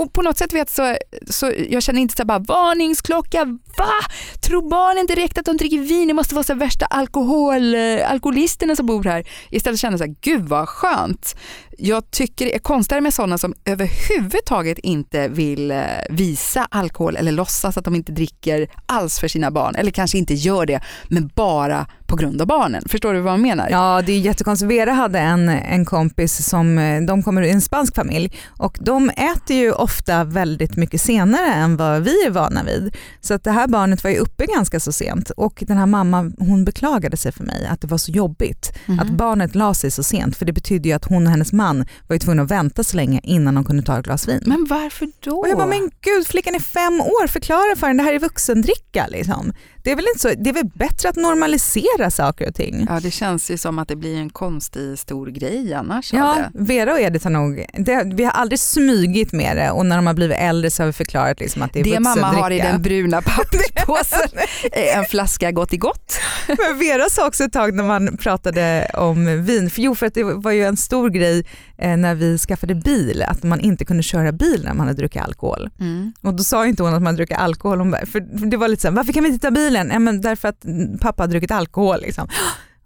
Och 0.00 0.12
på 0.12 0.22
något 0.22 0.38
sätt 0.38 0.52
vet 0.52 0.70
så, 0.70 0.96
så 1.30 1.52
jag 1.68 1.82
känner 1.82 2.00
inte 2.00 2.16
så 2.16 2.24
bara 2.24 2.38
varningsklocka, 2.38 3.44
va? 3.78 3.92
Tror 4.40 4.70
barnen 4.70 5.06
direkt 5.06 5.38
att 5.38 5.44
de 5.44 5.56
dricker 5.56 5.78
vin? 5.78 6.08
Det 6.08 6.14
måste 6.14 6.34
vara 6.34 6.44
så 6.44 6.54
värsta 6.54 6.86
alkohol, 6.86 7.74
eh, 7.74 8.10
alkoholisterna 8.10 8.76
som 8.76 8.86
bor 8.86 9.04
här. 9.04 9.24
Istället 9.50 9.80
känner 9.80 9.92
jag 9.92 9.98
så 9.98 10.04
här, 10.04 10.16
gud 10.20 10.48
vad 10.48 10.68
skönt. 10.68 11.36
Jag 11.78 12.10
tycker 12.10 12.44
det 12.44 12.54
är 12.54 12.58
konstigare 12.58 13.00
med 13.00 13.14
sådana 13.14 13.38
som 13.38 13.54
överhuvudtaget 13.64 14.78
inte 14.78 15.28
vill 15.28 15.70
eh, 15.70 15.84
visa 16.10 16.68
alkohol 16.70 17.16
eller 17.16 17.32
låtsas 17.32 17.76
att 17.76 17.84
de 17.84 17.94
inte 17.94 18.12
dricker 18.12 18.68
alls 18.86 19.20
för 19.20 19.28
sina 19.28 19.50
barn. 19.50 19.74
Eller 19.74 19.90
kanske 19.90 20.18
inte 20.18 20.34
gör 20.34 20.66
det, 20.66 20.80
men 21.08 21.30
bara 21.34 21.86
på 22.06 22.16
grund 22.16 22.40
av 22.40 22.46
barnen. 22.46 22.82
Förstår 22.88 23.14
du 23.14 23.20
vad 23.20 23.32
jag 23.32 23.40
menar? 23.40 23.68
Ja, 23.70 24.02
det 24.06 24.12
är 24.12 24.18
jättekonstigt. 24.18 24.70
Vera 24.70 24.92
hade 24.92 25.18
en, 25.18 25.48
en 25.48 25.84
kompis 25.84 26.48
som, 26.48 26.78
eh, 26.78 27.00
de 27.02 27.22
kommer 27.22 27.42
ur 27.42 27.50
en 27.50 27.60
spansk 27.60 27.94
familj 27.94 28.32
och 28.58 28.78
de 28.80 29.10
äter 29.10 29.56
ju 29.56 29.72
ofta 29.72 29.89
väldigt 30.24 30.76
mycket 30.76 31.00
senare 31.00 31.54
än 31.54 31.76
vad 31.76 32.02
vi 32.02 32.24
är 32.26 32.30
vana 32.30 32.62
vid. 32.62 32.96
Så 33.20 33.34
att 33.34 33.44
det 33.44 33.50
här 33.50 33.66
barnet 33.66 34.04
var 34.04 34.10
ju 34.10 34.16
uppe 34.16 34.46
ganska 34.46 34.80
så 34.80 34.92
sent 34.92 35.30
och 35.30 35.64
den 35.66 35.76
här 35.76 35.86
mamman 35.86 36.34
hon 36.38 36.64
beklagade 36.64 37.16
sig 37.16 37.32
för 37.32 37.44
mig 37.44 37.66
att 37.66 37.80
det 37.80 37.86
var 37.86 37.98
så 37.98 38.10
jobbigt 38.10 38.78
mm. 38.86 39.00
att 39.00 39.10
barnet 39.10 39.54
la 39.54 39.74
sig 39.74 39.90
så 39.90 40.02
sent 40.02 40.36
för 40.36 40.44
det 40.44 40.52
betydde 40.52 40.88
ju 40.88 40.94
att 40.94 41.04
hon 41.04 41.26
och 41.26 41.30
hennes 41.30 41.52
man 41.52 41.86
var 42.06 42.14
ju 42.14 42.20
tvungna 42.20 42.42
att 42.42 42.50
vänta 42.50 42.84
så 42.84 42.96
länge 42.96 43.20
innan 43.22 43.54
de 43.54 43.64
kunde 43.64 43.82
ta 43.82 43.98
ett 43.98 44.04
glas 44.04 44.28
vin. 44.28 44.42
Men 44.46 44.66
varför 44.70 45.08
då? 45.20 45.36
Och 45.36 45.48
jag 45.48 45.58
bara, 45.58 45.66
men 45.66 45.90
gud 46.00 46.26
flickan 46.26 46.54
är 46.54 46.60
fem 46.60 47.00
år, 47.00 47.26
förklara 47.26 47.76
för 47.76 47.86
henne, 47.86 48.02
det 48.02 48.06
här 48.06 48.14
är 48.14 48.18
vuxendricka. 48.18 49.06
Liksom. 49.06 49.52
Det 49.82 49.90
är, 49.90 49.96
väl 49.96 50.04
inte 50.14 50.18
så, 50.18 50.28
det 50.28 50.50
är 50.50 50.54
väl 50.54 50.70
bättre 50.74 51.08
att 51.08 51.16
normalisera 51.16 52.10
saker 52.10 52.48
och 52.48 52.54
ting. 52.54 52.86
Ja 52.88 53.00
det 53.00 53.10
känns 53.10 53.50
ju 53.50 53.58
som 53.58 53.78
att 53.78 53.88
det 53.88 53.96
blir 53.96 54.16
en 54.16 54.30
konstig 54.30 54.98
stor 54.98 55.26
grej 55.26 55.74
annars. 55.74 56.12
Ja, 56.12 56.36
Vera 56.54 56.92
och 56.92 57.00
Edith 57.00 57.24
har 57.24 57.30
nog, 57.30 57.66
det, 57.72 58.12
vi 58.14 58.24
har 58.24 58.32
aldrig 58.32 58.58
smygit 58.58 59.32
med 59.32 59.56
det 59.56 59.70
och 59.70 59.86
när 59.86 59.96
de 59.96 60.06
har 60.06 60.14
blivit 60.14 60.36
äldre 60.36 60.70
så 60.70 60.82
har 60.82 60.86
vi 60.86 60.92
förklarat 60.92 61.40
liksom 61.40 61.62
att 61.62 61.72
det 61.72 61.80
är 61.80 61.84
Det 61.84 62.00
mamma 62.00 62.26
har 62.26 62.50
i 62.50 62.58
den 62.58 62.82
bruna 62.82 63.22
papperspåsen 63.22 64.28
en 64.72 65.04
flaska 65.04 65.50
gott 65.52 65.72
i 65.72 65.76
gott. 65.76 66.18
Men 66.48 66.78
Vera 66.78 67.08
sa 67.10 67.26
också 67.26 67.44
ett 67.44 67.52
tag 67.52 67.74
när 67.74 67.84
man 67.84 68.16
pratade 68.16 68.90
om 68.94 69.44
vin, 69.44 69.70
för 69.70 69.82
jo 69.82 69.94
för 69.94 70.06
att 70.06 70.14
det 70.14 70.24
var 70.24 70.52
ju 70.52 70.64
en 70.64 70.76
stor 70.76 71.10
grej 71.10 71.44
när 71.80 72.14
vi 72.14 72.38
skaffade 72.38 72.74
bil, 72.74 73.22
att 73.22 73.42
man 73.42 73.60
inte 73.60 73.84
kunde 73.84 74.02
köra 74.02 74.32
bil 74.32 74.62
när 74.64 74.74
man 74.74 74.86
hade 74.86 74.98
druckit 74.98 75.22
alkohol. 75.22 75.70
Mm. 75.80 76.12
Och 76.20 76.34
då 76.34 76.44
sa 76.44 76.66
inte 76.66 76.82
hon 76.82 76.94
att 76.94 77.02
man 77.02 77.16
druckit 77.16 77.38
alkohol, 77.38 77.96
för 78.06 78.20
det 78.50 78.56
var 78.56 78.68
lite 78.68 78.82
såhär, 78.82 78.94
varför 78.94 79.12
kan 79.12 79.22
vi 79.22 79.28
inte 79.28 79.46
ta 79.46 79.50
bilen? 79.50 79.90
Ja, 79.92 79.98
men 79.98 80.20
därför 80.20 80.48
att 80.48 80.64
pappa 81.00 81.22
har 81.22 81.28
druckit 81.28 81.50
alkohol. 81.50 82.00
Liksom. 82.00 82.28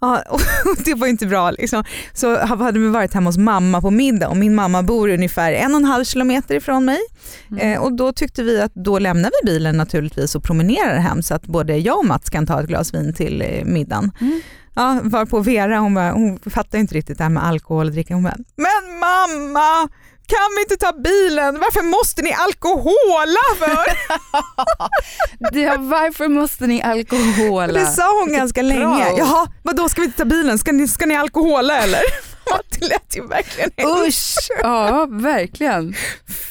Ja, 0.04 0.22
och 0.28 0.40
det 0.84 0.94
var 0.94 1.06
inte 1.06 1.26
bra. 1.26 1.50
Liksom. 1.50 1.84
Så 2.12 2.38
hade 2.38 2.78
vi 2.78 2.88
varit 2.88 3.14
hemma 3.14 3.28
hos 3.28 3.38
mamma 3.38 3.80
på 3.80 3.90
middag 3.90 4.28
och 4.28 4.36
min 4.36 4.54
mamma 4.54 4.82
bor 4.82 5.08
ungefär 5.08 5.52
en 5.52 5.74
och 5.74 5.80
en 5.80 5.84
halv 5.84 6.04
kilometer 6.04 6.54
ifrån 6.54 6.84
mig. 6.84 6.98
Mm. 7.50 7.72
Eh, 7.72 7.82
och 7.82 7.92
då 7.92 8.12
tyckte 8.12 8.42
vi 8.42 8.60
att 8.60 8.74
då 8.74 8.98
lämnar 8.98 9.30
vi 9.42 9.46
bilen 9.46 9.76
naturligtvis 9.76 10.34
och 10.34 10.44
promenerar 10.44 10.98
hem 10.98 11.22
så 11.22 11.34
att 11.34 11.46
både 11.46 11.76
jag 11.76 11.98
och 11.98 12.04
Mats 12.04 12.30
kan 12.30 12.46
ta 12.46 12.60
ett 12.60 12.66
glas 12.66 12.94
vin 12.94 13.14
till 13.14 13.42
eh, 13.42 13.64
middagen. 13.64 14.12
Mm. 14.20 14.40
Ja, 14.74 15.00
var 15.02 15.26
på 15.26 15.40
Vera, 15.40 15.78
hon, 15.78 15.94
bara, 15.94 16.12
hon 16.12 16.38
fattar 16.46 16.78
inte 16.78 16.94
riktigt 16.94 17.18
det 17.18 17.24
här 17.24 17.30
med 17.30 17.44
alkohol 17.44 17.86
och 17.86 17.92
dricka. 17.92 18.14
Hon 18.14 18.22
bara, 18.22 18.36
men 18.56 18.98
mamma! 18.98 19.88
Kan 20.26 20.48
vi 20.56 20.62
inte 20.62 20.76
ta 20.76 20.92
bilen? 20.92 21.58
Varför 21.60 21.82
måste 21.82 22.22
ni 22.22 22.32
alkohola 22.32 23.40
för? 23.58 23.84
ja, 25.60 25.76
varför 25.78 26.28
måste 26.28 26.66
ni 26.66 26.82
alkohola? 26.82 27.80
Det 27.80 27.86
sa 27.86 28.20
hon 28.20 28.32
ganska 28.32 28.62
länge. 28.62 29.06
Jaha, 29.18 29.46
vadå 29.62 29.88
ska 29.88 30.00
vi 30.00 30.04
inte 30.06 30.18
ta 30.18 30.24
bilen? 30.24 30.58
Ska 30.58 30.72
ni, 30.72 30.88
ska 30.88 31.06
ni 31.06 31.16
alkohola 31.16 31.78
eller? 31.78 32.00
Det 32.78 32.86
lät 32.88 33.16
ju 33.16 33.26
verkligen 33.26 33.70
Usch! 34.06 34.50
Ja, 34.62 35.06
verkligen. 35.10 35.94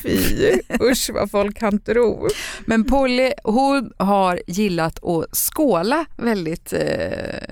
Fy, 0.02 0.60
usch 0.82 1.10
vad 1.14 1.32
folk 1.32 1.58
kan 1.58 1.80
tro. 1.80 2.30
Men 2.66 2.84
Polly, 2.84 3.32
hon 3.44 3.94
har 3.98 4.42
gillat 4.48 5.04
att 5.04 5.38
skåla 5.38 6.06
väldigt 6.18 6.74
eh, 6.74 6.80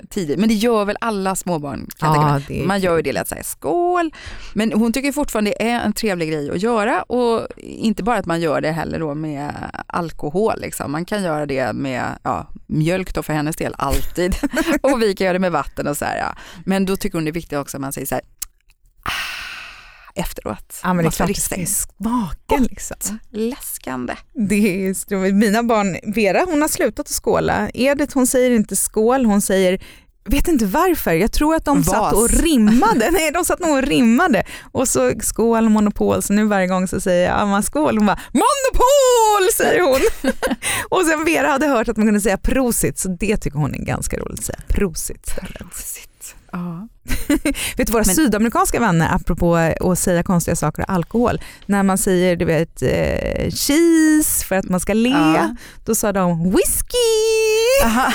tidigt. 0.09 0.39
Men 0.39 0.49
det 0.49 0.55
gör 0.55 0.85
väl 0.85 0.97
alla 1.01 1.35
småbarn? 1.35 1.87
Kan 1.97 2.15
ja, 2.15 2.41
det 2.47 2.65
Man 2.65 2.79
gör 2.79 2.95
ju 2.95 3.01
det 3.01 3.13
lätt 3.13 3.27
säga 3.27 3.43
skål. 3.43 4.11
Men 4.53 4.73
hon 4.73 4.93
tycker 4.93 5.11
fortfarande 5.11 5.51
det 5.51 5.69
är 5.69 5.81
en 5.81 5.93
trevlig 5.93 6.29
grej 6.29 6.51
att 6.51 6.61
göra 6.61 7.03
och 7.03 7.47
inte 7.57 8.03
bara 8.03 8.17
att 8.17 8.25
man 8.25 8.41
gör 8.41 8.61
det 8.61 8.71
heller 8.71 8.99
då 8.99 9.13
med 9.15 9.53
alkohol. 9.87 10.53
Liksom. 10.57 10.91
Man 10.91 11.05
kan 11.05 11.23
göra 11.23 11.45
det 11.45 11.73
med 11.73 12.17
ja, 12.23 12.47
mjölk 12.67 13.13
då 13.13 13.23
för 13.23 13.33
hennes 13.33 13.55
del, 13.55 13.75
alltid. 13.77 14.35
och 14.81 15.01
vi 15.01 15.15
kan 15.15 15.25
göra 15.25 15.33
det 15.33 15.39
med 15.39 15.51
vatten 15.51 15.87
och 15.87 15.97
så 15.97 16.05
här. 16.05 16.17
Ja. 16.17 16.35
Men 16.65 16.85
då 16.85 16.95
tycker 16.95 17.17
hon 17.17 17.25
det 17.25 17.31
är 17.31 17.33
viktigt 17.33 17.57
också 17.57 17.77
att 17.77 17.81
man 17.81 17.93
säger 17.93 18.07
så 18.07 18.15
här, 18.15 18.23
efteråt. 20.15 20.79
Ja 20.83 20.93
men 20.93 21.05
det 21.05 21.09
är 21.09 21.11
klart 21.11 21.27
det 21.27 21.41
ska 21.41 21.65
smaken 21.65 22.63
liksom. 22.63 23.19
Läskande. 23.29 24.15
Det 24.33 24.87
är, 24.87 25.31
mina 25.33 25.63
barn, 25.63 26.13
Vera 26.13 26.45
hon 26.45 26.61
har 26.61 26.67
slutat 26.67 26.99
att 26.99 27.23
skåla. 27.23 27.69
Edith 27.73 28.13
hon 28.13 28.27
säger 28.27 28.51
inte 28.51 28.75
skål, 28.75 29.25
hon 29.25 29.41
säger 29.41 29.81
Vet 30.25 30.47
inte 30.47 30.65
varför, 30.65 31.11
jag 31.13 31.31
tror 31.31 31.55
att 31.55 31.65
de 31.65 31.77
Vas. 31.81 31.87
satt 31.87 32.13
och 32.13 32.29
rimmade. 32.29 33.11
Nej, 33.11 33.31
de 33.31 33.45
satt 33.45 33.59
nog 33.59 33.77
och 33.77 33.83
rimmade. 33.83 34.43
Och 34.71 34.87
så 34.87 35.11
skål, 35.21 35.69
monopol, 35.69 36.23
så 36.23 36.33
nu 36.33 36.45
varje 36.45 36.67
gång 36.67 36.87
så 36.87 37.01
säger 37.01 37.29
jag 37.29 37.39
Amma 37.39 37.61
skål, 37.61 37.97
hon 37.97 38.05
bara 38.05 38.19
monopol 38.31 39.53
säger 39.53 39.81
hon. 39.81 40.31
och 40.89 41.05
sen 41.05 41.25
Vera 41.25 41.47
hade 41.47 41.67
hört 41.67 41.87
att 41.89 41.97
man 41.97 42.07
kunde 42.07 42.21
säga 42.21 42.37
prosit, 42.37 42.99
så 42.99 43.09
det 43.09 43.37
tycker 43.37 43.57
hon 43.57 43.75
är 43.75 43.85
ganska 43.85 44.17
roligt 44.17 44.39
att 44.39 44.45
säga. 44.45 44.59
Prosit 44.67 45.27
istället. 45.27 45.63
Ja. 46.51 46.87
Vet 47.77 47.89
våra 47.89 48.03
Men- 48.05 48.15
sydamerikanska 48.15 48.79
vänner, 48.79 49.15
apropå 49.15 49.55
att 49.79 49.99
säga 49.99 50.23
konstiga 50.23 50.55
saker 50.55 50.83
och 50.83 50.89
alkohol, 50.89 51.41
när 51.65 51.83
man 51.83 51.97
säger 51.97 52.35
du 52.35 52.45
vet 52.45 52.81
eh, 52.81 53.49
cheese 53.51 54.45
för 54.45 54.55
att 54.55 54.69
man 54.69 54.79
ska 54.79 54.93
le, 54.93 55.09
Ja. 55.09 55.55
då 55.85 55.95
sa 55.95 56.11
de 56.11 56.43
whisky. 56.43 56.97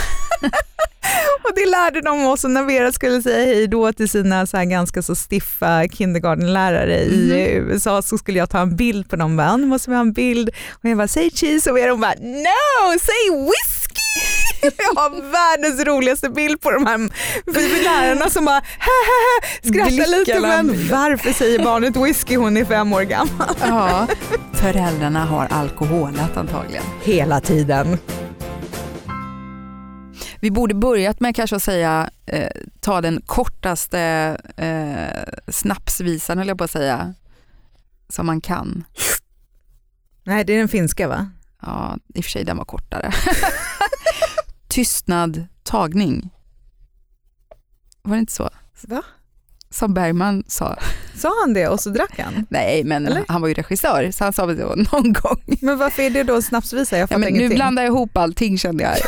Och 1.45 1.55
det 1.55 1.67
lärde 1.67 2.01
de 2.01 2.27
oss 2.27 2.45
när 2.45 2.65
Vera 2.65 2.93
skulle 2.93 3.23
säga 3.23 3.45
hej 3.55 3.67
då 3.67 3.93
till 3.93 4.09
sina 4.09 4.47
så 4.47 4.65
ganska 4.65 5.03
så 5.03 5.15
stiffa 5.15 5.89
kindergartenlärare 5.89 6.99
i 7.01 7.53
USA 7.57 8.03
så 8.03 8.19
skulle 8.19 8.39
jag 8.39 8.51
ta 8.51 8.59
en 8.59 8.77
bild 8.77 9.11
på 9.11 9.17
dem. 9.17 9.37
Bara, 9.37 9.57
nu 9.57 9.67
måste 9.67 9.91
vi 9.91 9.97
ha 9.97 10.01
en 10.01 10.13
bild. 10.13 10.49
Och 10.73 10.85
jag 10.91 10.97
bara, 10.99 11.09
säg 11.09 11.31
cheese 11.31 11.71
och 11.71 11.77
Vera 11.77 11.91
hon 11.91 12.01
bara, 12.01 12.15
no, 12.15 12.99
säg 13.01 13.31
whisky. 13.41 13.76
Jag 14.79 15.01
har 15.01 15.11
världens 15.11 15.85
roligaste 15.85 16.31
bild 16.31 16.61
på 16.61 16.71
de 16.71 16.87
här 16.87 16.99
lärarna 17.85 18.31
som 18.31 18.45
bara 18.45 18.63
skrattar 19.63 20.19
lite 20.19 20.41
men 20.41 20.89
varför 20.91 21.33
säger 21.33 21.65
barnet 21.65 21.97
whisky? 21.97 22.37
Hon 22.37 22.57
är 22.57 22.65
fem 22.65 22.93
år 22.93 23.03
gammal. 23.03 23.57
ja. 23.61 24.07
Föräldrarna 24.53 25.25
har 25.25 25.47
alkoholat 25.51 26.37
antagligen. 26.37 26.85
Hela 27.03 27.41
tiden. 27.41 27.99
Vi 30.41 30.51
borde 30.51 30.75
börjat 30.75 31.21
med 31.21 31.37
kanske 31.37 31.57
att 31.57 31.63
säga, 31.63 32.11
eh, 32.27 32.51
ta 32.81 33.01
den 33.01 33.23
kortaste 33.27 34.01
eh, 34.57 35.35
snapsvisan 35.53 36.39
höll 36.39 36.49
jag 36.49 36.59
på 36.59 36.65
att 36.65 36.71
säga, 36.71 37.15
som 38.09 38.27
man 38.27 38.41
kan. 38.41 38.85
Nej 40.25 40.45
det 40.45 40.53
är 40.53 40.59
den 40.59 40.69
finska 40.69 41.09
va? 41.09 41.31
Ja, 41.63 41.97
i 42.15 42.21
och 42.21 42.25
för 42.25 42.31
sig 42.31 42.45
den 42.45 42.57
var 42.57 42.65
kortare. 42.65 43.13
Tystnad, 44.69 45.47
tagning. 45.63 46.31
Var 48.03 48.15
det 48.17 48.21
inte 48.21 48.33
så? 48.33 48.51
Va? 48.83 49.03
Som 49.71 49.95
Bergman 49.95 50.45
sa. 50.49 50.77
Sa 51.17 51.33
han 51.41 51.55
det 51.55 51.69
och 51.69 51.81
så 51.81 51.91
drack 51.91 52.19
han? 52.19 52.47
Nej, 52.51 52.85
men 52.85 53.07
Eller? 53.07 53.25
han 53.29 53.41
var 53.41 53.49
ju 53.49 53.55
regissör 53.55 54.11
så 54.11 54.25
han 54.25 54.33
sa 54.33 54.47
väl 54.47 54.57
det 54.57 54.65
någon 54.93 55.13
gång. 55.13 55.43
Men 55.61 55.79
varför 55.79 56.03
är 56.03 56.11
det 56.11 56.23
då 56.23 56.35
en 56.35 56.43
snapsvisa? 56.43 56.97
Jag 56.97 57.03
Ja, 57.03 57.07
fattar 57.07 57.21
nu 57.21 57.29
ingenting. 57.29 57.55
blandar 57.57 57.83
jag 57.83 57.91
ihop 57.91 58.17
allting 58.17 58.59
kände 58.59 58.85
jag. 58.85 58.93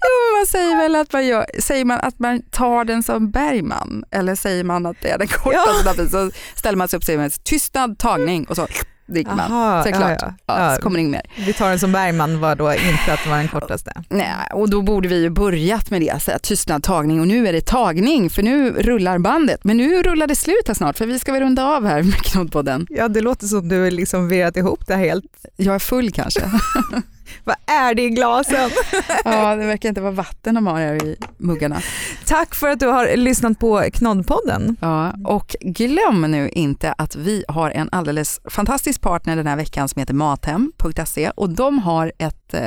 jo, 0.00 0.10
men 0.30 0.38
man 0.38 0.46
säger 0.46 0.76
väl 0.76 0.96
att 0.96 1.12
man, 1.12 1.26
gör, 1.26 1.46
säger 1.58 1.84
man 1.84 2.00
att 2.00 2.18
man 2.18 2.42
tar 2.42 2.84
den 2.84 3.02
som 3.02 3.30
Bergman 3.30 4.04
eller 4.10 4.34
säger 4.34 4.64
man 4.64 4.86
att 4.86 4.96
det 5.02 5.10
är 5.10 5.18
den 5.18 5.28
kortaste 5.28 6.02
ja. 6.02 6.08
så 6.08 6.30
ställer 6.54 6.76
man 6.78 6.88
sig 6.88 6.96
upp 6.96 7.02
och 7.02 7.06
säger 7.06 7.44
tystnad, 7.44 7.98
tagning 7.98 8.44
och 8.44 8.56
så 8.56 8.66
dricker 9.08 9.34
man. 9.34 9.52
Aha, 9.52 9.82
så 9.82 9.88
är 9.88 9.92
det 9.92 9.98
klart. 9.98 10.18
ja, 10.20 10.34
Ja, 10.46 10.70
ja. 10.70 10.76
Så 10.76 10.82
kommer 10.82 10.96
det 10.96 11.00
inget 11.00 11.12
mer. 11.36 11.44
Vi 11.46 11.52
tar 11.52 11.68
den 11.68 11.78
som 11.78 11.92
Bergman 11.92 12.40
var 12.40 12.54
då 12.56 12.72
inte 12.72 13.12
att 13.12 13.20
det 13.24 13.30
var 13.30 13.36
den 13.36 13.48
kortaste. 13.48 13.92
Nej, 14.08 14.26
och 14.52 14.70
då 14.70 14.82
borde 14.82 15.08
vi 15.08 15.20
ju 15.22 15.30
börjat 15.30 15.90
med 15.90 16.00
det, 16.00 16.22
säga 16.22 16.38
tystnad, 16.38 16.82
tagning 16.82 17.20
och 17.20 17.28
nu 17.28 17.48
är 17.48 17.52
det 17.52 17.60
tagning 17.66 18.30
för 18.30 18.42
nu 18.42 18.70
rullar 18.70 19.18
bandet. 19.18 19.64
Men 19.64 19.76
nu 19.76 20.02
rullar 20.02 20.26
det 20.26 20.36
slut 20.36 20.62
här 20.66 20.74
snart 20.74 20.98
för 20.98 21.06
vi 21.06 21.18
ska 21.18 21.32
väl 21.32 21.42
runda 21.42 21.64
av 21.64 21.86
här 21.86 22.02
med 22.02 22.14
Knoddpodden. 22.14 22.86
Ja 22.90 23.08
det 23.08 23.20
låter 23.20 23.46
som 23.46 23.68
du 23.68 23.90
liksom 23.90 24.28
verat 24.28 24.56
ihop 24.56 24.86
det 24.86 24.96
helt. 24.96 25.24
Jag 25.56 25.74
är 25.74 25.78
full 25.78 26.10
kanske. 26.12 26.40
Vad 27.44 27.56
är 27.66 27.94
det 27.94 28.02
i 28.02 28.10
glasen? 28.10 28.70
ja, 29.24 29.56
det 29.56 29.66
verkar 29.66 29.88
inte 29.88 30.00
vara 30.00 30.12
vatten 30.12 30.54
de 30.54 30.66
har 30.66 30.80
här 30.80 31.04
i 31.04 31.16
muggarna. 31.36 31.82
Tack 32.26 32.54
för 32.54 32.68
att 32.68 32.80
du 32.80 32.86
har 32.86 33.16
lyssnat 33.16 33.58
på 33.58 33.84
Knoddpodden. 33.92 34.76
Ja, 34.80 35.12
och 35.24 35.56
glöm 35.60 36.20
nu 36.20 36.48
inte 36.48 36.94
att 36.98 37.16
vi 37.16 37.44
har 37.48 37.70
en 37.70 37.88
alldeles 37.92 38.40
fantastisk 38.44 39.00
partner 39.00 39.36
den 39.36 39.46
här 39.46 39.56
veckan 39.56 39.88
som 39.88 40.00
heter 40.00 40.14
Mathem.se 40.14 41.30
och 41.30 41.50
de 41.50 41.78
har 41.78 42.12
ett 42.18 42.37
eh, 42.54 42.60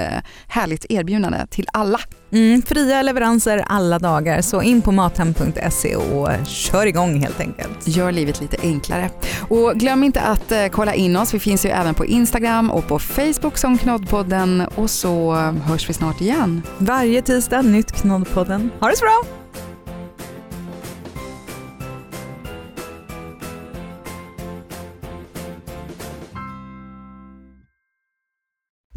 härligt 0.47 0.85
erbjudande 0.89 1.47
till 1.49 1.67
alla. 1.73 1.99
Mm, 2.31 2.61
fria 2.61 3.01
leveranser 3.01 3.63
alla 3.67 3.99
dagar, 3.99 4.41
så 4.41 4.61
in 4.61 4.81
på 4.81 4.91
mathem.se 4.91 5.95
och 5.95 6.29
kör 6.45 6.85
igång 6.85 7.19
helt 7.19 7.39
enkelt. 7.39 7.87
Gör 7.87 8.11
livet 8.11 8.41
lite 8.41 8.57
enklare. 8.61 9.09
Och 9.49 9.73
glöm 9.75 10.03
inte 10.03 10.21
att 10.21 10.51
eh, 10.51 10.67
kolla 10.67 10.93
in 10.93 11.15
oss. 11.15 11.33
Vi 11.33 11.39
finns 11.39 11.65
ju 11.65 11.69
även 11.69 11.93
på 11.93 12.05
Instagram 12.05 12.71
och 12.71 12.87
på 12.87 12.99
Facebook 12.99 13.57
som 13.57 13.77
Knoddpodden 13.77 14.61
och 14.75 14.89
så 14.89 15.33
hörs 15.65 15.89
vi 15.89 15.93
snart 15.93 16.21
igen. 16.21 16.61
Varje 16.77 17.21
tisdag 17.21 17.61
nytt 17.61 17.91
Knoddpodden. 17.91 18.71
Ha 18.79 18.89
det 18.89 18.97
så 18.97 19.05
bra! 19.05 19.40